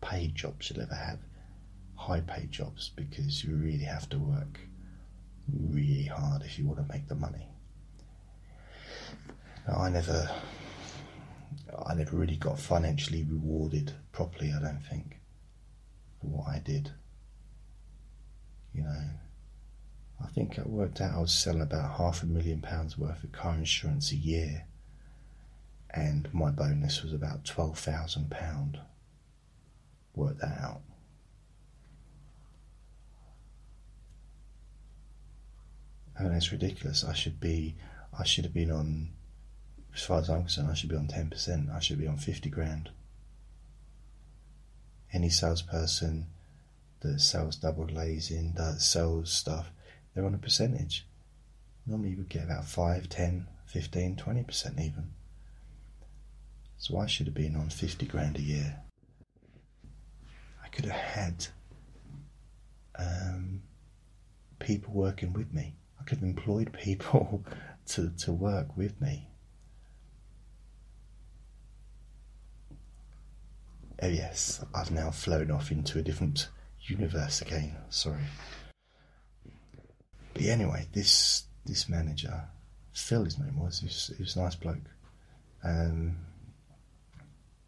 paid 0.00 0.34
jobs 0.34 0.70
you'll 0.70 0.82
ever 0.82 0.94
have. 0.94 1.18
High 1.94 2.20
paid 2.20 2.50
jobs 2.50 2.90
because 2.96 3.44
you 3.44 3.54
really 3.56 3.84
have 3.84 4.08
to 4.08 4.18
work 4.18 4.60
really 5.54 6.04
hard 6.04 6.42
if 6.42 6.58
you 6.58 6.66
want 6.66 6.78
to 6.78 6.92
make 6.92 7.08
the 7.08 7.14
money. 7.14 7.46
I 9.68 9.88
never, 9.88 10.28
I 11.86 11.94
never 11.94 12.16
really 12.16 12.36
got 12.36 12.58
financially 12.58 13.24
rewarded 13.24 13.92
properly. 14.12 14.52
I 14.52 14.60
don't 14.60 14.82
think 14.88 15.20
for 16.20 16.26
what 16.26 16.48
I 16.48 16.58
did. 16.58 16.90
You 18.74 18.82
know, 18.82 19.04
I 20.22 20.26
think 20.28 20.58
I 20.58 20.62
worked 20.62 21.00
out 21.00 21.14
I 21.14 21.20
was 21.20 21.32
selling 21.34 21.62
about 21.62 21.96
half 21.96 22.22
a 22.22 22.26
million 22.26 22.60
pounds 22.60 22.98
worth 22.98 23.22
of 23.24 23.32
car 23.32 23.54
insurance 23.54 24.12
a 24.12 24.16
year, 24.16 24.66
and 25.90 26.32
my 26.32 26.50
bonus 26.50 27.02
was 27.02 27.12
about 27.12 27.44
twelve 27.44 27.78
thousand 27.78 28.30
pound. 28.30 28.78
Work 30.14 30.38
that 30.38 30.58
out. 30.60 30.82
And 36.26 36.34
it's 36.34 36.52
ridiculous. 36.52 37.04
I 37.04 37.14
should 37.14 37.40
be, 37.40 37.76
I 38.18 38.24
should 38.24 38.44
have 38.44 38.54
been 38.54 38.70
on, 38.70 39.10
as 39.94 40.02
far 40.02 40.18
as 40.18 40.28
I'm 40.28 40.42
concerned, 40.42 40.70
I 40.70 40.74
should 40.74 40.90
be 40.90 40.96
on 40.96 41.08
ten 41.08 41.30
percent. 41.30 41.70
I 41.70 41.80
should 41.80 41.98
be 41.98 42.06
on 42.06 42.16
fifty 42.16 42.50
grand. 42.50 42.90
Any 45.12 45.28
salesperson 45.28 46.26
that 47.00 47.20
sells 47.20 47.56
double 47.56 47.86
glazing, 47.86 48.52
that 48.56 48.80
sells 48.80 49.32
stuff, 49.32 49.70
they're 50.14 50.24
on 50.24 50.34
a 50.34 50.38
percentage. 50.38 51.06
Normally 51.86 52.10
you 52.10 52.18
would 52.18 52.28
get 52.28 52.44
about 52.44 52.66
5, 52.66 53.08
10, 53.08 53.46
15, 53.66 54.16
20% 54.16 54.80
even. 54.80 55.10
So 56.76 56.98
I 56.98 57.06
should 57.06 57.26
have 57.26 57.34
been 57.34 57.56
on 57.56 57.70
50 57.70 58.06
grand 58.06 58.36
a 58.36 58.42
year. 58.42 58.80
I 60.62 60.68
could 60.68 60.84
have 60.84 60.94
had 60.94 61.46
um, 62.98 63.62
people 64.58 64.92
working 64.92 65.32
with 65.32 65.52
me. 65.52 65.74
I 66.00 66.04
could 66.04 66.18
have 66.18 66.28
employed 66.28 66.72
people 66.72 67.44
to, 67.86 68.10
to 68.10 68.32
work 68.32 68.76
with 68.76 69.00
me. 69.00 69.28
Oh, 74.02 74.08
yes, 74.08 74.64
I've 74.74 74.90
now 74.90 75.10
flown 75.10 75.50
off 75.50 75.70
into 75.70 75.98
a 75.98 76.02
different 76.02 76.48
universe 76.80 77.42
again. 77.42 77.76
Sorry. 77.90 78.22
But 80.32 80.42
anyway, 80.44 80.88
this 80.94 81.44
this 81.66 81.88
manager, 81.88 82.44
Phil, 82.94 83.24
his 83.24 83.38
name 83.38 83.58
was. 83.58 83.80
He 83.80 83.86
was, 83.86 84.10
he 84.16 84.22
was 84.22 84.36
a 84.36 84.40
nice 84.40 84.54
bloke. 84.54 84.78
Um, 85.62 86.16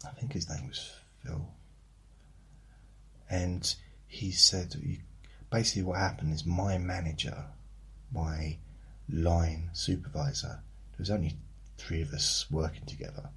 I 0.03 0.09
think 0.19 0.33
his 0.33 0.49
name 0.49 0.67
was 0.67 0.91
Phil. 1.23 1.47
And 3.29 3.75
he 4.07 4.31
said, 4.31 4.75
basically, 5.51 5.83
what 5.83 5.99
happened 5.99 6.33
is 6.33 6.45
my 6.45 6.79
manager 6.79 7.45
my 8.13 8.57
line 9.09 9.69
supervisor. 9.73 10.61
There 10.91 10.99
was 10.99 11.11
only 11.11 11.35
three 11.77 12.01
of 12.01 12.13
us 12.13 12.45
working 12.51 12.85
together, 12.85 13.29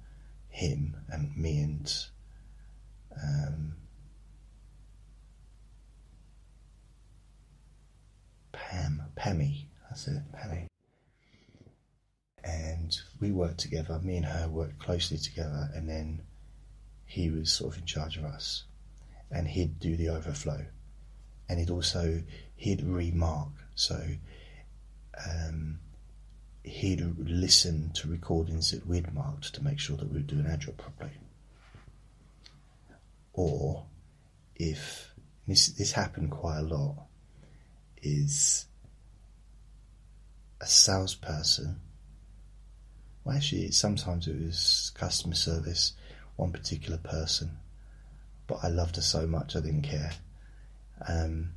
him 0.49 0.95
and 1.09 1.35
me 1.35 1.59
and 1.59 2.05
um, 3.15 3.75
Pam, 8.51 9.01
Pammy, 9.15 9.65
that's 9.89 10.07
it, 10.07 10.21
Pammy. 10.33 10.67
And 12.43 12.97
we 13.19 13.31
worked 13.31 13.59
together, 13.59 13.99
me 13.99 14.17
and 14.17 14.25
her 14.25 14.47
worked 14.47 14.79
closely 14.79 15.17
together, 15.17 15.69
and 15.73 15.89
then 15.89 16.21
he 17.05 17.29
was 17.29 17.51
sort 17.51 17.73
of 17.73 17.79
in 17.81 17.85
charge 17.85 18.17
of 18.17 18.25
us. 18.25 18.63
And 19.31 19.47
he'd 19.47 19.79
do 19.79 19.97
the 19.97 20.09
overflow. 20.09 20.65
And 21.49 21.59
he'd 21.59 21.69
also, 21.69 22.23
he'd 22.55 22.81
remark. 22.81 23.51
So 23.75 24.01
um, 25.25 25.79
he'd 26.63 27.01
listen 27.17 27.91
to 27.93 28.07
recordings 28.07 28.71
that 28.71 28.85
we'd 28.85 29.13
marked 29.13 29.53
to 29.53 29.63
make 29.63 29.79
sure 29.79 29.97
that 29.97 30.09
we 30.09 30.17
were 30.17 30.23
doing 30.23 30.45
our 30.47 30.57
job 30.57 30.77
properly. 30.77 31.11
Or 33.33 33.85
if 34.55 35.13
this 35.47 35.67
this 35.67 35.91
happened 35.91 36.31
quite 36.31 36.59
a 36.59 36.63
lot, 36.63 36.95
is 38.01 38.65
a 40.59 40.67
salesperson. 40.67 41.79
Well, 43.23 43.35
actually, 43.35 43.71
sometimes 43.71 44.27
it 44.27 44.41
was 44.41 44.91
customer 44.95 45.35
service, 45.35 45.93
one 46.35 46.51
particular 46.51 46.97
person, 46.97 47.57
but 48.47 48.59
I 48.63 48.69
loved 48.69 48.95
her 48.95 49.01
so 49.01 49.27
much 49.27 49.55
I 49.55 49.59
didn't 49.59 49.83
care. 49.83 50.11
Um, 51.07 51.51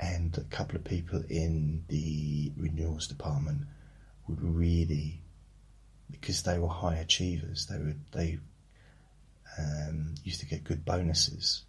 and 0.00 0.36
a 0.38 0.44
couple 0.44 0.76
of 0.76 0.84
people 0.84 1.22
in 1.28 1.84
the 1.88 2.52
renewals 2.56 3.06
department 3.06 3.62
would 4.26 4.42
really, 4.42 5.20
because 6.10 6.42
they 6.42 6.58
were 6.58 6.68
high 6.68 6.96
achievers, 6.96 7.66
they 7.66 7.78
were 7.78 7.96
they 8.12 8.38
um, 9.58 10.14
used 10.22 10.40
to 10.40 10.46
get 10.46 10.64
good 10.64 10.84
bonuses, 10.84 11.64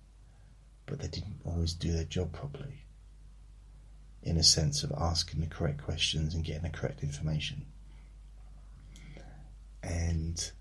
but 0.86 1.00
they 1.00 1.08
didn't 1.08 1.42
always 1.46 1.74
do 1.74 1.92
their 1.92 2.04
job 2.04 2.32
properly. 2.32 2.86
In 4.22 4.36
a 4.38 4.44
sense 4.44 4.84
of 4.84 4.92
asking 4.92 5.40
the 5.40 5.48
correct 5.48 5.82
questions 5.82 6.36
and 6.36 6.44
getting 6.44 6.64
the 6.64 6.70
correct 6.70 7.04
information, 7.04 7.66
and 9.82 10.52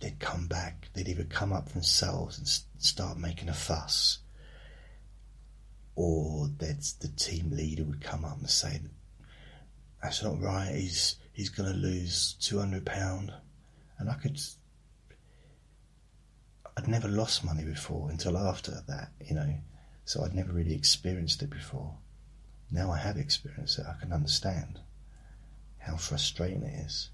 they'd 0.00 0.20
come 0.20 0.46
back. 0.46 0.88
They'd 0.94 1.08
either 1.08 1.24
come 1.24 1.52
up 1.52 1.70
themselves 1.70 2.38
and 2.38 2.48
start 2.82 3.18
making 3.18 3.48
a 3.48 3.54
fuss 3.54 4.18
or 5.94 6.48
that 6.58 6.94
the 7.00 7.08
team 7.08 7.50
leader 7.50 7.84
would 7.84 8.00
come 8.00 8.24
up 8.24 8.38
and 8.38 8.48
say, 8.48 8.80
"That's 10.02 10.22
not 10.22 10.40
right. 10.40 10.74
He's 10.74 11.16
he's 11.32 11.50
going 11.50 11.70
to 11.70 11.78
lose 11.78 12.34
two 12.40 12.58
hundred 12.58 12.86
pound," 12.86 13.32
and 13.98 14.10
I 14.10 14.14
could. 14.14 14.40
I'd 16.76 16.88
never 16.88 17.08
lost 17.08 17.44
money 17.44 17.64
before 17.64 18.10
until 18.10 18.38
after 18.38 18.82
that, 18.88 19.12
you 19.20 19.34
know, 19.34 19.54
so 20.06 20.24
I'd 20.24 20.34
never 20.34 20.52
really 20.52 20.74
experienced 20.74 21.42
it 21.42 21.50
before. 21.50 21.98
Now 22.70 22.90
I 22.90 22.96
have 22.96 23.18
experienced 23.18 23.78
it. 23.78 23.84
I 23.86 24.00
can 24.00 24.12
understand 24.12 24.80
how 25.78 25.96
frustrating 25.96 26.62
it 26.62 26.86
is. 26.86 27.10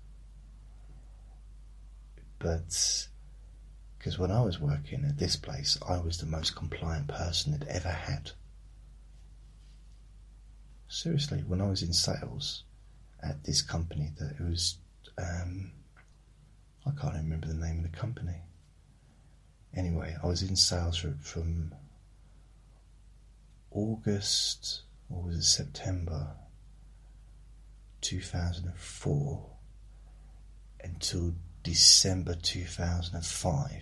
But 2.39 3.09
because 3.99 4.19
when 4.19 4.31
I 4.31 4.43
was 4.43 4.61
working 4.61 5.05
at 5.05 5.19
this 5.19 5.35
place, 5.35 5.77
I 5.87 5.99
was 5.99 6.19
the 6.19 6.27
most 6.27 6.55
compliant 6.55 7.09
person 7.09 7.53
it 7.55 7.67
ever 7.67 7.89
had. 7.89 8.31
Seriously, 10.89 11.45
when 11.47 11.61
I 11.61 11.69
was 11.69 11.83
in 11.83 11.93
sales 11.93 12.65
at 13.23 13.45
this 13.45 13.61
company, 13.61 14.11
that 14.19 14.37
it 14.41 14.41
was, 14.41 14.79
um, 15.19 15.73
I 16.87 16.91
can't 16.99 17.15
remember 17.15 17.47
the 17.47 17.55
name 17.55 17.85
of 17.85 17.91
the 17.91 17.97
company. 17.97 18.41
Anyway, 19.75 20.17
I 20.23 20.27
was 20.27 20.43
in 20.43 20.57
sales 20.57 21.05
from 21.21 21.75
August 23.71 24.83
or 25.11 25.25
was 25.25 25.37
it 25.37 25.43
September 25.43 26.29
2004 28.01 29.47
until 30.83 31.35
December 31.63 32.35
2005. 32.35 33.55
I 33.67 33.81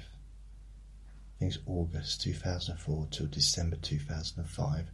think 1.38 1.54
it's 1.54 1.62
August 1.66 2.22
2004 2.22 3.08
till 3.10 3.26
December 3.26 3.76
2005 3.76 4.90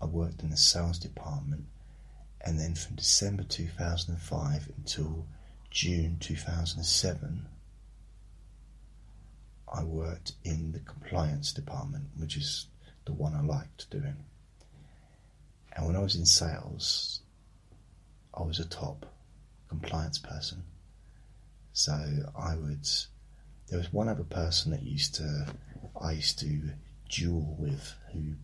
I 0.00 0.06
worked 0.06 0.42
in 0.42 0.50
the 0.50 0.56
sales 0.56 0.98
department, 0.98 1.66
and 2.40 2.58
then 2.58 2.74
from 2.74 2.96
December 2.96 3.42
2005 3.42 4.70
until 4.76 5.26
June 5.70 6.16
2007, 6.20 7.46
I 9.72 9.84
worked 9.84 10.32
in 10.42 10.72
the 10.72 10.80
compliance 10.80 11.52
department, 11.52 12.06
which 12.16 12.36
is 12.36 12.66
the 13.04 13.12
one 13.12 13.34
I 13.34 13.42
liked 13.42 13.90
doing. 13.90 14.16
And 15.76 15.86
when 15.86 15.96
I 15.96 16.00
was 16.00 16.16
in 16.16 16.26
sales, 16.26 17.20
I 18.34 18.42
was 18.42 18.58
a 18.58 18.64
top 18.64 19.06
compliance 19.68 20.18
person. 20.18 20.64
So 21.72 21.92
I 22.36 22.56
would. 22.56 22.86
There 23.68 23.78
was 23.78 23.92
one 23.92 24.08
other 24.08 24.24
person 24.24 24.72
that 24.72 24.82
used 24.82 25.14
to 25.16 25.46
I 26.00 26.12
used 26.12 26.38
to 26.40 26.70
duel 27.08 27.56
with 27.58 27.94
who 28.12 28.34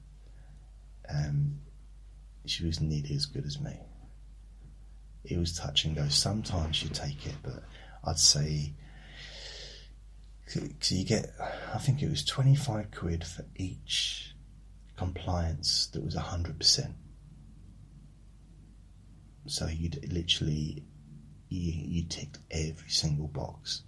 um, 1.13 1.61
she 2.45 2.65
was 2.65 2.81
nearly 2.81 3.15
as 3.15 3.27
good 3.27 3.45
as 3.45 3.61
me. 3.61 3.79
It 5.25 5.39
was 5.39 5.59
touch 5.59 5.85
and 5.85 5.97
go. 5.97 6.09
Sometimes 6.09 6.83
you 6.83 6.89
take 6.91 7.27
it, 7.27 7.35
but 7.43 7.65
I'd 8.05 8.19
say 8.19 8.75
so 10.47 10.95
you 10.95 11.05
get. 11.05 11.33
I 11.75 11.79
think 11.79 12.03
it 12.03 12.09
was 12.09 12.25
twenty 12.25 12.55
five 12.55 12.91
quid 12.93 13.25
for 13.25 13.45
each 13.57 14.35
compliance 14.97 15.89
that 15.89 16.05
was 16.05 16.15
hundred 16.15 16.59
percent. 16.59 16.95
So 19.47 19.67
you'd 19.67 20.13
literally 20.13 20.85
you, 21.49 21.73
you 21.75 22.05
ticked 22.05 22.39
every 22.51 22.89
single 22.89 23.29
box. 23.29 23.83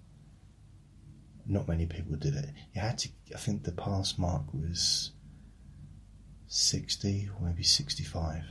Not 1.46 1.68
many 1.68 1.86
people 1.86 2.16
did 2.16 2.34
it. 2.34 2.46
You 2.74 2.80
had 2.80 2.98
to. 2.98 3.08
I 3.34 3.38
think 3.38 3.62
the 3.62 3.72
pass 3.72 4.18
mark 4.18 4.52
was 4.52 5.12
60 6.48 7.28
or 7.34 7.46
maybe 7.46 7.62
65. 7.62 8.42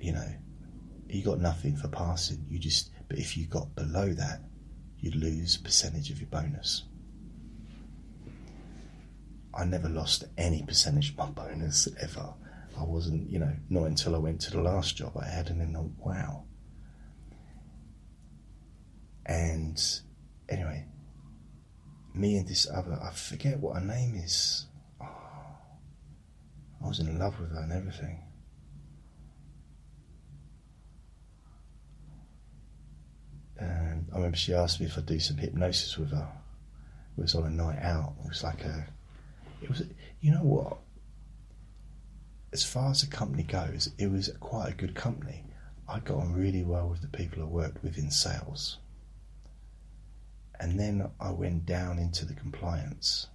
You 0.00 0.12
know, 0.12 0.34
you 1.08 1.22
got 1.22 1.38
nothing 1.38 1.76
for 1.76 1.88
passing. 1.88 2.44
You 2.48 2.58
just, 2.58 2.90
but 3.08 3.18
if 3.18 3.36
you 3.36 3.46
got 3.46 3.74
below 3.76 4.12
that, 4.12 4.42
you'd 4.98 5.14
lose 5.14 5.56
percentage 5.56 6.10
of 6.10 6.20
your 6.20 6.28
bonus. 6.28 6.82
I 9.54 9.64
never 9.64 9.88
lost 9.88 10.24
any 10.36 10.62
percentage 10.62 11.10
of 11.10 11.18
my 11.18 11.26
bonus 11.26 11.88
ever. 12.00 12.34
I 12.78 12.84
wasn't, 12.84 13.30
you 13.30 13.38
know, 13.38 13.52
not 13.68 13.84
until 13.84 14.14
I 14.14 14.18
went 14.18 14.40
to 14.42 14.50
the 14.50 14.62
last 14.62 14.96
job 14.96 15.16
I 15.16 15.26
had, 15.26 15.50
and 15.50 15.60
then 15.60 15.76
oh, 15.76 15.92
wow. 15.98 16.44
And 19.26 19.80
anyway, 20.48 20.86
me 22.14 22.36
and 22.36 22.48
this 22.48 22.66
other, 22.68 22.98
I 23.00 23.12
forget 23.12 23.60
what 23.60 23.74
her 23.74 23.86
name 23.86 24.16
is. 24.16 24.66
I 26.82 26.88
was 26.88 26.98
in 26.98 27.18
love 27.18 27.38
with 27.40 27.52
her 27.52 27.60
and 27.60 27.72
everything. 27.72 28.18
And 33.58 34.08
I 34.12 34.16
remember 34.16 34.36
she 34.36 34.52
asked 34.52 34.80
me 34.80 34.86
if 34.86 34.98
I'd 34.98 35.06
do 35.06 35.20
some 35.20 35.36
hypnosis 35.36 35.96
with 35.96 36.10
her. 36.10 36.28
It 37.16 37.20
was 37.20 37.34
on 37.34 37.44
a 37.44 37.50
night 37.50 37.78
out. 37.80 38.14
It 38.24 38.28
was 38.28 38.42
like 38.42 38.64
a, 38.64 38.86
it 39.62 39.68
was, 39.68 39.82
you 40.20 40.32
know 40.32 40.42
what? 40.42 40.78
As 42.52 42.64
far 42.64 42.90
as 42.90 43.02
the 43.02 43.06
company 43.06 43.44
goes, 43.44 43.90
it 43.98 44.10
was 44.10 44.30
quite 44.40 44.70
a 44.70 44.74
good 44.74 44.94
company. 44.94 45.44
I 45.88 46.00
got 46.00 46.18
on 46.18 46.32
really 46.32 46.62
well 46.62 46.88
with 46.88 47.02
the 47.02 47.08
people 47.08 47.42
I 47.42 47.46
worked 47.46 47.82
with 47.82 47.96
in 47.98 48.10
sales. 48.10 48.78
And 50.58 50.78
then 50.78 51.10
I 51.20 51.30
went 51.30 51.66
down 51.66 51.98
into 51.98 52.24
the 52.24 52.34
compliance 52.34 53.28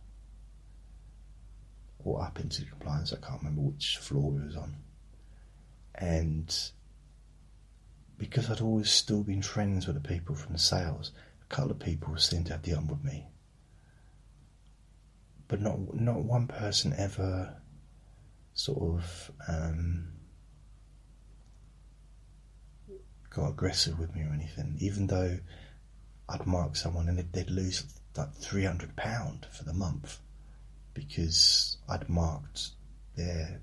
or 2.08 2.24
up 2.24 2.40
into 2.40 2.62
the 2.62 2.70
compliance. 2.70 3.12
I 3.12 3.18
can't 3.18 3.40
remember 3.40 3.62
which 3.62 3.98
floor 3.98 4.40
it 4.40 4.46
was 4.46 4.56
on. 4.56 4.76
And 5.96 6.56
because 8.18 8.50
I'd 8.50 8.62
always 8.62 8.90
still 8.90 9.24
been 9.24 9.42
friends 9.42 9.88
with 9.88 10.02
the 10.02 10.08
people 10.08 10.36
from 10.36 10.58
sales, 10.58 11.12
a 11.42 11.54
couple 11.54 11.72
of 11.72 11.80
people 11.80 12.16
seemed 12.18 12.46
to 12.48 12.54
have 12.54 12.64
the 12.64 12.76
on 12.76 12.88
with 12.88 13.04
me. 13.04 13.28
But 15.48 15.62
not 15.62 15.94
not 15.94 16.24
one 16.24 16.48
person 16.48 16.94
ever 16.98 17.62
sort 18.54 19.00
of 19.00 19.32
um, 19.48 20.10
got 23.30 23.50
aggressive 23.50 24.00
with 24.00 24.14
me 24.16 24.22
or 24.22 24.34
anything. 24.34 24.78
Even 24.80 25.08
though 25.08 25.40
I'd 26.28 26.46
mark 26.46 26.76
someone 26.76 27.08
and 27.08 27.18
they'd 27.32 27.50
lose 27.50 27.86
like 28.16 28.34
three 28.34 28.66
hundred 28.66 28.96
pound 28.96 29.48
for 29.52 29.64
the 29.64 29.74
month 29.74 30.20
because 30.98 31.78
I'd 31.88 32.10
marked 32.10 32.72
their 33.16 33.62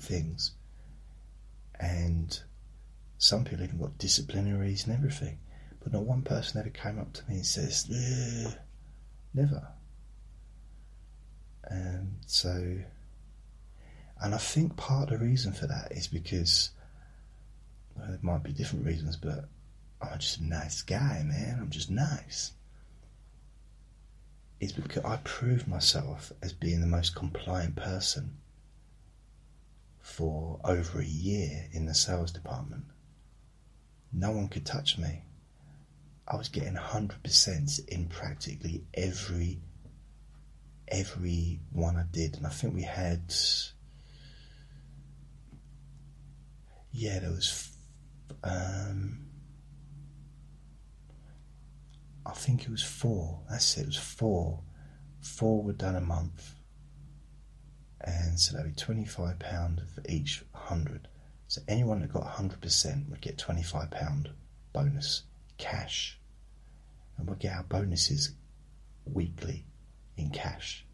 things. 0.00 0.52
And 1.78 2.40
some 3.18 3.44
people 3.44 3.64
even 3.64 3.78
got 3.78 3.98
disciplinaries 3.98 4.86
and 4.86 4.94
everything. 4.94 5.38
But 5.82 5.92
not 5.92 6.04
one 6.04 6.22
person 6.22 6.60
ever 6.60 6.70
came 6.70 7.00
up 7.00 7.12
to 7.14 7.28
me 7.28 7.36
and 7.36 7.46
says, 7.46 7.90
never. 9.34 9.66
And 11.64 12.16
so, 12.26 12.78
and 14.20 14.34
I 14.34 14.38
think 14.38 14.76
part 14.76 15.10
of 15.10 15.18
the 15.18 15.24
reason 15.24 15.52
for 15.52 15.66
that 15.66 15.90
is 15.90 16.06
because 16.06 16.70
well, 17.96 18.06
there 18.08 18.18
might 18.22 18.44
be 18.44 18.52
different 18.52 18.86
reasons, 18.86 19.16
but 19.16 19.48
I'm 20.00 20.18
just 20.20 20.38
a 20.38 20.44
nice 20.44 20.82
guy, 20.82 21.24
man. 21.26 21.58
I'm 21.60 21.70
just 21.70 21.90
nice 21.90 22.52
is 24.62 24.72
because 24.72 25.04
I 25.04 25.16
proved 25.24 25.66
myself 25.66 26.32
as 26.40 26.52
being 26.52 26.80
the 26.80 26.86
most 26.86 27.16
compliant 27.16 27.74
person 27.74 28.36
for 30.00 30.60
over 30.64 31.00
a 31.00 31.04
year 31.04 31.66
in 31.72 31.86
the 31.86 31.94
sales 31.94 32.30
department. 32.30 32.84
No 34.12 34.30
one 34.30 34.46
could 34.46 34.64
touch 34.64 34.98
me. 34.98 35.24
I 36.28 36.36
was 36.36 36.48
getting 36.48 36.74
100% 36.76 37.88
in 37.88 38.06
practically 38.06 38.84
every 38.94 39.58
every 40.86 41.58
one 41.72 41.96
I 41.96 42.04
did, 42.12 42.36
and 42.36 42.46
I 42.46 42.50
think 42.50 42.74
we 42.74 42.82
had 42.82 43.34
yeah, 46.92 47.18
there 47.18 47.30
was 47.30 47.68
um, 48.44 49.26
I 52.24 52.32
think 52.32 52.62
it 52.62 52.70
was 52.70 52.82
four. 52.82 53.40
That's 53.50 53.76
it. 53.76 53.82
It 53.82 53.86
was 53.86 53.96
four. 53.96 54.62
Four 55.20 55.62
were 55.62 55.72
done 55.72 55.96
a 55.96 56.00
month, 56.00 56.54
and 58.00 58.38
so 58.38 58.56
that'd 58.56 58.74
be 58.74 58.80
twenty-five 58.80 59.38
pound 59.38 59.82
for 59.94 60.02
each 60.08 60.42
hundred. 60.52 61.08
So 61.46 61.62
anyone 61.68 62.00
that 62.00 62.12
got 62.12 62.26
hundred 62.26 62.60
percent 62.60 63.08
would 63.08 63.20
get 63.20 63.38
twenty-five 63.38 63.90
pound 63.90 64.30
bonus 64.72 65.22
cash, 65.58 66.18
and 67.16 67.28
we'd 67.28 67.38
get 67.38 67.54
our 67.54 67.62
bonuses 67.62 68.32
weekly 69.04 69.66
in 70.16 70.30
cash, 70.30 70.84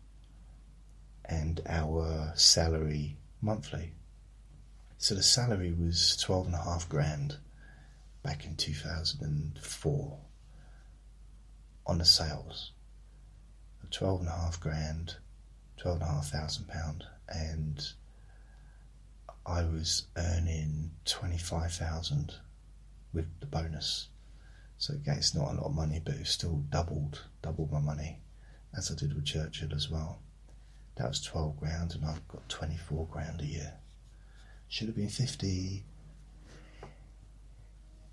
and 1.24 1.60
our 1.66 2.32
salary 2.34 3.16
monthly. 3.40 3.92
So 4.98 5.14
the 5.14 5.22
salary 5.22 5.72
was 5.72 6.16
twelve 6.16 6.46
and 6.46 6.54
a 6.54 6.58
half 6.58 6.88
grand 6.88 7.36
back 8.22 8.44
in 8.44 8.56
two 8.56 8.74
thousand 8.74 9.22
and 9.22 9.58
four 9.58 10.18
on 11.88 11.98
the 11.98 12.04
sales. 12.04 12.72
Twelve 13.90 14.20
and 14.20 14.28
a 14.28 14.32
half 14.32 14.60
grand, 14.60 15.16
twelve 15.78 16.02
and 16.02 16.08
a 16.08 16.12
half 16.12 16.28
thousand 16.28 16.68
pound, 16.68 17.04
and 17.26 17.82
I 19.46 19.64
was 19.64 20.08
earning 20.14 20.90
twenty 21.06 21.38
five 21.38 21.72
thousand 21.72 22.34
with 23.14 23.26
the 23.40 23.46
bonus. 23.46 24.08
So 24.76 24.92
again, 24.92 25.16
it's 25.16 25.34
not 25.34 25.52
a 25.52 25.54
lot 25.54 25.66
of 25.66 25.74
money, 25.74 26.02
but 26.04 26.16
it's 26.16 26.30
still 26.30 26.62
doubled, 26.68 27.24
doubled 27.40 27.72
my 27.72 27.80
money, 27.80 28.20
as 28.76 28.92
I 28.92 28.94
did 28.94 29.14
with 29.14 29.24
Churchill 29.24 29.74
as 29.74 29.88
well. 29.88 30.20
That 30.96 31.08
was 31.08 31.22
twelve 31.22 31.58
grand, 31.58 31.94
and 31.94 32.04
I've 32.04 32.28
got 32.28 32.46
twenty 32.50 32.76
four 32.76 33.06
grand 33.10 33.40
a 33.40 33.46
year. 33.46 33.72
Should 34.68 34.88
have 34.88 34.96
been 34.96 35.08
fifty. 35.08 35.84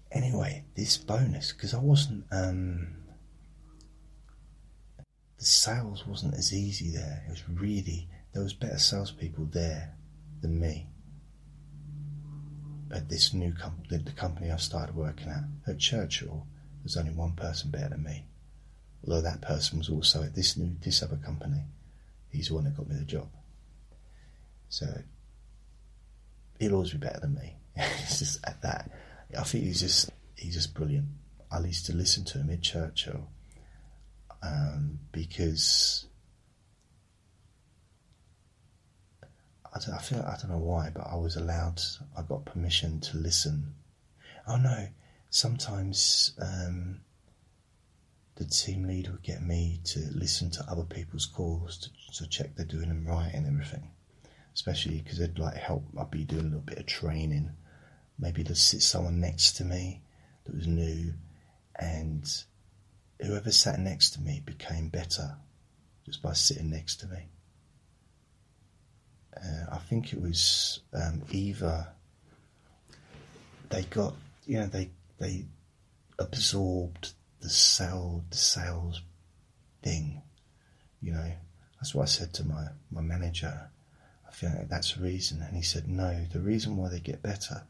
Anyway, 0.10 0.64
this 0.76 0.98
bonus 0.98 1.52
because 1.52 1.74
I 1.74 1.80
wasn't 1.80 2.24
um, 2.32 2.96
the 5.38 5.46
sales 5.46 6.06
wasn't 6.08 6.36
as 6.36 6.54
easy 6.54 6.90
there. 6.90 7.24
It 7.28 7.32
was 7.32 7.50
really 7.50 8.08
there 8.34 8.44
was 8.44 8.54
better 8.54 8.78
salespeople 8.78 9.46
there 9.46 9.96
than 10.42 10.60
me 10.60 10.88
at 12.94 13.10
this 13.10 13.34
new 13.34 13.54
company, 13.54 13.98
the 13.98 14.12
company 14.12 14.52
I 14.52 14.58
started 14.58 14.96
working 14.96 15.30
at. 15.30 15.44
At 15.68 15.80
Churchill, 15.80 16.46
there's 16.82 16.98
only 16.98 17.12
one 17.12 17.34
person 17.34 17.72
better 17.72 17.90
than 17.90 18.04
me. 18.04 18.26
Although 19.04 19.22
that 19.22 19.42
person 19.42 19.78
was 19.78 19.90
also 19.90 20.24
at 20.24 20.36
this 20.36 20.58
new 20.58 20.76
this 20.82 21.04
other 21.04 21.18
company. 21.18 21.64
He's 22.30 22.50
the 22.50 22.56
one 22.56 22.64
that 22.66 22.76
got 22.76 22.90
me 22.90 22.96
the 22.96 23.06
job. 23.06 23.30
So 24.70 24.86
he'll 26.60 26.74
always 26.74 26.92
be 26.92 26.98
better 26.98 27.20
than 27.20 27.36
me. 27.36 27.56
it's 27.76 28.20
just 28.20 28.40
at 28.46 28.62
that. 28.62 28.92
I 29.38 29.44
think 29.44 29.66
he's 29.66 29.82
just 29.82 30.10
he's 30.36 30.56
just 30.56 30.74
brilliant. 30.74 31.08
I 31.52 31.60
used 31.60 31.86
to 31.88 31.94
listen 31.94 32.26
to 32.26 32.40
him 32.40 32.50
at 32.50 32.62
Churchill 32.62 33.30
um, 34.46 35.00
because 35.12 36.06
I, 39.74 39.80
don't, 39.80 39.96
I 39.96 40.00
feel 40.00 40.20
I 40.20 40.38
don't 40.38 40.52
know 40.52 40.58
why, 40.58 40.90
but 40.94 41.08
I 41.08 41.16
was 41.16 41.36
allowed. 41.36 41.82
I 42.18 42.22
got 42.22 42.46
permission 42.46 43.00
to 43.02 43.18
listen. 43.18 43.74
Oh 44.48 44.58
no! 44.58 44.88
Sometimes 45.30 46.34
um, 46.42 47.02
the 48.36 48.46
team 48.46 48.84
leader 48.84 49.12
would 49.12 49.24
get 49.24 49.42
me 49.42 49.80
to 49.86 50.00
listen 50.14 50.50
to 50.52 50.66
other 50.70 50.84
people's 50.84 51.26
calls 51.26 51.78
to, 51.78 52.24
to 52.24 52.30
check 52.30 52.56
they're 52.56 52.66
doing 52.66 52.90
them 52.90 53.06
right 53.06 53.32
and 53.34 53.48
everything. 53.48 53.92
Especially 54.54 55.02
because 55.02 55.18
they'd 55.18 55.38
like 55.38 55.56
help. 55.56 55.84
I'd 56.00 56.12
be 56.12 56.24
doing 56.24 56.42
a 56.42 56.46
little 56.46 56.60
bit 56.62 56.80
of 56.80 56.86
training. 56.86 57.52
Maybe 58.18 58.44
there'd 58.44 58.58
sit 58.58 58.82
someone 58.82 59.20
next 59.20 59.58
to 59.58 59.66
me 59.66 60.02
that 60.46 60.56
was 60.56 60.68
new, 60.68 61.14
and 61.78 62.26
whoever 63.22 63.52
sat 63.52 63.80
next 63.80 64.12
to 64.12 64.22
me 64.22 64.42
became 64.46 64.90
better 64.90 65.36
just 66.06 66.22
by 66.22 66.34
sitting 66.34 66.70
next 66.70 66.98
to 66.98 67.08
me. 67.08 67.30
Uh, 69.36 69.66
I 69.72 69.78
think 69.78 70.14
it 70.14 70.22
was 70.22 70.80
um, 70.94 71.24
either 71.32 71.88
they 73.70 73.84
got, 73.84 74.14
you 74.46 74.60
know, 74.60 74.68
they 74.68 74.90
they 75.20 75.46
absorbed 76.20 77.14
the 77.42 77.50
sale, 77.50 78.24
the 78.30 78.38
sales 78.38 79.02
thing. 79.82 80.22
You 81.02 81.14
know, 81.14 81.32
that's 81.76 81.94
what 81.94 82.04
I 82.04 82.06
said 82.06 82.34
to 82.36 82.46
my 82.46 82.68
my 82.92 83.02
manager. 83.02 83.70
I 84.28 84.32
feel 84.32 84.52
like 84.52 84.70
that's 84.70 84.94
the 84.94 85.04
reason, 85.04 85.42
and 85.42 85.56
he 85.56 85.62
said 85.62 85.88
no. 85.88 86.26
The 86.32 86.40
reason 86.40 86.78
why 86.78 86.90
they 86.90 87.00
get 87.00 87.22
better 87.22 87.64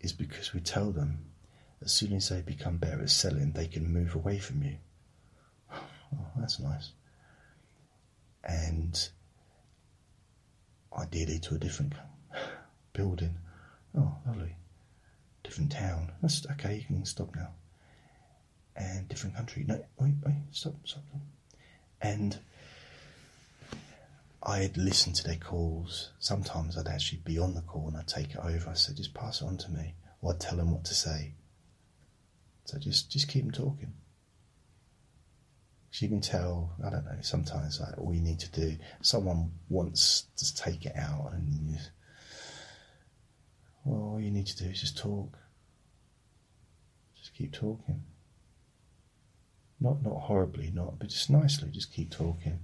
is 0.00 0.12
because 0.12 0.52
we 0.52 0.60
tell 0.60 0.90
them 0.90 1.18
as 1.84 1.92
soon 1.92 2.12
as 2.14 2.28
they 2.28 2.40
become 2.42 2.78
better 2.78 3.02
at 3.02 3.10
selling, 3.10 3.52
they 3.52 3.66
can 3.66 3.92
move 3.92 4.14
away 4.14 4.38
from 4.38 4.62
you. 4.62 4.76
Oh, 5.72 6.26
that's 6.36 6.58
nice. 6.58 6.92
And 8.44 9.08
ideally 10.96 11.38
to 11.40 11.56
a 11.56 11.58
different 11.58 11.92
building. 12.92 13.36
Oh, 13.96 14.16
lovely. 14.26 14.54
Different 15.42 15.72
town. 15.72 16.12
That's 16.22 16.46
okay, 16.52 16.76
you 16.76 16.84
can 16.84 17.04
stop 17.04 17.34
now. 17.34 17.50
And 18.76 19.08
different 19.08 19.36
country. 19.36 19.64
No, 19.66 19.84
wait, 19.98 20.14
wait, 20.24 20.34
stop, 20.50 20.74
stop. 20.84 21.02
And 22.00 22.38
I'd 24.42 24.76
listen 24.76 25.12
to 25.14 25.24
their 25.24 25.36
calls. 25.36 26.10
Sometimes 26.18 26.76
I'd 26.76 26.88
actually 26.88 27.20
be 27.24 27.38
on 27.38 27.54
the 27.54 27.62
call 27.62 27.88
and 27.88 27.96
I'd 27.96 28.06
take 28.06 28.30
it 28.30 28.38
over. 28.38 28.70
I 28.70 28.74
said, 28.74 28.96
just 28.96 29.14
pass 29.14 29.40
it 29.40 29.46
on 29.46 29.56
to 29.58 29.70
me. 29.70 29.94
Or 30.20 30.32
I'd 30.32 30.40
tell 30.40 30.56
them 30.56 30.72
what 30.72 30.84
to 30.84 30.94
say. 30.94 31.32
So 32.66 32.78
just 32.78 33.10
just 33.10 33.28
keep 33.28 33.42
them 33.44 33.52
talking. 33.52 33.92
So 35.90 36.04
you 36.04 36.10
can 36.10 36.20
tell, 36.20 36.72
I 36.84 36.90
don't 36.90 37.06
know, 37.06 37.16
sometimes 37.22 37.80
like 37.80 37.96
all 37.96 38.12
you 38.12 38.20
need 38.20 38.40
to 38.40 38.50
do, 38.50 38.76
someone 39.00 39.52
wants 39.70 40.26
to 40.36 40.54
take 40.54 40.84
it 40.84 40.94
out 40.94 41.30
and 41.32 41.48
you, 41.48 41.78
well, 43.84 44.12
all 44.12 44.20
you 44.20 44.30
need 44.30 44.46
to 44.48 44.56
do 44.58 44.68
is 44.68 44.80
just 44.80 44.98
talk. 44.98 45.38
Just 47.16 47.34
keep 47.34 47.52
talking. 47.52 48.02
Not 49.80 50.02
not 50.02 50.20
horribly, 50.20 50.70
not, 50.74 50.98
but 50.98 51.08
just 51.08 51.30
nicely, 51.30 51.70
just 51.70 51.94
keep 51.94 52.10
talking. 52.10 52.58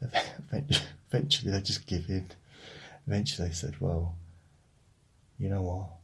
Eventually 1.12 1.52
they 1.52 1.60
just 1.60 1.86
give 1.86 2.08
in. 2.08 2.30
Eventually 3.06 3.48
they 3.48 3.54
said, 3.54 3.80
well, 3.80 4.16
you 5.38 5.48
know 5.48 5.62
what? 5.62 6.01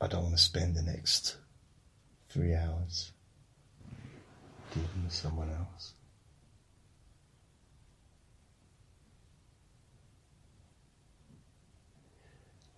I 0.00 0.06
don't 0.06 0.22
want 0.22 0.36
to 0.36 0.42
spend 0.42 0.74
the 0.74 0.82
next 0.82 1.36
three 2.30 2.54
hours 2.54 3.12
dealing 4.72 5.04
with 5.04 5.12
someone 5.12 5.50
else. 5.50 5.92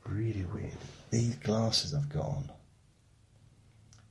Really 0.05 0.45
weird. 0.53 0.73
These 1.11 1.37
glasses 1.37 1.95
I've 1.95 2.09
got 2.09 2.27
on, 2.27 2.51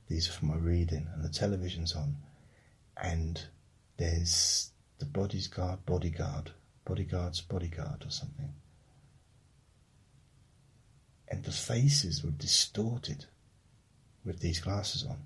these 0.08 0.28
are 0.28 0.32
for 0.32 0.46
my 0.46 0.56
reading, 0.56 1.06
and 1.14 1.22
the 1.22 1.28
television's 1.28 1.94
on, 1.94 2.16
and 2.96 3.44
there's 3.98 4.70
the 4.98 5.04
body's 5.04 5.48
guard, 5.48 5.84
bodyguard, 5.84 6.50
bodyguard's 6.86 7.42
bodyguard, 7.42 8.04
or 8.06 8.10
something 8.10 8.54
and 11.32 11.42
the 11.44 11.50
faces 11.50 12.22
were 12.22 12.30
distorted 12.30 13.24
with 14.22 14.40
these 14.40 14.60
glasses 14.60 15.04
on. 15.08 15.16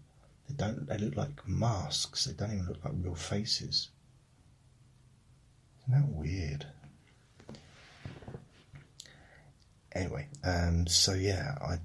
They 0.49 0.55
don't. 0.55 0.87
They 0.87 0.99
look 0.99 1.17
like 1.17 1.49
masks. 1.49 2.25
They 2.25 2.33
don't 2.33 2.55
even 2.55 2.67
look 2.67 2.85
like 2.85 2.95
real 3.03 3.17
faces. 3.17 3.89
Isn't 5.81 6.01
that 6.01 6.09
weird? 6.09 6.67
Anyway, 9.93 10.29
um, 10.45 10.87
so 10.87 11.13
yeah, 11.15 11.57
I 11.61 11.79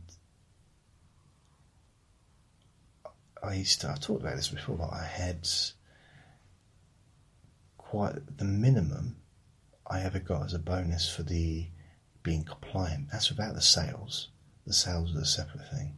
I 3.43 3.55
used 3.55 3.81
to. 3.81 3.89
I 3.89 3.95
talked 3.95 4.21
about 4.21 4.35
this 4.35 4.49
before, 4.49 4.77
but 4.77 4.93
I 4.93 5.03
had 5.03 5.49
quite 7.79 8.37
the 8.37 8.45
minimum 8.45 9.15
I 9.87 10.01
ever 10.01 10.19
got 10.19 10.45
as 10.45 10.53
a 10.53 10.59
bonus 10.59 11.09
for 11.09 11.23
the 11.23 11.65
being 12.23 12.43
compliant. 12.43 13.09
That's 13.11 13.29
without 13.29 13.55
the 13.55 13.61
sales. 13.61 14.29
The 14.65 14.73
sales 14.73 15.15
are 15.15 15.19
a 15.19 15.25
separate 15.25 15.67
thing. 15.69 15.95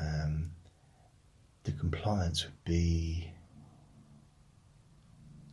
Um, 0.00 0.50
the 1.64 1.72
compliance 1.72 2.44
would 2.44 2.64
be 2.64 3.30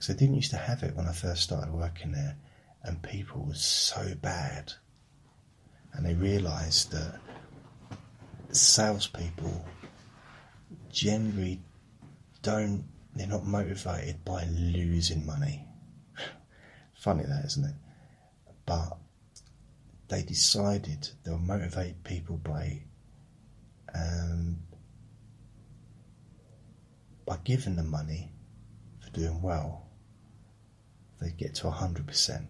because 0.01 0.16
I 0.16 0.18
didn't 0.18 0.36
used 0.36 0.49
to 0.49 0.57
have 0.57 0.82
it 0.82 0.95
when 0.95 1.07
I 1.07 1.12
first 1.12 1.43
started 1.43 1.72
working 1.72 2.12
there, 2.12 2.36
and 2.82 2.99
people 3.03 3.45
were 3.45 3.53
so 3.53 4.16
bad. 4.20 4.74
And 5.93 6.03
they 6.03 6.16
realised 6.16 6.91
that 6.91 7.20
salespeople 8.49 9.64
generally 10.89 11.62
don't, 12.41 12.86
they're 13.14 13.28
not 13.28 13.45
motivated 13.45 14.26
by 14.26 14.45
losing 14.45 15.24
money. 15.24 15.68
Funny 16.95 17.24
that, 17.24 17.45
isn't 17.45 17.66
it? 17.66 17.76
But 18.66 18.97
they 20.12 20.22
decided 20.24 21.07
they'll 21.24 21.38
motivate 21.38 22.03
people 22.03 22.36
by 22.36 22.84
um, 23.95 24.57
by 27.26 27.38
giving 27.45 27.78
them 27.78 27.89
money 27.89 28.30
for 28.99 29.09
doing 29.12 29.41
well. 29.41 29.88
They 31.22 31.30
get 31.30 31.55
to 31.55 31.70
hundred 31.70 32.07
percent, 32.07 32.47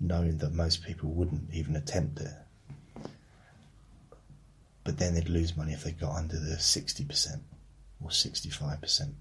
knowing 0.00 0.38
that 0.38 0.54
most 0.54 0.82
people 0.82 1.10
wouldn't 1.10 1.52
even 1.52 1.76
attempt 1.76 2.20
it. 2.20 2.32
But 4.82 4.96
then 4.98 5.14
they'd 5.14 5.28
lose 5.28 5.56
money 5.56 5.74
if 5.74 5.84
they 5.84 5.92
got 5.92 6.16
under 6.16 6.40
the 6.40 6.58
sixty 6.58 7.04
percent 7.04 7.42
or 8.02 8.10
sixty-five 8.10 8.80
percent, 8.80 9.14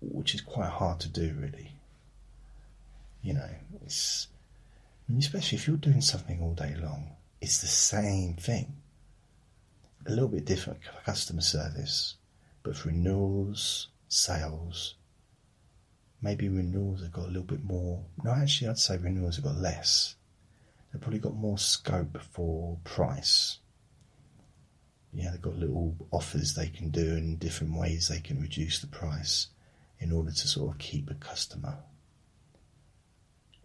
which 0.00 0.34
is 0.34 0.40
quite 0.40 0.70
hard 0.70 0.98
to 1.00 1.08
do, 1.08 1.32
really. 1.38 1.70
You 3.22 3.34
know, 3.34 3.48
it's 3.84 4.26
especially 5.18 5.58
if 5.58 5.66
you're 5.66 5.76
doing 5.76 6.00
something 6.00 6.40
all 6.40 6.54
day 6.54 6.74
long, 6.80 7.16
it's 7.40 7.60
the 7.60 7.66
same 7.66 8.34
thing. 8.34 8.74
A 10.06 10.10
little 10.10 10.28
bit 10.28 10.44
different 10.44 10.80
customer 11.04 11.40
service, 11.40 12.16
but 12.62 12.76
for 12.76 12.88
renewals, 12.88 13.88
sales, 14.08 14.94
maybe 16.20 16.48
renewals 16.48 17.02
have 17.02 17.12
got 17.12 17.24
a 17.24 17.28
little 17.28 17.42
bit 17.42 17.64
more. 17.64 18.04
No, 18.24 18.32
actually, 18.32 18.68
I'd 18.68 18.78
say 18.78 18.96
renewals 18.96 19.36
have 19.36 19.44
got 19.44 19.56
less. 19.56 20.16
They've 20.92 21.00
probably 21.00 21.20
got 21.20 21.34
more 21.34 21.58
scope 21.58 22.18
for 22.32 22.78
price. 22.84 23.58
Yeah, 25.12 25.30
they've 25.30 25.42
got 25.42 25.58
little 25.58 25.94
offers 26.10 26.54
they 26.54 26.68
can 26.68 26.90
do 26.90 27.16
and 27.16 27.38
different 27.38 27.74
ways 27.78 28.08
they 28.08 28.20
can 28.20 28.40
reduce 28.40 28.80
the 28.80 28.86
price 28.86 29.48
in 30.00 30.10
order 30.10 30.30
to 30.30 30.48
sort 30.48 30.72
of 30.72 30.78
keep 30.78 31.10
a 31.10 31.14
customer 31.14 31.78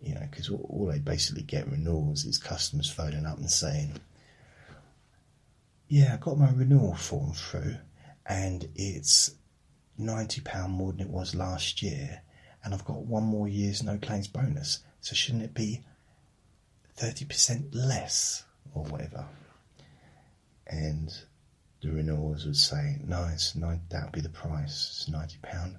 you 0.02 0.14
know, 0.14 0.28
because 0.30 0.50
all, 0.50 0.66
all 0.70 0.86
they 0.86 1.00
basically 1.00 1.44
get 1.44 1.70
renewals 1.70 2.26
is 2.26 2.38
customers 2.38 2.90
phoning 2.90 3.26
up 3.26 3.38
and 3.38 3.50
saying, 3.50 4.00
"Yeah, 5.88 6.14
I 6.14 6.18
got 6.18 6.38
my 6.38 6.52
renewal 6.52 6.96
form 6.96 7.34
through, 7.34 7.78
and 8.26 8.70
it's 8.76 9.32
ninety 9.98 10.42
pound 10.42 10.74
more 10.74 10.92
than 10.92 11.02
it 11.02 11.10
was 11.10 11.36
last 11.36 11.82
year, 11.82 12.22
and 12.64 12.74
I've 12.74 12.86
got 12.86 13.02
one 13.02 13.24
more 13.24 13.48
year's 13.48 13.84
no 13.84 13.98
claims 13.98 14.28
bonus. 14.28 14.80
So 15.02 15.16
shouldn't 15.16 15.44
it 15.44 15.54
be 15.54 15.84
thirty 16.96 17.26
percent 17.26 17.74
less 17.74 18.44
or 18.74 18.84
whatever?" 18.86 19.26
And 20.68 21.12
the 21.82 21.92
renewals 21.92 22.46
would 22.46 22.58
say, 22.58 23.00
"No, 23.04 23.24
it's 23.34 23.56
nine. 23.56 23.82
That'll 23.90 24.12
be 24.12 24.22
the 24.22 24.30
price. 24.30 24.90
It's 24.90 25.10
ninety 25.10 25.38
pound. 25.42 25.78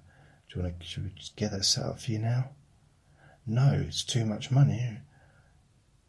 Do 0.49 0.57
you 0.57 0.62
want 0.62 0.81
to? 0.81 0.87
Should 0.87 1.05
we 1.05 1.11
just 1.11 1.37
get 1.37 1.53
that 1.53 1.64
set 1.64 1.85
up 1.85 2.01
for 2.01 2.11
you 2.11 2.19
now?" 2.19 2.51
No, 3.49 3.82
it's 3.86 4.05
too 4.05 4.24
much 4.24 4.51
money. 4.51 4.99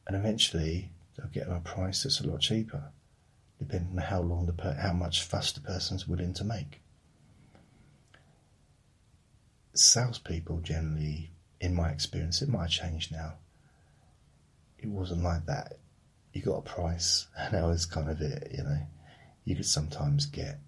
And 0.06 0.16
eventually 0.16 0.92
they'll 1.16 1.28
get 1.28 1.48
a 1.48 1.60
price 1.62 2.04
that's 2.04 2.20
a 2.20 2.28
lot 2.28 2.42
cheaper, 2.42 2.92
depending 3.58 3.98
on 3.98 4.04
how 4.04 4.22
long 4.22 4.46
the 4.46 4.54
per- 4.54 4.74
how 4.74 4.94
much 4.94 5.24
fuss 5.24 5.52
the 5.52 5.62
person's 5.62 6.08
willing 6.08 6.34
to 6.36 6.44
make. 6.44 6.82
Salespeople 9.74 10.60
generally, 10.60 11.32
in 11.62 11.74
my 11.74 11.90
experience, 11.90 12.42
it 12.42 12.50
might 12.50 12.70
change 12.70 13.12
now. 13.12 13.36
It 14.78 14.88
wasn't 14.88 15.24
like 15.24 15.46
that. 15.46 15.80
You 16.34 16.42
got 16.42 16.58
a 16.58 16.62
price, 16.62 17.28
and 17.38 17.54
that 17.54 17.66
was 17.66 17.86
kind 17.86 18.10
of 18.10 18.20
it. 18.22 18.52
You 18.52 18.64
know, 18.64 18.80
you 19.46 19.56
could 19.56 19.66
sometimes 19.66 20.26
get 20.26 20.60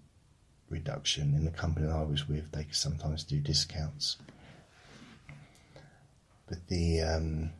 reduction 0.70 1.34
in 1.34 1.44
the 1.44 1.50
company 1.50 1.88
I 1.88 2.02
was 2.02 2.26
with. 2.26 2.50
They 2.52 2.64
could 2.64 2.76
sometimes 2.76 3.24
do 3.24 3.40
discounts 3.40 4.16
but 6.52 6.68
the 6.68 7.00
um, 7.00 7.50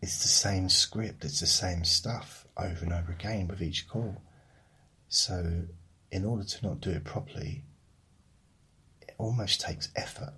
it's 0.00 0.22
the 0.22 0.28
same 0.28 0.68
script, 0.68 1.24
it's 1.24 1.40
the 1.40 1.46
same 1.48 1.82
stuff 1.82 2.46
over 2.56 2.84
and 2.84 2.92
over 2.92 3.10
again 3.10 3.48
with 3.48 3.60
each 3.60 3.88
call. 3.88 4.22
So, 5.08 5.64
in 6.12 6.24
order 6.24 6.44
to 6.44 6.64
not 6.64 6.80
do 6.80 6.90
it 6.90 7.02
properly, 7.02 7.64
it 9.00 9.12
almost 9.18 9.60
takes 9.60 9.88
effort. 9.96 10.34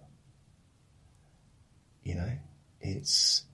You 2.02 2.14
know, 2.14 2.32
it's 2.80 3.44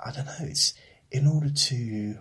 I 0.00 0.12
don't 0.12 0.24
know. 0.24 0.32
It's 0.40 0.72
in 1.10 1.26
order 1.26 1.50
to 1.50 2.18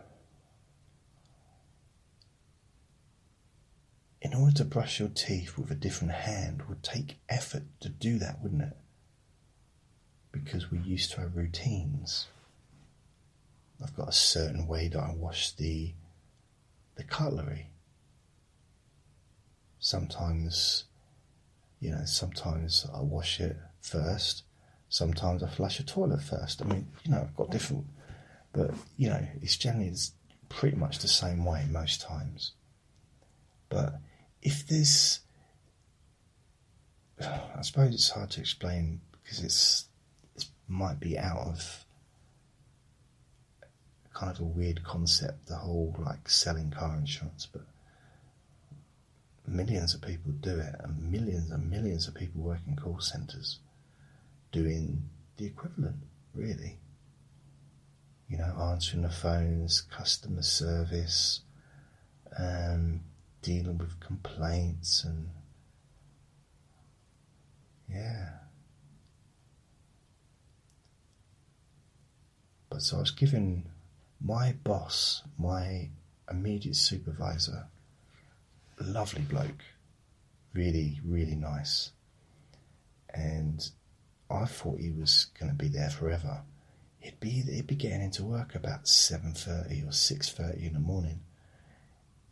in 4.26 4.34
order 4.34 4.56
to 4.56 4.66
brush 4.66 5.00
your 5.00 5.10
teeth 5.10 5.56
with 5.56 5.70
a 5.70 5.76
different 5.76 6.12
hand 6.12 6.64
would 6.68 6.82
take 6.82 7.20
effort 7.30 7.62
to 7.80 7.88
do 7.88 8.18
that, 8.18 8.42
wouldn't 8.42 8.64
it? 8.64 8.76
Because 10.32 10.72
we're 10.72 10.82
used 10.82 11.12
to 11.12 11.22
our 11.22 11.28
routines. 11.28 12.26
I've 13.84 13.96
got 13.96 14.10
a 14.10 14.14
certain 14.14 14.66
way 14.66 14.88
that 14.88 15.00
I 15.00 15.14
wash 15.16 15.52
the 15.52 15.94
the 16.96 17.04
cutlery. 17.04 17.68
Sometimes, 19.80 20.86
you 21.80 21.92
know, 21.92 22.06
sometimes 22.06 22.88
I 22.96 23.02
wash 23.02 23.40
it 23.40 23.56
first. 23.80 24.42
Sometimes 24.90 25.44
I 25.44 25.50
flush 25.50 25.80
a 25.80 25.86
toilet 25.86 26.24
first. 26.24 26.64
I 26.64 26.66
mean, 26.66 26.88
you 27.04 27.12
know, 27.12 27.22
I've 27.22 27.36
got 27.36 27.52
different, 27.52 27.86
but 28.54 28.72
you 28.98 29.08
know, 29.08 29.24
it's 29.44 29.56
generally 29.56 29.90
it's 29.90 30.14
pretty 30.50 30.78
much 30.78 30.98
the 30.98 31.08
same 31.08 31.46
way 31.46 31.68
most 31.70 32.02
times. 32.02 32.54
But 33.70 34.00
if 34.46 34.68
there's, 34.68 35.22
I 37.20 37.62
suppose 37.64 37.96
it's 37.96 38.12
hard 38.12 38.30
to 38.32 38.42
explain 38.42 39.02
because 39.12 39.44
it's 39.44 39.86
it 40.36 40.46
might 40.68 41.00
be 41.00 41.18
out 41.18 41.40
of 41.40 41.86
kind 44.14 44.32
of 44.32 44.40
a 44.40 44.44
weird 44.44 44.84
concept, 44.84 45.48
the 45.48 45.56
whole 45.56 45.96
like 45.98 46.30
selling 46.30 46.70
car 46.70 46.96
insurance, 46.96 47.48
but 47.52 47.64
millions 49.48 49.96
of 49.96 50.02
people 50.04 50.32
do 50.42 50.60
it, 50.60 50.76
and 50.80 51.12
millions 51.12 51.50
and 51.50 51.68
millions 51.68 52.08
of 52.08 52.14
people 52.14 52.42
work 52.42 52.60
in 52.68 52.76
call 52.76 53.00
centres 53.00 53.58
doing 54.52 55.10
the 55.38 55.48
equivalent, 55.48 55.98
really. 56.36 56.78
You 58.30 58.38
know, 58.38 58.56
answering 58.72 59.02
the 59.02 59.10
phones, 59.10 59.82
customer 59.82 60.44
service, 60.44 61.42
um, 62.38 63.02
dealing 63.46 63.78
with 63.78 64.00
complaints 64.00 65.04
and 65.04 65.30
yeah. 67.88 68.30
But 72.70 72.82
so 72.82 72.98
I 72.98 73.02
was 73.02 73.12
given 73.12 73.70
my 74.20 74.56
boss, 74.64 75.22
my 75.38 75.90
immediate 76.30 76.76
supervisor, 76.76 77.68
lovely 78.82 79.22
bloke, 79.22 79.64
really, 80.56 81.00
really 81.06 81.36
nice. 81.36 81.92
And 83.14 83.70
I 84.32 84.46
thought 84.46 84.80
he 84.80 84.90
was 84.90 85.28
going 85.40 85.52
to 85.52 85.56
be 85.56 85.68
there 85.68 85.92
forever. 85.92 86.42
He'd 86.98 87.20
be 87.20 87.30
he'd 87.30 87.68
be 87.68 87.76
getting 87.76 88.02
into 88.02 88.24
work 88.24 88.56
about 88.56 88.88
seven 88.88 89.34
thirty 89.34 89.84
or 89.84 89.92
six 89.92 90.32
thirty 90.32 90.66
in 90.66 90.74
the 90.74 90.80
morning, 90.80 91.20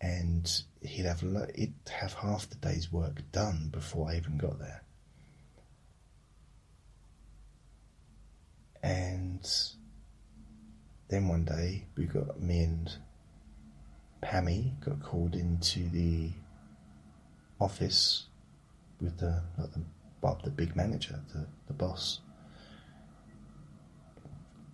and 0.04 0.64
he'd 0.82 1.06
have 1.06 1.24
he'd 1.56 1.74
have 1.90 2.14
half 2.14 2.50
the 2.50 2.58
day's 2.58 2.92
work 2.92 3.22
done 3.32 3.70
before 3.72 4.12
I 4.12 4.18
even 4.18 4.38
got 4.38 4.60
there. 4.60 4.84
And 8.84 9.50
then 11.08 11.30
one 11.30 11.46
day 11.46 11.86
we 11.96 12.04
got 12.04 12.42
me 12.42 12.64
and 12.64 12.92
Pammy 14.22 14.78
got 14.82 15.02
called 15.02 15.36
into 15.36 15.88
the 15.90 16.32
office 17.62 18.26
with 19.00 19.18
the 19.20 19.42
like 19.58 19.72
the 19.72 19.84
Bob, 20.20 20.44
the 20.44 20.50
big 20.50 20.76
manager, 20.76 21.20
the, 21.34 21.46
the 21.68 21.74
boss. 21.74 22.20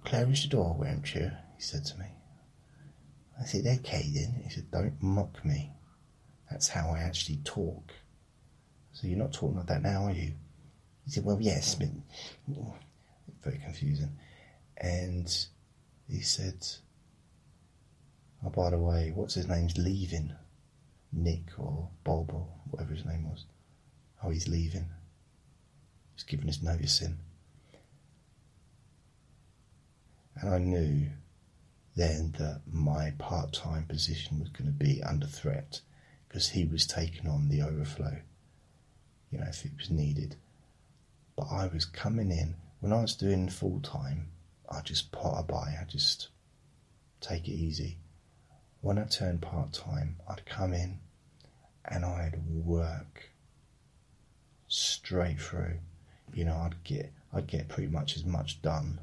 Close 0.05 0.43
the 0.43 0.47
door, 0.47 0.75
won't 0.80 1.13
you? 1.13 1.32
He 1.57 1.61
said 1.61 1.86
to 1.86 1.97
me. 1.99 2.05
I 3.39 3.45
said, 3.45 3.65
okay 3.65 4.09
then. 4.13 4.41
He 4.43 4.49
said, 4.49 4.69
don't 4.71 5.01
mock 5.01 5.43
me. 5.45 5.71
That's 6.51 6.67
how 6.67 6.89
I 6.89 6.99
actually 6.99 7.37
talk. 7.43 7.91
So 8.91 9.07
you're 9.07 9.17
not 9.17 9.33
talking 9.33 9.57
like 9.57 9.67
that 9.67 9.81
now, 9.81 10.05
are 10.05 10.11
you? 10.11 10.33
He 11.05 11.11
said, 11.11 11.23
well, 11.23 11.37
yes, 11.39 11.75
but 11.75 11.87
very 13.43 13.59
confusing. 13.59 14.11
And 14.77 15.33
he 16.09 16.21
said, 16.21 16.65
oh, 18.45 18.49
by 18.49 18.71
the 18.71 18.77
way, 18.77 19.11
what's 19.15 19.35
his 19.35 19.47
name's 19.47 19.77
leaving? 19.77 20.33
Nick 21.11 21.45
or 21.57 21.89
Bob 22.03 22.31
or 22.33 22.47
whatever 22.69 22.93
his 22.93 23.05
name 23.05 23.29
was. 23.29 23.45
Oh, 24.23 24.29
he's 24.29 24.47
leaving. 24.47 24.89
He's 26.13 26.23
giving 26.23 26.47
his 26.47 26.61
notice 26.61 27.01
in. 27.01 27.17
And 30.35 30.53
I 30.53 30.57
knew 30.59 31.09
then 31.99 32.33
that 32.37 32.61
my 32.71 33.11
part 33.17 33.51
time 33.51 33.85
position 33.85 34.39
was 34.39 34.47
going 34.49 34.65
to 34.65 34.71
be 34.71 35.03
under 35.03 35.27
threat 35.27 35.81
because 36.27 36.49
he 36.49 36.63
was 36.63 36.87
taking 36.87 37.27
on 37.27 37.49
the 37.49 37.61
overflow, 37.61 38.21
you 39.29 39.37
know, 39.37 39.47
if 39.49 39.65
it 39.65 39.73
was 39.77 39.89
needed. 39.89 40.37
But 41.35 41.47
I 41.51 41.67
was 41.67 41.83
coming 41.83 42.31
in, 42.31 42.55
when 42.79 42.93
I 42.93 43.01
was 43.01 43.15
doing 43.15 43.49
full 43.49 43.81
time, 43.81 44.29
I 44.69 44.79
just 44.79 45.11
potter 45.11 45.43
by, 45.43 45.75
I 45.79 45.83
just 45.89 46.29
take 47.19 47.49
it 47.49 47.53
easy. 47.53 47.97
When 48.79 48.97
I 48.97 49.03
turned 49.03 49.41
part 49.41 49.73
time, 49.73 50.15
I'd 50.29 50.45
come 50.45 50.73
in 50.73 50.99
and 51.83 52.05
I'd 52.05 52.39
work 52.47 53.29
straight 54.69 55.41
through. 55.41 55.79
You 56.33 56.45
know, 56.45 56.55
I'd 56.55 56.81
get 56.85 57.11
I'd 57.33 57.47
get 57.47 57.67
pretty 57.67 57.91
much 57.91 58.15
as 58.15 58.23
much 58.23 58.61
done 58.61 59.01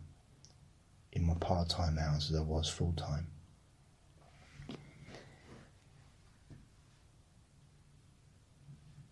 in 1.16 1.26
my 1.26 1.34
part 1.34 1.70
time 1.70 1.98
hours 1.98 2.30
as 2.30 2.36
I 2.36 2.42
was 2.42 2.68
full 2.68 2.92
time. 2.92 3.26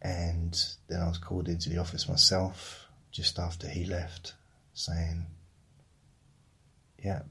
And 0.02 0.54
then 0.86 1.00
I 1.00 1.08
was 1.08 1.16
called 1.16 1.48
into 1.48 1.70
the 1.70 1.78
office 1.78 2.06
myself 2.06 2.88
just 3.10 3.38
after 3.38 3.66
he 3.66 3.86
left, 3.86 4.34
saying, 4.74 5.26
Yeah, 7.02 7.22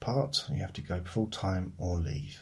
part, 0.00 0.44
you 0.50 0.60
have 0.60 0.74
to 0.74 0.82
go 0.82 1.00
full 1.02 1.28
time 1.28 1.72
or 1.78 1.96
leave. 1.96 2.40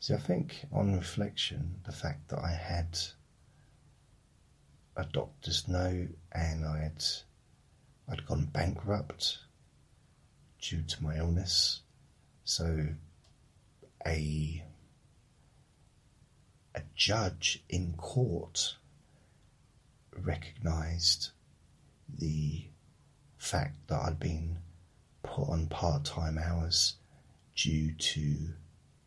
See, 0.00 0.14
I 0.14 0.18
think 0.18 0.64
on 0.72 0.96
reflection, 0.96 1.76
the 1.86 1.92
fact 1.92 2.28
that 2.30 2.40
I 2.40 2.50
had 2.50 2.98
a 4.96 5.04
doctor's 5.04 5.68
note 5.68 6.08
and 6.32 6.64
I 6.64 6.78
had 6.80 7.04
I'd 8.10 8.26
gone 8.26 8.46
bankrupt 8.46 9.38
due 10.60 10.82
to 10.82 11.02
my 11.02 11.16
illness, 11.16 11.80
so 12.44 12.88
a 14.06 14.64
a 16.74 16.82
judge 16.94 17.62
in 17.68 17.94
court 17.94 18.76
recognized 20.16 21.30
the 22.18 22.68
fact 23.36 23.88
that 23.88 24.00
I'd 24.00 24.18
been 24.18 24.58
put 25.22 25.48
on 25.48 25.66
part 25.66 26.04
time 26.04 26.38
hours 26.38 26.94
due 27.54 27.92
to 27.92 28.54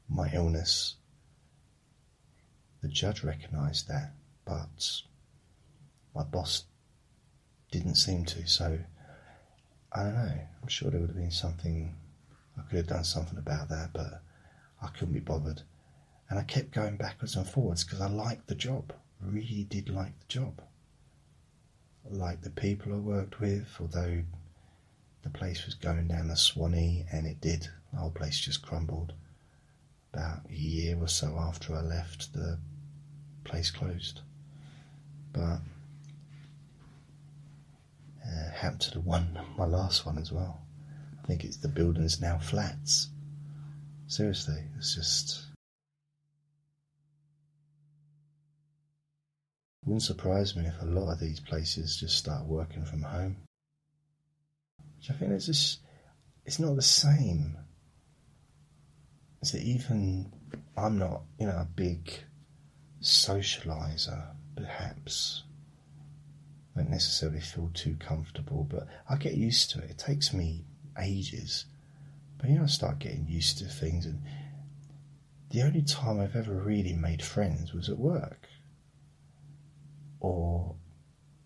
my 0.09 0.29
illness. 0.33 0.95
The 2.81 2.87
judge 2.87 3.23
recognized 3.23 3.87
that, 3.87 4.13
but 4.45 5.01
my 6.13 6.23
boss 6.23 6.65
didn't 7.71 7.95
seem 7.95 8.25
to, 8.25 8.47
so 8.47 8.79
I 9.93 10.03
don't 10.03 10.13
know. 10.13 10.39
I'm 10.61 10.67
sure 10.67 10.91
there 10.91 10.99
would 10.99 11.09
have 11.09 11.17
been 11.17 11.31
something, 11.31 11.95
I 12.57 12.61
could 12.61 12.77
have 12.77 12.87
done 12.87 13.03
something 13.03 13.37
about 13.37 13.69
that, 13.69 13.91
but 13.93 14.21
I 14.81 14.87
couldn't 14.87 15.13
be 15.13 15.19
bothered. 15.19 15.63
And 16.29 16.39
I 16.39 16.43
kept 16.43 16.71
going 16.71 16.97
backwards 16.97 17.35
and 17.35 17.47
forwards 17.47 17.83
because 17.83 18.01
I 18.01 18.07
liked 18.07 18.47
the 18.47 18.55
job, 18.55 18.93
really 19.21 19.63
did 19.63 19.89
like 19.89 20.17
the 20.19 20.27
job. 20.27 20.61
I 22.09 22.15
liked 22.15 22.43
the 22.43 22.49
people 22.49 22.93
I 22.93 22.97
worked 22.97 23.39
with, 23.39 23.67
although 23.79 24.23
the 25.23 25.29
place 25.29 25.65
was 25.65 25.75
going 25.75 26.07
down 26.07 26.27
the 26.27 26.35
Swanee 26.35 27.05
and 27.11 27.27
it 27.27 27.41
did. 27.41 27.67
The 27.91 27.99
whole 27.99 28.11
place 28.11 28.39
just 28.39 28.61
crumbled. 28.61 29.13
About 30.13 30.39
a 30.49 30.53
year 30.53 30.97
or 30.99 31.07
so 31.07 31.37
after 31.39 31.75
I 31.75 31.81
left, 31.81 32.33
the 32.33 32.59
place 33.43 33.71
closed. 33.71 34.21
But 35.31 35.59
uh, 38.25 38.51
happened 38.51 38.81
to 38.81 38.91
the 38.91 39.01
one, 39.01 39.39
my 39.57 39.65
last 39.65 40.05
one 40.05 40.17
as 40.17 40.31
well. 40.31 40.61
I 41.23 41.27
think 41.27 41.43
it's 41.43 41.57
the 41.57 41.67
building's 41.67 42.21
now 42.21 42.37
flats. 42.39 43.09
Seriously, 44.07 44.63
it's 44.77 44.95
just. 44.95 45.45
Wouldn't 49.85 50.03
surprise 50.03 50.55
me 50.55 50.65
if 50.65 50.81
a 50.81 50.85
lot 50.85 51.11
of 51.11 51.19
these 51.19 51.39
places 51.39 51.97
just 51.97 52.17
start 52.17 52.45
working 52.45 52.85
from 52.85 53.01
home. 53.01 53.37
Which 54.97 55.09
I 55.09 55.13
think 55.13 55.31
it's 55.31 55.47
just, 55.47 55.79
it's 56.45 56.59
not 56.59 56.75
the 56.75 56.81
same. 56.81 57.57
So 59.43 59.57
even 59.57 60.31
I'm 60.77 60.99
not, 60.99 61.23
you 61.39 61.47
know, 61.47 61.57
a 61.57 61.67
big 61.75 62.13
socializer, 63.01 64.35
perhaps. 64.55 65.43
Don't 66.75 66.89
necessarily 66.89 67.41
feel 67.41 67.69
too 67.73 67.97
comfortable, 67.99 68.65
but 68.69 68.87
I 69.09 69.17
get 69.17 69.33
used 69.33 69.71
to 69.71 69.79
it. 69.79 69.91
It 69.91 69.97
takes 69.97 70.33
me 70.33 70.63
ages. 70.99 71.65
But 72.37 72.49
you 72.49 72.57
know, 72.57 72.63
I 72.63 72.67
start 72.67 72.99
getting 72.99 73.27
used 73.27 73.57
to 73.59 73.65
things, 73.65 74.05
and 74.05 74.21
the 75.51 75.61
only 75.63 75.81
time 75.81 76.19
I've 76.19 76.35
ever 76.35 76.53
really 76.53 76.93
made 76.93 77.21
friends 77.21 77.73
was 77.73 77.89
at 77.89 77.97
work 77.97 78.47
or 80.21 80.75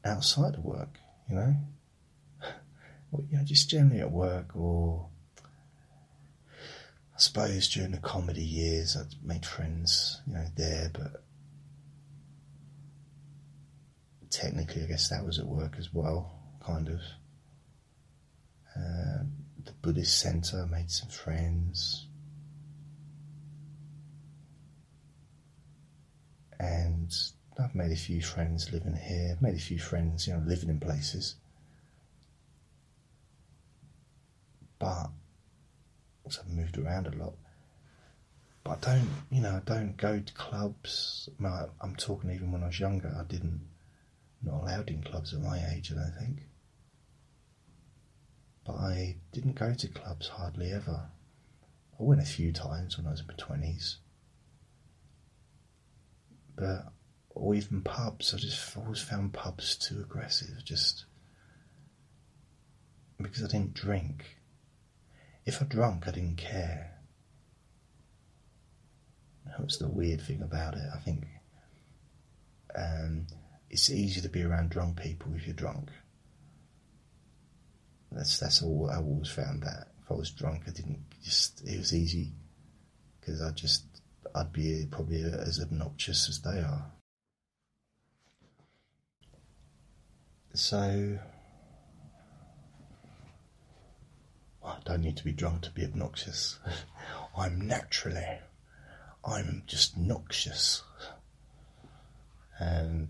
outside 0.04 0.54
of 0.56 0.64
work, 0.64 1.00
you 1.28 1.36
know? 1.36 1.56
you 3.30 3.38
know, 3.38 3.44
just 3.44 3.70
generally 3.70 4.02
at 4.02 4.12
work 4.12 4.56
or 4.56 5.08
I 7.16 7.18
suppose 7.18 7.68
during 7.70 7.92
the 7.92 7.98
comedy 7.98 8.44
years 8.44 8.96
I'd 8.96 9.16
made 9.26 9.46
friends, 9.46 10.22
you 10.28 10.34
know, 10.34 10.46
there, 10.56 10.92
but 10.94 11.24
technically, 14.36 14.84
I 14.84 14.88
guess 14.88 15.10
that 15.10 15.26
was 15.26 15.40
at 15.40 15.46
work 15.46 15.76
as 15.78 15.94
well, 15.94 16.32
kind 16.66 16.90
of. 16.90 17.00
Uh, 18.76 19.24
the 19.64 19.72
Buddhist 19.82 20.20
center, 20.20 20.68
made 20.68 20.92
some 20.92 21.10
friends. 21.10 22.08
And 26.60 27.12
I've 27.58 27.74
made 27.74 27.92
a 27.92 27.96
few 27.96 28.22
friends 28.22 28.72
living 28.72 28.96
here, 28.96 29.38
made 29.40 29.56
a 29.56 29.60
few 29.60 29.80
friends, 29.80 30.28
you 30.28 30.34
know, 30.34 30.44
living 30.46 30.70
in 30.70 30.80
places. 30.80 31.36
But 34.78 35.10
also 36.26 36.42
I've 36.42 36.52
moved 36.52 36.78
around 36.78 37.08
a 37.08 37.16
lot. 37.16 37.34
But 38.64 38.88
I 38.88 38.96
don't, 38.96 39.10
you 39.32 39.42
know, 39.42 39.62
I 39.62 39.62
don't 39.66 39.96
go 39.96 40.20
to 40.20 40.34
clubs. 40.34 41.30
I'm 41.40 41.96
talking 41.96 42.32
even 42.32 42.52
when 42.52 42.64
I 42.64 42.68
was 42.68 42.80
younger, 42.80 43.16
I 43.18 43.24
didn't 43.24 43.62
not 44.46 44.62
allowed 44.62 44.90
in 44.90 45.02
clubs 45.02 45.34
at 45.34 45.42
my 45.42 45.60
age, 45.74 45.92
I 45.92 45.96
don't 45.96 46.16
think. 46.20 46.44
But 48.66 48.76
I 48.76 49.18
didn't 49.32 49.56
go 49.56 49.74
to 49.74 49.88
clubs 49.88 50.28
hardly 50.28 50.72
ever. 50.72 51.10
I 52.00 52.04
went 52.04 52.22
a 52.22 52.26
few 52.26 52.52
times 52.52 52.98
when 52.98 53.08
I 53.08 53.12
was 53.12 53.22
in 53.22 53.28
my 53.28 53.36
twenties. 53.38 53.98
But 56.56 56.92
or 57.30 57.54
even 57.54 57.82
pubs, 57.82 58.34
I 58.34 58.38
just 58.38 58.76
always 58.78 59.02
found 59.02 59.34
pubs 59.34 59.76
too 59.76 60.00
aggressive, 60.00 60.64
just 60.64 61.06
because 63.22 63.44
I 63.44 63.48
didn't 63.48 63.74
drink. 63.74 64.38
If 65.46 65.62
I 65.62 65.66
drank, 65.66 66.08
I 66.08 66.12
didn't 66.12 66.38
care. 66.38 66.92
That 69.46 69.64
was 69.64 69.78
the 69.78 69.88
weird 69.88 70.22
thing 70.22 70.42
about 70.42 70.76
it. 70.76 70.88
I 70.94 70.98
think 71.00 71.28
um, 72.76 73.28
it's 73.70 73.90
easy 73.90 74.22
to 74.22 74.30
be 74.30 74.44
around 74.44 74.70
drunk 74.70 75.02
people 75.02 75.34
if 75.36 75.46
you're 75.46 75.56
drunk. 75.56 75.90
That's 78.12 78.40
that's 78.40 78.62
all 78.62 78.90
I 78.92 78.98
always 78.98 79.30
found 79.30 79.64
that. 79.64 79.88
If 80.04 80.12
I 80.12 80.14
was 80.14 80.32
drunk, 80.32 80.64
I 80.68 80.72
didn't 80.72 81.04
just. 81.24 81.62
It 81.68 81.78
was 81.78 81.94
easy 81.94 82.32
because 83.20 83.42
I 83.42 83.52
just 83.52 83.84
I'd 84.34 84.54
be 84.54 84.86
probably 84.90 85.24
as 85.24 85.60
obnoxious 85.62 86.30
as 86.30 86.42
they 86.42 86.60
are. 86.62 86.92
So 90.54 91.20
I 94.64 94.78
don't 94.86 95.02
need 95.02 95.18
to 95.18 95.24
be 95.24 95.34
drunk 95.34 95.64
to 95.64 95.72
be 95.72 95.84
obnoxious. 95.84 96.60
I'm 97.38 97.68
naturally, 97.68 98.40
I'm 99.26 99.64
just 99.68 99.98
noxious. 99.98 100.84
And 102.58 103.10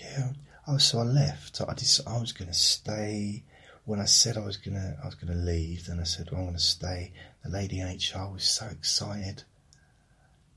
Yeah. 0.00 0.32
Oh, 0.68 0.78
so 0.78 0.98
I 0.98 1.04
left. 1.04 1.60
I 1.60 1.74
just 1.74 2.06
I 2.06 2.18
was 2.18 2.32
going 2.32 2.48
to 2.48 2.54
stay. 2.54 3.44
When 3.84 4.00
I 4.00 4.04
said 4.04 4.36
I 4.36 4.40
was 4.40 4.56
gonna 4.56 4.96
I 5.02 5.06
was 5.06 5.14
gonna 5.14 5.38
leave, 5.38 5.86
then 5.86 6.00
I 6.00 6.04
said 6.04 6.28
well, 6.30 6.40
I'm 6.40 6.46
going 6.46 6.56
to 6.56 6.62
stay. 6.62 7.12
The 7.44 7.50
lady 7.50 7.80
HR 7.80 8.30
was 8.32 8.44
so 8.44 8.66
excited. 8.66 9.44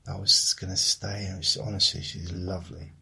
I 0.08 0.18
was 0.18 0.54
going 0.54 0.70
to 0.70 0.76
stay, 0.76 1.26
and 1.26 1.38
was, 1.38 1.56
honestly, 1.56 2.02
she's 2.02 2.32
lovely. 2.32 2.92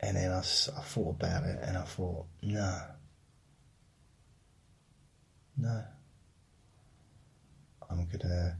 And 0.00 0.16
then 0.16 0.30
I, 0.30 0.38
I 0.38 0.42
thought 0.42 1.16
about 1.16 1.44
it, 1.44 1.58
and 1.62 1.78
I 1.78 1.82
thought, 1.82 2.26
no, 2.42 2.80
no, 5.56 5.82
I'm 7.88 8.06
gonna 8.06 8.58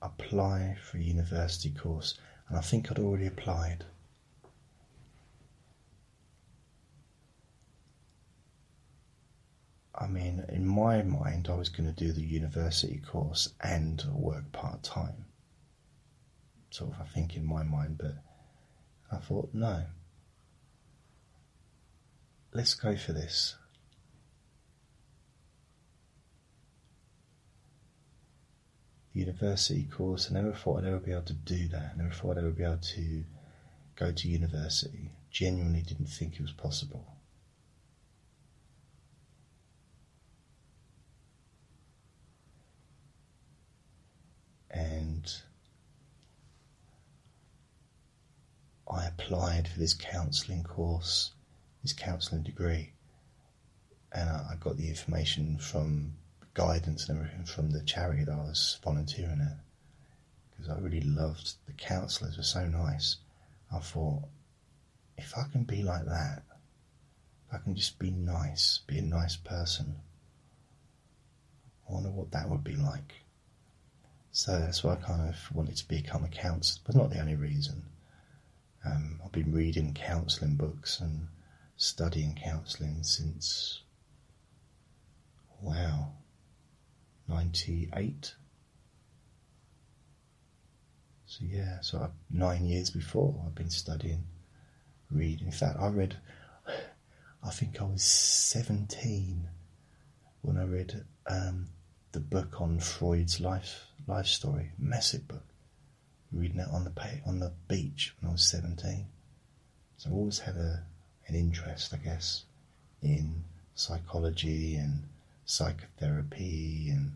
apply 0.00 0.76
for 0.82 0.96
a 0.96 1.02
university 1.02 1.70
course, 1.70 2.18
and 2.48 2.56
I 2.56 2.62
think 2.62 2.90
I'd 2.90 2.98
already 2.98 3.26
applied. 3.26 3.84
I 9.96 10.08
mean, 10.08 10.44
in 10.48 10.66
my 10.66 11.02
mind, 11.02 11.48
I 11.48 11.54
was 11.54 11.68
going 11.68 11.92
to 11.92 12.04
do 12.04 12.12
the 12.12 12.22
university 12.22 13.00
course 13.06 13.50
and 13.60 14.02
work 14.12 14.50
part 14.50 14.82
time. 14.82 15.26
Sort 16.70 16.92
of, 16.92 17.00
I 17.00 17.04
think, 17.04 17.36
in 17.36 17.44
my 17.44 17.62
mind, 17.62 17.98
but 17.98 18.16
I 19.12 19.18
thought, 19.18 19.50
no, 19.52 19.84
let's 22.52 22.74
go 22.74 22.96
for 22.96 23.12
this. 23.12 23.54
University 29.12 29.84
course, 29.84 30.28
I 30.28 30.34
never 30.34 30.52
thought 30.52 30.78
I'd 30.78 30.88
ever 30.88 30.98
be 30.98 31.12
able 31.12 31.22
to 31.22 31.34
do 31.34 31.68
that. 31.68 31.92
I 31.94 31.96
never 31.96 32.12
thought 32.12 32.32
I'd 32.32 32.38
ever 32.38 32.50
be 32.50 32.64
able 32.64 32.78
to 32.78 33.24
go 33.94 34.10
to 34.10 34.28
university. 34.28 35.12
Genuinely 35.30 35.82
didn't 35.82 36.06
think 36.08 36.34
it 36.34 36.42
was 36.42 36.50
possible. 36.50 37.13
And 44.74 45.32
I 48.90 49.06
applied 49.06 49.68
for 49.68 49.78
this 49.78 49.94
counselling 49.94 50.64
course, 50.64 51.30
this 51.82 51.92
counselling 51.92 52.42
degree, 52.42 52.92
and 54.12 54.28
I 54.28 54.56
got 54.60 54.76
the 54.76 54.88
information 54.88 55.58
from 55.58 56.14
guidance 56.54 57.08
and 57.08 57.18
everything 57.18 57.44
from 57.44 57.70
the 57.70 57.82
charity 57.82 58.24
that 58.24 58.32
I 58.32 58.36
was 58.36 58.78
volunteering 58.84 59.40
at 59.40 59.58
because 60.50 60.70
I 60.70 60.78
really 60.78 61.00
loved 61.00 61.54
the 61.66 61.72
counsellors 61.72 62.36
were 62.36 62.42
so 62.42 62.66
nice. 62.66 63.16
I 63.72 63.78
thought 63.78 64.22
if 65.16 65.36
I 65.36 65.44
can 65.50 65.64
be 65.64 65.82
like 65.82 66.04
that, 66.04 66.42
if 67.48 67.54
I 67.54 67.58
can 67.58 67.74
just 67.74 67.98
be 67.98 68.10
nice, 68.10 68.80
be 68.86 68.98
a 68.98 69.02
nice 69.02 69.36
person, 69.36 69.96
I 71.88 71.92
wonder 71.92 72.10
what 72.10 72.30
that 72.32 72.48
would 72.48 72.64
be 72.64 72.76
like. 72.76 73.14
So 74.36 74.58
that's 74.58 74.82
why 74.82 74.94
I 74.94 74.96
kind 74.96 75.28
of 75.28 75.36
wanted 75.54 75.76
to 75.76 75.86
become 75.86 76.24
a 76.24 76.28
counsellor, 76.28 76.82
but 76.84 76.96
not 76.96 77.10
the 77.10 77.20
only 77.20 77.36
reason. 77.36 77.84
Um, 78.84 79.20
I've 79.24 79.30
been 79.30 79.52
reading 79.52 79.94
counselling 79.94 80.56
books 80.56 80.98
and 80.98 81.28
studying 81.76 82.36
counselling 82.44 83.04
since, 83.04 83.82
wow, 85.60 86.14
98. 87.28 88.34
So 91.26 91.44
yeah, 91.48 91.78
so 91.80 91.98
I, 91.98 92.08
nine 92.28 92.64
years 92.64 92.90
before 92.90 93.40
I've 93.46 93.54
been 93.54 93.70
studying, 93.70 94.24
reading. 95.12 95.46
In 95.46 95.52
fact, 95.52 95.78
I 95.78 95.86
read, 95.86 96.16
I 97.44 97.50
think 97.50 97.80
I 97.80 97.84
was 97.84 98.02
17 98.02 99.46
when 100.42 100.58
I 100.58 100.64
read 100.64 101.04
um, 101.30 101.68
the 102.10 102.18
book 102.18 102.60
on 102.60 102.80
Freud's 102.80 103.38
life 103.38 103.86
life 104.06 104.26
story, 104.26 104.70
massive 104.78 105.26
book. 105.28 105.44
Reading 106.32 106.58
it 106.60 106.68
on 106.72 106.84
the 106.84 106.92
on 107.26 107.38
the 107.38 107.52
beach 107.68 108.12
when 108.20 108.30
I 108.30 108.32
was 108.32 108.44
seventeen. 108.44 109.06
So 109.96 110.10
I 110.10 110.12
always 110.12 110.40
had 110.40 110.56
a 110.56 110.84
an 111.28 111.34
interest, 111.34 111.94
I 111.94 111.98
guess, 111.98 112.44
in 113.02 113.44
psychology 113.74 114.76
and 114.76 115.04
psychotherapy 115.44 116.88
and 116.90 117.12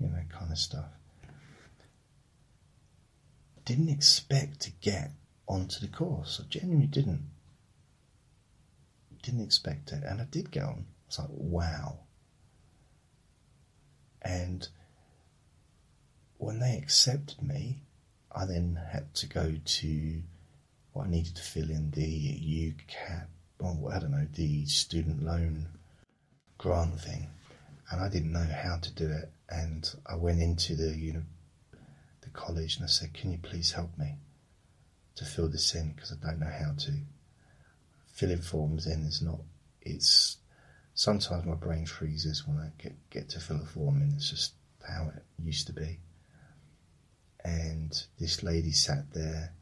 you 0.00 0.08
know 0.08 0.22
kind 0.30 0.50
of 0.50 0.58
stuff. 0.58 0.86
Didn't 3.64 3.88
expect 3.88 4.60
to 4.60 4.70
get 4.80 5.10
onto 5.46 5.80
the 5.80 5.88
course. 5.88 6.40
I 6.42 6.46
genuinely 6.48 6.86
didn't. 6.86 7.30
Didn't 9.22 9.42
expect 9.42 9.92
it, 9.92 10.02
and 10.04 10.20
I 10.20 10.24
did 10.24 10.50
get 10.50 10.64
on. 10.64 10.84
I 10.86 11.06
was 11.06 11.18
like, 11.18 11.28
wow. 11.30 11.98
And 14.20 14.68
when 16.44 16.60
they 16.60 16.76
accepted 16.76 17.42
me, 17.42 17.80
I 18.30 18.44
then 18.44 18.78
had 18.92 19.14
to 19.14 19.26
go 19.26 19.54
to 19.64 20.22
what 20.92 21.06
I 21.06 21.10
needed 21.10 21.36
to 21.36 21.42
fill 21.42 21.70
in 21.70 21.90
the 21.90 22.02
UCAS, 22.02 23.26
or 23.58 23.90
I 23.90 23.98
don't 23.98 24.10
know, 24.10 24.28
the 24.34 24.66
student 24.66 25.24
loan 25.24 25.68
grant 26.58 27.00
thing, 27.00 27.30
and 27.90 28.00
I 28.00 28.10
didn't 28.10 28.32
know 28.32 28.46
how 28.62 28.76
to 28.76 28.90
do 28.92 29.10
it. 29.10 29.32
And 29.48 29.90
I 30.04 30.16
went 30.16 30.42
into 30.42 30.76
the 30.76 30.94
know, 31.14 31.22
the 32.20 32.30
college 32.30 32.76
and 32.76 32.84
I 32.84 32.88
said, 32.88 33.14
"Can 33.14 33.32
you 33.32 33.38
please 33.38 33.72
help 33.72 33.96
me 33.96 34.16
to 35.14 35.24
fill 35.24 35.48
this 35.48 35.74
in 35.74 35.92
because 35.92 36.12
I 36.12 36.16
don't 36.16 36.40
know 36.40 36.46
how 36.46 36.74
to." 36.74 37.00
Filling 38.12 38.42
forms 38.42 38.86
in 38.86 39.04
is 39.04 39.22
not. 39.22 39.40
It's 39.80 40.36
sometimes 40.94 41.46
my 41.46 41.54
brain 41.54 41.86
freezes 41.86 42.46
when 42.46 42.58
I 42.58 42.70
get, 42.76 42.94
get 43.10 43.30
to 43.30 43.40
fill 43.40 43.62
a 43.62 43.66
form 43.66 44.02
in. 44.02 44.12
It's 44.12 44.30
just 44.30 44.52
how 44.86 45.08
it 45.08 45.24
used 45.42 45.66
to 45.68 45.72
be. 45.72 46.00
And 47.44 48.02
this 48.18 48.42
lady 48.42 48.72
sat 48.72 49.12
there 49.12 49.52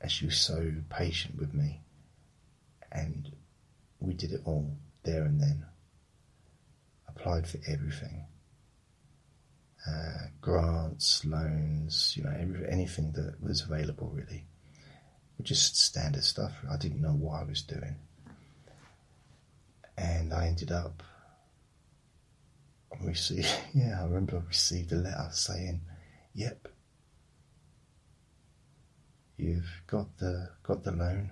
and 0.00 0.10
she 0.10 0.26
was 0.26 0.38
so 0.38 0.72
patient 0.90 1.38
with 1.38 1.54
me. 1.54 1.80
And 2.90 3.32
we 4.00 4.14
did 4.14 4.32
it 4.32 4.42
all 4.44 4.76
there 5.04 5.24
and 5.24 5.40
then. 5.40 5.64
Applied 7.08 7.46
for 7.46 7.58
everything. 7.68 8.24
Uh, 9.86 10.28
grants, 10.40 11.24
loans, 11.24 12.14
you 12.16 12.24
know, 12.24 12.34
every, 12.38 12.68
anything 12.68 13.12
that 13.12 13.40
was 13.42 13.62
available 13.62 14.10
really. 14.14 14.46
Just 15.42 15.76
standard 15.76 16.24
stuff. 16.24 16.52
I 16.70 16.76
didn't 16.76 17.00
know 17.02 17.12
what 17.12 17.40
I 17.40 17.44
was 17.44 17.62
doing 17.62 17.96
and 19.96 20.32
I 20.32 20.46
ended 20.46 20.72
up 20.72 21.02
received. 23.00 23.48
Yeah, 23.74 24.00
I 24.00 24.04
remember 24.04 24.36
I 24.36 24.48
received 24.48 24.92
a 24.92 24.96
letter 24.96 25.28
saying, 25.32 25.80
"Yep, 26.34 26.68
you've 29.36 29.82
got 29.86 30.18
the 30.18 30.50
got 30.62 30.84
the 30.84 30.92
loan." 30.92 31.30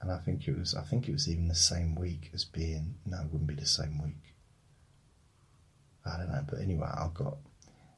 And 0.00 0.12
I 0.12 0.18
think 0.18 0.46
it 0.46 0.56
was 0.56 0.74
I 0.74 0.82
think 0.82 1.08
it 1.08 1.12
was 1.12 1.28
even 1.28 1.48
the 1.48 1.54
same 1.54 1.94
week 1.94 2.30
as 2.32 2.44
being 2.44 2.96
no, 3.04 3.20
it 3.20 3.32
wouldn't 3.32 3.48
be 3.48 3.54
the 3.54 3.66
same 3.66 4.02
week. 4.02 4.34
I 6.04 6.18
don't 6.18 6.30
know, 6.30 6.44
but 6.48 6.60
anyway, 6.60 6.88
I've 6.96 7.14
got 7.14 7.38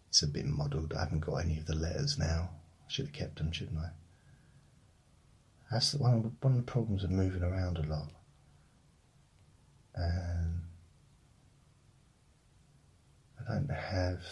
it's 0.09 0.23
a 0.23 0.27
bit 0.27 0.47
muddled. 0.47 0.95
I 0.95 1.01
haven't 1.01 1.21
got 1.21 1.37
any 1.37 1.59
of 1.59 1.67
the 1.67 1.75
letters 1.75 2.19
now. 2.19 2.51
I 2.87 2.91
should 2.91 3.07
have 3.07 3.15
kept 3.15 3.37
them, 3.37 3.53
shouldn't 3.53 3.79
I? 3.79 3.91
That's 5.71 5.95
one 5.95 6.23
the, 6.23 6.33
one 6.41 6.55
of 6.55 6.65
the 6.65 6.71
problems 6.71 7.05
of 7.05 7.11
moving 7.11 7.43
around 7.43 7.77
a 7.77 7.83
lot. 7.83 8.09
And 9.95 10.63
I 13.39 13.53
don't 13.53 13.71
have, 13.71 14.23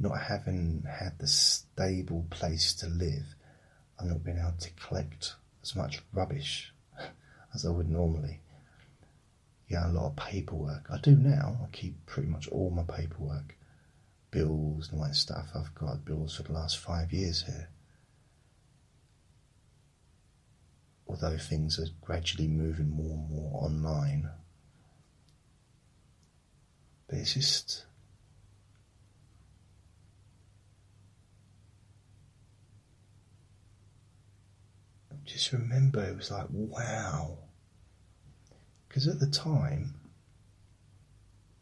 not 0.00 0.18
having 0.18 0.84
had 0.88 1.18
the 1.18 1.26
stable 1.28 2.26
place 2.30 2.74
to 2.74 2.86
live, 2.88 3.34
I've 3.98 4.06
not 4.06 4.24
been 4.24 4.38
able 4.38 4.58
to 4.58 4.70
collect 4.72 5.34
as 5.62 5.76
much 5.76 6.02
rubbish 6.12 6.72
as 7.54 7.64
I 7.64 7.70
would 7.70 7.90
normally. 7.90 8.40
Yeah, 9.68 9.88
a 9.88 9.92
lot 9.92 10.06
of 10.06 10.16
paperwork. 10.16 10.86
I 10.90 10.98
do 10.98 11.14
now. 11.14 11.58
I 11.62 11.66
keep 11.70 12.06
pretty 12.06 12.28
much 12.28 12.48
all 12.48 12.70
my 12.70 12.82
paperwork, 12.82 13.56
bills 14.30 14.90
and 14.90 15.00
all 15.00 15.06
that 15.06 15.14
stuff. 15.14 15.50
I've 15.54 15.74
got 15.74 16.04
bills 16.04 16.36
for 16.36 16.42
the 16.42 16.52
last 16.52 16.78
five 16.78 17.12
years 17.12 17.44
here. 17.44 17.68
although 21.10 21.36
things 21.36 21.78
are 21.78 21.88
gradually 22.00 22.46
moving 22.46 22.88
more 22.88 23.16
and 23.16 23.30
more 23.30 23.64
online. 23.64 24.30
But 27.08 27.18
it's 27.18 27.34
just. 27.34 27.84
Just 35.24 35.52
remember, 35.52 36.02
it 36.02 36.16
was 36.16 36.30
like, 36.30 36.46
wow. 36.50 37.38
Because 38.88 39.06
at 39.06 39.20
the 39.20 39.28
time, 39.28 39.94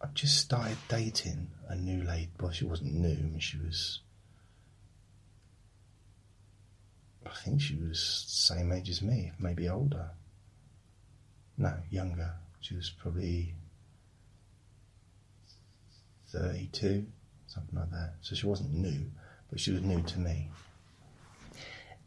I 0.01 0.07
just 0.15 0.39
started 0.39 0.79
dating 0.89 1.49
a 1.69 1.77
new 1.77 2.03
lady. 2.03 2.31
Well, 2.41 2.53
she 2.53 2.65
wasn't 2.65 2.95
new, 2.95 3.39
she 3.39 3.59
was 3.59 4.01
I 7.29 7.35
think 7.45 7.61
she 7.61 7.77
was 7.77 8.25
same 8.27 8.73
age 8.73 8.89
as 8.89 9.03
me, 9.03 9.33
maybe 9.39 9.69
older. 9.69 10.11
No, 11.57 11.75
younger. 11.91 12.35
She 12.61 12.75
was 12.75 12.91
probably 12.91 13.55
32, 16.29 17.07
something 17.47 17.79
like 17.79 17.91
that. 17.91 18.15
So 18.23 18.35
she 18.35 18.47
wasn't 18.47 18.73
new, 18.73 19.11
but 19.51 19.61
she 19.61 19.73
was 19.73 19.83
new 19.83 20.03
to 20.03 20.19
me. 20.19 20.51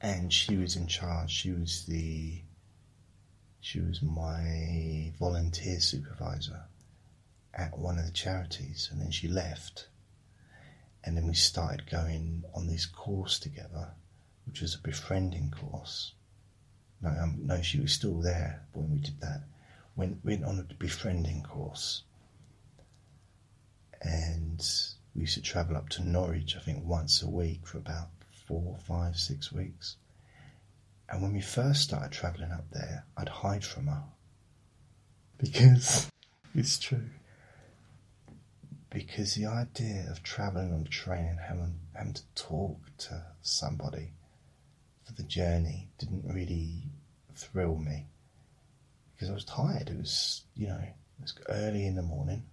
And 0.02 0.34
she 0.34 0.58
was 0.58 0.76
in 0.76 0.88
charge. 0.88 1.32
She 1.32 1.52
was 1.52 1.86
the 1.86 2.42
she 3.60 3.80
was 3.80 4.02
my 4.02 5.14
volunteer 5.20 5.80
supervisor. 5.80 6.64
at 7.54 7.78
one 7.78 8.00
of 8.00 8.06
the 8.06 8.12
charities, 8.12 8.90
and 8.92 9.02
then 9.02 9.12
she 9.12 9.28
left. 9.28 9.88
And 11.04 11.18
then 11.18 11.28
we 11.28 11.34
started 11.34 11.90
going 11.90 12.44
on 12.54 12.68
this 12.68 12.86
course 12.86 13.40
together, 13.40 13.90
which 14.46 14.62
was 14.62 14.76
a 14.76 14.80
befriending 14.80 15.52
course. 15.52 16.14
No, 17.02 17.10
um, 17.10 17.40
no, 17.44 17.62
she 17.62 17.80
was 17.80 17.92
still 17.92 18.22
there 18.22 18.62
when 18.74 18.92
we 18.92 19.00
did 19.00 19.20
that. 19.22 19.42
Went 19.96 20.24
went 20.24 20.46
on 20.46 20.60
a 20.60 20.74
befriending 20.76 21.44
course, 21.44 22.04
and 24.02 24.64
we 25.16 25.22
used 25.22 25.34
to 25.34 25.42
travel 25.42 25.76
up 25.76 25.90
to 25.90 26.04
Norwich, 26.04 26.56
I 26.56 26.60
think, 26.60 26.86
once 26.86 27.22
a 27.22 27.30
week 27.30 27.66
for 27.66 27.78
about 27.80 28.10
four, 28.52 28.76
five, 28.86 29.16
six 29.16 29.50
weeks. 29.54 29.96
And 31.10 31.22
when 31.22 31.32
we 31.32 31.40
first 31.40 31.84
started 31.84 32.12
travelling 32.12 32.52
up 32.52 32.70
there, 32.72 33.06
I'd 33.16 33.30
hide 33.30 33.64
from 33.64 33.88
her 33.88 34.04
because 35.38 36.10
it's 36.56 36.78
true. 36.78 37.10
Because 38.90 39.36
the 39.36 39.46
idea 39.46 40.06
of 40.12 40.22
travelling 40.22 40.74
on 40.74 40.82
a 40.82 40.90
train 40.90 41.28
and 41.28 41.40
having, 41.40 41.80
having 41.94 42.14
to 42.14 42.24
talk 42.36 42.78
to 42.98 43.24
somebody 43.42 44.12
for 45.06 45.14
the 45.14 45.24
journey 45.24 45.88
didn't 45.98 46.26
really 46.26 46.84
thrill 47.34 47.78
me 47.78 48.08
because 49.14 49.30
I 49.30 49.34
was 49.34 49.46
tired. 49.46 49.90
It 49.90 49.98
was, 49.98 50.44
you 50.58 50.68
know, 50.68 50.82
it 50.82 51.22
was 51.22 51.34
early 51.48 51.86
in 51.86 51.96
the 51.96 52.02
morning. 52.02 52.44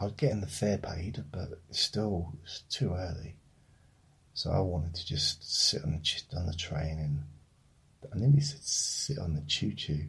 I 0.00 0.04
was 0.04 0.14
getting 0.14 0.40
the 0.40 0.46
fare 0.46 0.78
paid, 0.78 1.22
but 1.30 1.60
still, 1.72 2.32
it 2.32 2.42
was 2.42 2.62
too 2.70 2.94
early. 2.94 3.36
So 4.36 4.50
I 4.50 4.60
wanted 4.60 4.94
to 4.96 5.06
just 5.06 5.50
sit 5.50 5.82
on 5.82 5.92
the 5.92 6.36
on 6.36 6.44
the 6.44 6.52
train 6.52 6.98
and 6.98 7.24
I 8.12 8.18
nearly 8.18 8.42
said 8.42 8.62
sit 8.62 9.18
on 9.18 9.34
the 9.34 9.40
choo 9.46 9.72
choo, 9.72 10.08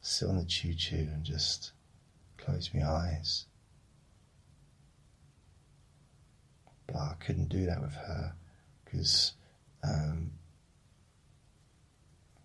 sit 0.00 0.28
on 0.28 0.36
the 0.36 0.44
choo 0.44 0.72
choo 0.72 1.08
and 1.12 1.24
just 1.24 1.72
close 2.38 2.70
my 2.72 2.88
eyes. 2.88 3.46
But 6.86 6.94
I 6.94 7.14
couldn't 7.18 7.48
do 7.48 7.66
that 7.66 7.82
with 7.82 7.92
her 7.94 8.34
because 8.84 9.32
um, 9.82 10.30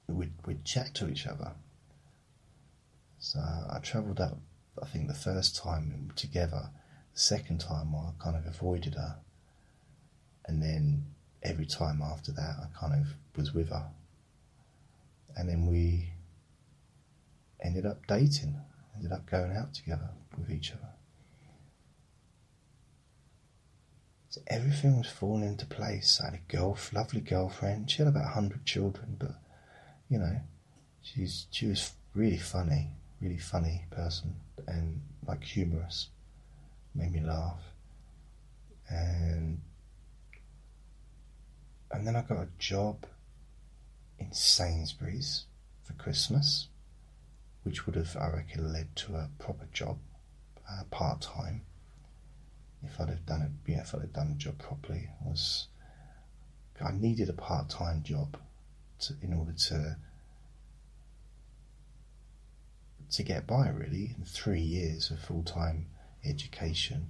we'd, 0.08 0.34
we'd 0.48 0.66
chat 0.66 0.96
to 0.96 1.08
each 1.08 1.28
other. 1.28 1.52
So 3.20 3.40
I 3.40 3.78
travelled 3.84 4.20
up, 4.20 4.40
I 4.82 4.88
think 4.88 5.08
the 5.08 5.14
first 5.14 5.56
time 5.56 6.12
together. 6.16 6.72
The 7.14 7.20
second 7.20 7.60
time 7.60 7.94
I 7.94 8.10
kind 8.18 8.36
of 8.36 8.48
avoided 8.48 8.96
her 8.96 9.18
and 10.46 10.62
then 10.62 11.06
every 11.44 11.66
time 11.66 12.02
after 12.02 12.32
that, 12.32 12.56
I 12.62 12.80
kind 12.80 12.94
of 12.94 13.08
was 13.38 13.54
with 13.54 13.70
her. 13.70 13.88
And 15.36 15.50
then 15.50 15.68
we 15.68 16.12
ended 17.62 17.86
up 17.86 18.06
dating, 18.08 18.56
ended 18.96 19.12
up 19.12 19.26
going 19.26 19.56
out 19.56 19.74
together 19.74 20.10
with 20.38 20.50
each 20.52 20.72
other. 20.72 20.90
So 24.30 24.42
everything 24.48 24.98
was 24.98 25.08
falling 25.08 25.48
into 25.48 25.66
place. 25.66 26.20
I 26.22 26.26
had 26.26 26.34
a 26.34 26.52
girl, 26.52 26.78
lovely 26.94 27.22
girlfriend. 27.22 27.90
She 27.90 28.00
had 28.00 28.08
about 28.08 28.34
hundred 28.34 28.66
children, 28.66 29.16
but 29.18 29.36
you 30.10 30.20
know, 30.20 30.42
she's 31.02 31.48
she 31.52 31.68
was 31.68 31.94
really 32.14 32.38
funny, 32.38 32.92
really 33.22 33.38
funny 33.38 33.86
person, 33.92 34.36
and 34.68 35.02
like 35.26 35.44
humorous. 35.44 36.10
Made 36.94 37.14
me 37.14 37.22
laugh, 37.22 37.62
and 38.90 39.62
and 41.96 42.06
then 42.06 42.16
I 42.16 42.22
got 42.22 42.38
a 42.38 42.50
job 42.60 43.06
in 44.20 44.32
Sainsbury's 44.34 45.46
for 45.82 45.94
Christmas, 45.94 46.68
which 47.64 47.86
would 47.86 47.96
have, 47.96 48.18
I 48.20 48.30
reckon, 48.30 48.74
led 48.74 48.96
to 48.98 49.16
a 49.16 49.30
proper 49.40 49.68
job, 49.72 49.98
uh, 50.70 50.84
part 50.92 51.22
time. 51.22 51.62
If 52.84 53.00
I'd 53.00 53.10
have 53.10 53.26
done 53.26 53.42
it, 53.42 53.72
yeah, 53.72 53.82
if 53.82 53.96
I'd 53.96 54.02
have 54.02 54.14
done 54.14 54.30
the 54.30 54.36
job 54.36 54.60
properly, 54.60 55.10
I 55.26 55.30
was 55.30 55.68
I 56.84 56.92
needed 56.92 57.30
a 57.30 57.34
part 57.34 57.70
time 57.70 58.04
job 58.04 58.38
to, 59.00 59.14
in 59.22 59.34
order 59.34 59.54
to 59.54 59.98
to 63.12 63.24
get 63.24 63.48
by. 63.48 63.70
Really, 63.70 64.16
in 64.18 64.26
three 64.26 64.62
years 64.62 65.10
of 65.10 65.20
full 65.20 65.44
time 65.44 65.88
education, 66.24 67.10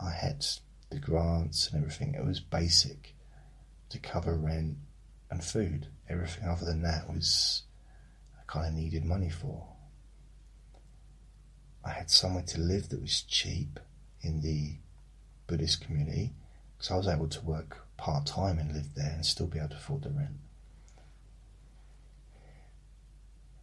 I 0.00 0.12
had 0.12 0.46
the 0.90 1.00
grants 1.00 1.68
and 1.68 1.82
everything. 1.82 2.14
It 2.14 2.24
was 2.24 2.40
basic 2.40 3.15
to 3.90 3.98
cover 3.98 4.34
rent 4.34 4.76
and 5.30 5.42
food. 5.42 5.88
Everything 6.08 6.48
other 6.48 6.64
than 6.64 6.82
that 6.82 7.08
was 7.08 7.62
I 8.38 8.42
kind 8.46 8.68
of 8.68 8.74
needed 8.74 9.04
money 9.04 9.30
for. 9.30 9.66
I 11.84 11.90
had 11.90 12.10
somewhere 12.10 12.44
to 12.44 12.60
live 12.60 12.88
that 12.88 13.00
was 13.00 13.22
cheap 13.22 13.78
in 14.20 14.40
the 14.40 14.76
Buddhist 15.46 15.80
community 15.80 16.34
because 16.76 16.90
I 16.90 16.96
was 16.96 17.08
able 17.08 17.28
to 17.28 17.40
work 17.42 17.86
part 17.96 18.26
time 18.26 18.58
and 18.58 18.72
live 18.72 18.94
there 18.94 19.12
and 19.14 19.24
still 19.24 19.46
be 19.46 19.58
able 19.58 19.70
to 19.70 19.76
afford 19.76 20.02
the 20.02 20.10
rent. 20.10 20.38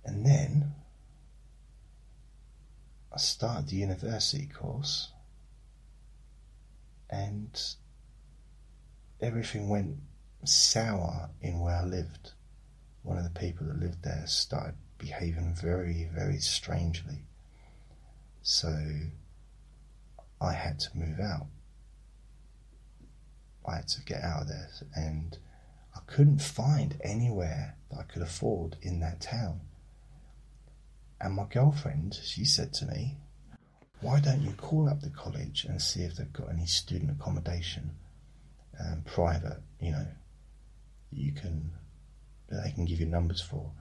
And 0.06 0.26
then 0.26 0.74
I 3.14 3.18
started 3.18 3.70
the 3.70 3.76
university 3.76 4.48
course 4.48 5.12
and 7.10 7.62
everything 9.22 9.70
went 9.70 9.98
sour 10.48 11.30
in 11.42 11.60
where 11.60 11.76
I 11.76 11.84
lived. 11.84 12.32
One 13.04 13.18
of 13.18 13.24
the 13.24 13.40
people 13.40 13.68
that 13.68 13.80
lived 13.80 14.04
there 14.04 14.24
started 14.28 14.76
behaving 14.98 15.56
very, 15.60 16.10
very 16.14 16.38
strangely. 16.38 17.26
So 18.42 18.74
I 20.40 20.54
had 20.54 20.80
to 20.82 20.98
move 20.98 21.20
out. 21.20 21.48
I 23.66 23.78
had 23.78 23.88
to 23.90 24.02
get 24.02 24.22
out 24.24 24.44
of 24.44 24.48
there, 24.50 24.70
and 24.96 25.38
I 25.96 26.00
couldn't 26.08 26.42
find 26.42 27.00
anywhere 27.04 27.78
that 27.90 28.00
I 28.00 28.04
could 28.04 28.22
afford 28.22 28.78
in 28.82 29.00
that 29.00 29.22
town. 29.22 29.62
And 31.22 31.36
my 31.36 31.46
girlfriend, 31.46 32.20
she 32.22 32.44
said 32.44 32.74
to 32.74 32.86
me, 32.86 33.18
Why 34.02 34.20
don't 34.20 34.42
you 34.42 34.52
call 34.52 34.90
up 34.90 35.00
the 35.00 35.10
college 35.10 35.66
and 35.66 35.82
see 35.82 36.02
if 36.02 36.16
they've 36.16 36.34
got 36.34 36.50
any 36.50 36.66
student 36.66 37.12
accommodation, 37.12 37.92
um, 38.78 39.04
private, 39.06 39.62
you 39.80 39.92
know, 39.92 40.06
you 41.16 41.32
can 41.32 41.72
they 42.50 42.72
can 42.72 42.86
give 42.86 43.00
you 43.00 43.06
numbers 43.06 43.42
for. 43.42 43.72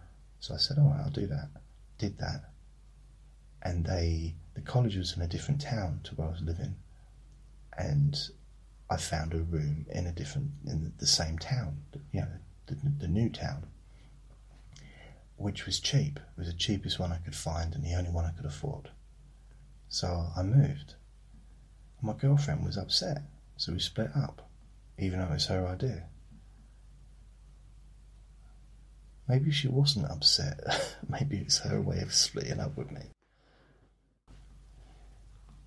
So 0.41 0.55
I 0.55 0.59
said, 0.59 0.79
"All 0.79 0.91
right, 0.91 1.01
I'll 1.05 1.11
do 1.11 1.27
that." 1.27 1.49
Did 1.99 2.19
that, 2.19 2.51
and 3.63 3.85
they 3.85 4.35
the 4.55 4.61
college 4.61 4.97
was 4.97 5.17
in 5.17 5.23
a 5.23 5.29
different 5.29 5.61
town 5.61 6.01
to 6.05 6.15
where 6.15 6.29
I 6.29 6.31
was 6.31 6.43
living, 6.43 6.77
and 7.77 8.17
I 8.91 8.97
found 8.97 9.33
a 9.33 9.39
room 9.39 9.87
in 9.91 10.07
a 10.07 10.13
different 10.13 10.51
in 10.67 10.93
the 10.99 11.07
same 11.07 11.39
town, 11.39 11.83
you 12.13 12.21
know, 12.21 12.29
the, 12.67 12.77
the 12.99 13.09
new 13.09 13.31
town, 13.31 13.67
which 15.37 15.65
was 15.65 15.81
cheap. 15.81 16.19
It 16.19 16.39
was 16.39 16.49
the 16.49 16.53
cheapest 16.53 16.99
one 16.99 17.13
I 17.13 17.19
could 17.19 17.35
find 17.35 17.75
and 17.75 17.85
the 17.85 17.95
only 17.95 18.11
one 18.11 18.25
I 18.25 18.33
could 18.33 18.45
afford. 18.45 18.91
So 19.89 20.27
I 20.37 20.43
moved. 20.43 20.95
My 22.03 22.13
girlfriend 22.15 22.65
was 22.65 22.77
upset, 22.77 23.23
so 23.57 23.73
we 23.73 23.79
split 23.79 24.11
up, 24.17 24.49
even 24.99 25.21
though 25.21 25.27
it 25.27 25.33
was 25.33 25.47
her 25.47 25.67
idea. 25.67 26.09
Maybe 29.33 29.51
she 29.51 29.67
wasn't 29.67 30.11
upset. 30.11 30.61
Maybe 31.09 31.39
it's 31.39 31.61
her 31.61 31.81
way 31.81 32.01
of 32.01 32.13
splitting 32.13 32.61
up 32.61 32.77
with 32.77 32.93
me. 32.93 33.01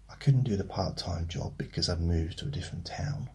I 0.08 0.14
couldn't 0.20 0.44
do 0.44 0.56
the 0.56 0.64
part 0.64 0.98
time 0.98 1.28
job 1.28 1.58
because 1.58 1.90
I'd 1.90 2.00
moved 2.00 2.38
to 2.38 2.46
a 2.46 2.52
different 2.52 2.86
town. 2.86 3.28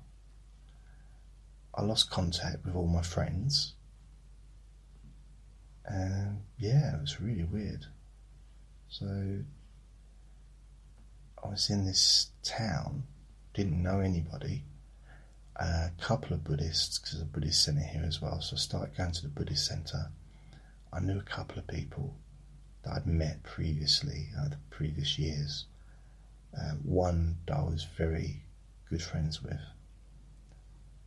I 1.74 1.82
lost 1.82 2.12
contact 2.12 2.64
with 2.64 2.76
all 2.76 2.86
my 2.86 3.02
friends. 3.02 3.74
And 5.84 6.42
yeah, 6.60 6.94
it 6.94 7.00
was 7.00 7.20
really 7.20 7.42
weird. 7.42 7.86
So 8.88 9.40
I 11.42 11.48
was 11.48 11.70
in 11.70 11.86
this 11.86 12.30
town, 12.44 13.02
didn't 13.52 13.82
know 13.82 13.98
anybody, 13.98 14.62
a 15.56 15.90
couple 16.00 16.34
of 16.34 16.44
Buddhists, 16.44 17.00
because 17.00 17.20
a 17.20 17.24
Buddhist 17.24 17.64
centre 17.64 17.82
here 17.82 18.04
as 18.06 18.22
well. 18.22 18.40
So 18.40 18.54
I 18.54 18.58
started 18.60 18.96
going 18.96 19.10
to 19.10 19.22
the 19.22 19.28
Buddhist 19.28 19.66
centre 19.66 20.12
I 20.92 21.00
knew 21.00 21.18
a 21.18 21.22
couple 21.22 21.58
of 21.58 21.66
people 21.66 22.16
that 22.82 22.94
I'd 22.94 23.06
met 23.06 23.42
previously, 23.42 24.28
uh, 24.38 24.48
the 24.48 24.58
previous 24.70 25.18
years. 25.18 25.66
Um, 26.58 26.80
one 26.82 27.36
that 27.46 27.56
I 27.56 27.62
was 27.62 27.86
very 27.96 28.42
good 28.88 29.02
friends 29.02 29.40
with, 29.40 29.60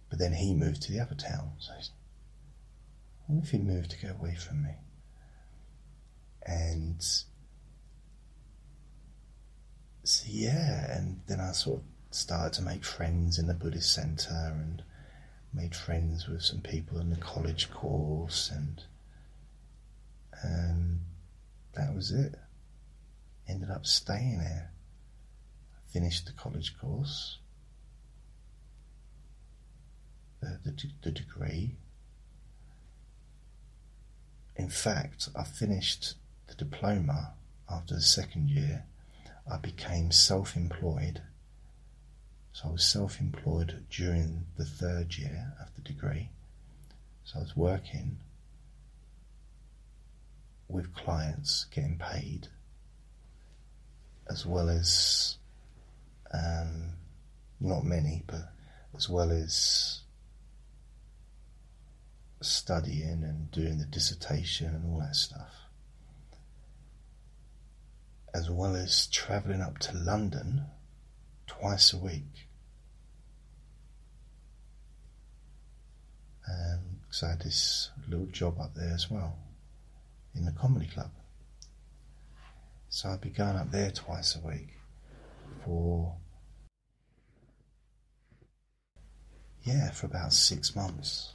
but 0.10 0.18
then 0.18 0.34
he 0.34 0.54
moved 0.54 0.84
to 0.84 0.92
the 0.92 1.02
other 1.02 1.16
town. 1.16 1.52
So 1.60 1.74
I 1.74 1.82
wonder 3.28 3.44
if 3.44 3.52
he 3.52 3.58
moved 3.58 3.92
to 3.92 4.00
get 4.00 4.12
away 4.12 4.36
from 4.36 4.64
me. 4.64 4.76
And 6.46 7.02
so 10.04 10.26
yeah, 10.28 10.96
and 10.98 11.22
then 11.28 11.42
I 11.42 11.52
sort 11.52 11.80
of 11.80 11.86
started 12.16 12.54
to 12.54 12.62
make 12.62 12.86
friends 12.86 13.38
in 13.38 13.48
the 13.48 13.54
Buddhist 13.54 13.94
centre 13.94 14.54
and 14.56 14.82
made 15.54 15.76
friends 15.76 16.28
with 16.28 16.42
some 16.42 16.62
people 16.62 17.00
in 17.00 17.10
the 17.10 17.18
college 17.18 17.70
course 17.72 18.50
and 18.50 18.84
and 20.44 21.00
that 21.74 21.94
was 21.96 22.12
it. 22.12 22.36
ended 23.48 23.70
up 23.70 23.86
staying 23.86 24.40
there. 24.40 24.72
Finished 25.88 26.26
the 26.26 26.32
college 26.32 26.78
course, 26.80 27.38
the, 30.42 30.60
the, 30.66 30.74
the 31.04 31.12
degree. 31.12 31.76
In 34.56 34.70
fact, 34.70 35.30
I 35.36 35.44
finished 35.44 36.16
the 36.48 36.56
diploma 36.56 37.34
after 37.70 37.96
the 37.96 38.02
second 38.02 38.50
year. 38.50 38.86
I 39.50 39.58
became 39.58 40.12
self 40.12 40.56
employed. 40.56 41.22
So 42.54 42.70
I 42.70 42.72
was 42.72 42.86
self 42.86 43.20
employed 43.20 43.84
during 43.90 44.46
the 44.58 44.66
third 44.66 45.18
year 45.18 45.54
of 45.62 45.74
the 45.76 45.82
degree. 45.82 46.30
So 47.24 47.40
I 47.40 47.42
was 47.44 47.56
working 47.56 48.18
with 50.68 50.94
clients 50.96 51.66
getting 51.66 51.98
paid 51.98 52.48
as 54.30 54.46
well 54.46 54.70
as 54.70 55.38
um, 56.34 56.94
not 57.60 57.84
many, 57.84 58.24
but 58.26 58.52
as 58.96 59.10
well 59.10 59.32
as 59.32 60.02
studying 62.42 63.24
and 63.24 63.52
doing 63.52 63.78
the 63.78 63.86
dissertation 63.86 64.68
and 64.68 64.92
all 64.92 65.00
that 65.00 65.16
stuff, 65.16 65.54
as 68.34 68.50
well 68.50 68.76
as 68.76 69.08
travelling 69.08 69.62
up 69.62 69.78
to 69.80 69.96
London 69.96 70.66
twice 71.48 71.94
a 71.94 71.98
week. 71.98 72.48
Um, 76.50 77.00
so 77.10 77.28
I 77.28 77.32
had 77.32 77.42
this 77.42 77.92
little 78.10 78.26
job 78.26 78.60
up 78.60 78.76
there 78.76 78.94
as 78.94 79.10
well 79.10 79.43
in 80.36 80.46
the 80.46 80.52
comedy 80.52 80.88
club. 80.88 81.12
So 82.90 83.10
I'd 83.10 83.22
be 83.22 83.30
going 83.30 83.56
up 83.56 83.72
there 83.72 83.92
twice 83.92 84.36
a 84.36 84.48
week 84.48 84.70
for, 85.66 86.16
yeah, 89.64 89.92
for 89.92 90.06
about 90.06 90.34
six 90.34 90.76
months. 90.76 91.34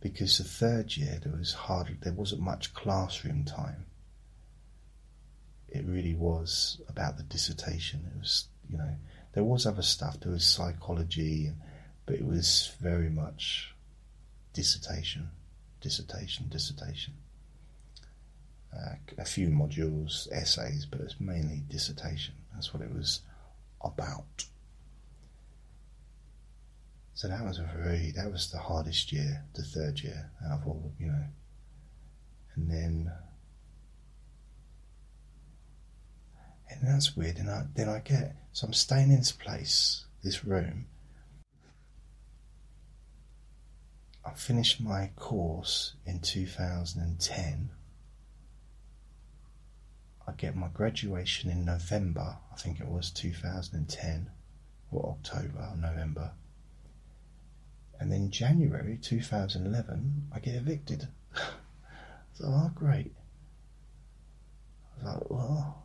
Because 0.00 0.38
the 0.38 0.44
third 0.44 0.96
year 0.96 1.18
there 1.20 1.36
was 1.36 1.52
hardly, 1.52 1.96
there 2.00 2.12
wasn't 2.12 2.42
much 2.42 2.74
classroom 2.74 3.44
time. 3.44 3.86
It 5.68 5.84
really 5.84 6.14
was 6.14 6.80
about 6.88 7.16
the 7.16 7.24
dissertation. 7.24 8.08
It 8.14 8.18
was, 8.20 8.46
you 8.70 8.78
know, 8.78 8.94
there 9.32 9.44
was 9.44 9.66
other 9.66 9.82
stuff. 9.82 10.20
There 10.20 10.32
was 10.32 10.46
psychology, 10.46 11.52
but 12.06 12.14
it 12.14 12.24
was 12.24 12.72
very 12.80 13.10
much 13.10 13.74
dissertation, 14.52 15.30
dissertation, 15.80 16.48
dissertation 16.48 17.14
a 18.72 19.24
few 19.24 19.48
modules, 19.48 20.30
essays, 20.32 20.86
but 20.86 21.00
it's 21.00 21.20
mainly 21.20 21.62
dissertation. 21.68 22.34
That's 22.54 22.72
what 22.72 22.82
it 22.82 22.94
was 22.94 23.20
about. 23.82 24.44
So 27.14 27.28
that 27.28 27.44
was 27.44 27.58
a 27.58 27.68
very 27.76 28.12
that 28.12 28.30
was 28.30 28.50
the 28.50 28.58
hardest 28.58 29.12
year, 29.12 29.44
the 29.54 29.64
third 29.64 30.00
year 30.00 30.30
out 30.46 30.60
of 30.60 30.66
all, 30.68 30.92
you 30.98 31.06
know. 31.06 31.24
And 32.54 32.70
then 32.70 33.12
and 36.70 36.80
that's 36.82 37.16
weird. 37.16 37.38
And 37.38 37.50
I, 37.50 37.64
then 37.74 37.88
I 37.88 37.98
get 37.98 38.36
so 38.52 38.66
I'm 38.66 38.72
staying 38.72 39.10
in 39.10 39.18
this 39.18 39.32
place, 39.32 40.04
this 40.22 40.44
room. 40.44 40.86
I 44.24 44.34
finished 44.34 44.80
my 44.80 45.10
course 45.16 45.94
in 46.04 46.20
2010 46.20 47.70
I 50.28 50.32
get 50.32 50.54
my 50.54 50.68
graduation 50.68 51.50
in 51.50 51.64
November, 51.64 52.36
I 52.52 52.56
think 52.56 52.80
it 52.80 52.86
was 52.86 53.10
2010, 53.12 54.30
or 54.92 55.16
October 55.18 55.70
or 55.70 55.76
November. 55.78 56.32
And 57.98 58.12
then 58.12 58.30
January 58.30 58.98
2011, 59.00 60.28
I 60.30 60.38
get 60.40 60.54
evicted. 60.54 61.08
so, 62.34 62.44
oh, 62.44 62.70
great. 62.74 63.14
I 65.00 65.04
was 65.04 65.14
like, 65.14 65.30
well. 65.30 65.82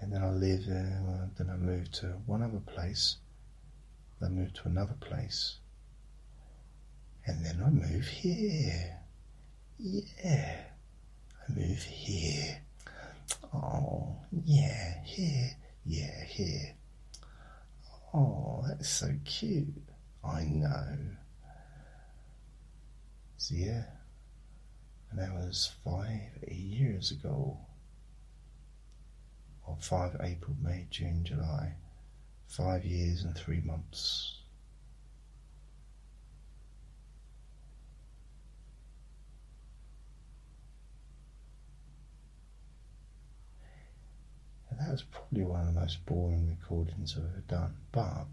And 0.00 0.10
then 0.10 0.22
I 0.22 0.30
live, 0.30 0.62
uh, 0.62 1.26
then 1.36 1.50
I 1.50 1.56
moved 1.56 1.92
to 1.96 2.06
one 2.24 2.42
other 2.42 2.60
place, 2.60 3.18
then 4.18 4.30
I 4.30 4.40
to 4.62 4.68
another 4.68 4.96
place, 4.98 5.58
and 7.26 7.44
then 7.44 7.62
I 7.62 7.68
move 7.68 8.06
here. 8.06 9.03
Yeah, 9.78 10.56
I 11.48 11.52
move 11.52 11.82
here. 11.82 12.60
Oh, 13.52 14.16
yeah, 14.44 15.02
here, 15.04 15.50
yeah, 15.84 16.24
here. 16.24 16.74
Oh, 18.12 18.64
that's 18.68 18.88
so 18.88 19.08
cute. 19.24 19.74
I 20.24 20.44
know. 20.44 20.96
So, 23.36 23.54
yeah, 23.56 23.82
and 25.10 25.18
that 25.18 25.34
was 25.34 25.72
five 25.84 26.48
years 26.48 27.10
ago. 27.10 27.58
Or 29.66 29.76
five 29.80 30.16
April, 30.22 30.56
May, 30.62 30.86
June, 30.90 31.24
July. 31.24 31.74
Five 32.46 32.84
years 32.84 33.24
and 33.24 33.36
three 33.36 33.60
months. 33.60 34.43
And 44.78 44.88
that 44.88 44.92
was 44.92 45.02
probably 45.02 45.44
one 45.44 45.60
of 45.60 45.72
the 45.72 45.80
most 45.80 46.04
boring 46.04 46.48
recordings 46.48 47.14
I've 47.16 47.24
ever 47.24 47.44
done. 47.46 47.76
But 47.92 48.26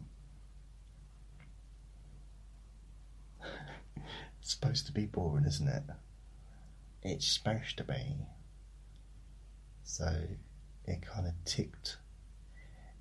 it's 4.40 4.52
supposed 4.52 4.88
to 4.88 4.92
be 4.92 5.06
boring, 5.06 5.46
isn't 5.46 5.68
it? 5.68 5.84
It's 7.04 7.28
supposed 7.28 7.78
to 7.78 7.84
be. 7.84 8.16
So 9.84 10.12
it 10.86 11.02
kind 11.04 11.28
of 11.28 11.34
ticked. 11.46 11.98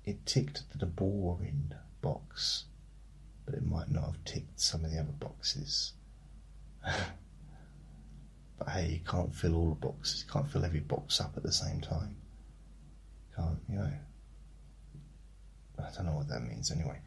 It 0.05 0.25
ticked 0.25 0.63
the 0.77 0.85
boring 0.85 1.73
box, 2.01 2.65
but 3.45 3.55
it 3.55 3.65
might 3.65 3.89
not 3.89 4.05
have 4.05 4.23
ticked 4.23 4.59
some 4.59 4.85
of 4.85 4.91
the 4.91 4.99
other 4.99 5.13
boxes. 5.13 5.93
but 6.83 8.69
hey, 8.69 8.89
you 8.89 8.99
can't 8.99 9.33
fill 9.33 9.55
all 9.55 9.69
the 9.69 9.87
boxes. 9.87 10.25
You 10.27 10.31
can't 10.31 10.47
fill 10.47 10.65
every 10.65 10.79
box 10.79 11.19
up 11.19 11.33
at 11.37 11.43
the 11.43 11.51
same 11.51 11.81
time 11.81 12.20
can't, 13.41 13.59
you 13.69 13.75
know. 13.75 13.91
I 15.79 15.89
don't 15.95 16.05
know 16.05 16.15
what 16.15 16.27
that 16.29 16.41
means 16.41 16.71
anyway. 16.71 16.99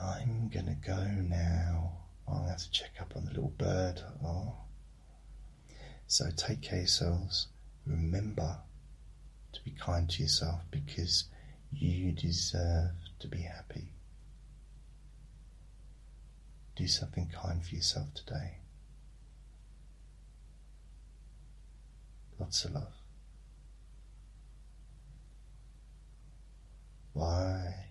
I'm 0.00 0.48
gonna 0.48 0.76
go 0.86 0.96
now. 0.96 1.98
I'll 2.28 2.46
have 2.46 2.58
to 2.58 2.70
check 2.70 2.92
up 3.00 3.16
on 3.16 3.24
the 3.24 3.30
little 3.30 3.52
bird. 3.58 4.00
Oh. 4.24 4.54
So 6.06 6.26
take 6.36 6.62
care 6.62 6.80
yourselves. 6.80 7.48
Remember 7.86 8.58
to 9.52 9.64
be 9.64 9.72
kind 9.72 10.08
to 10.10 10.22
yourself 10.22 10.60
because 10.70 11.24
you 11.72 12.12
deserve 12.12 12.92
to 13.20 13.28
be 13.28 13.42
happy. 13.42 13.92
Do 16.76 16.86
something 16.86 17.30
kind 17.30 17.64
for 17.64 17.74
yourself 17.74 18.14
today. 18.14 18.58
Lots 22.38 22.64
of 22.64 22.72
love. 22.72 23.03
Why? 27.14 27.86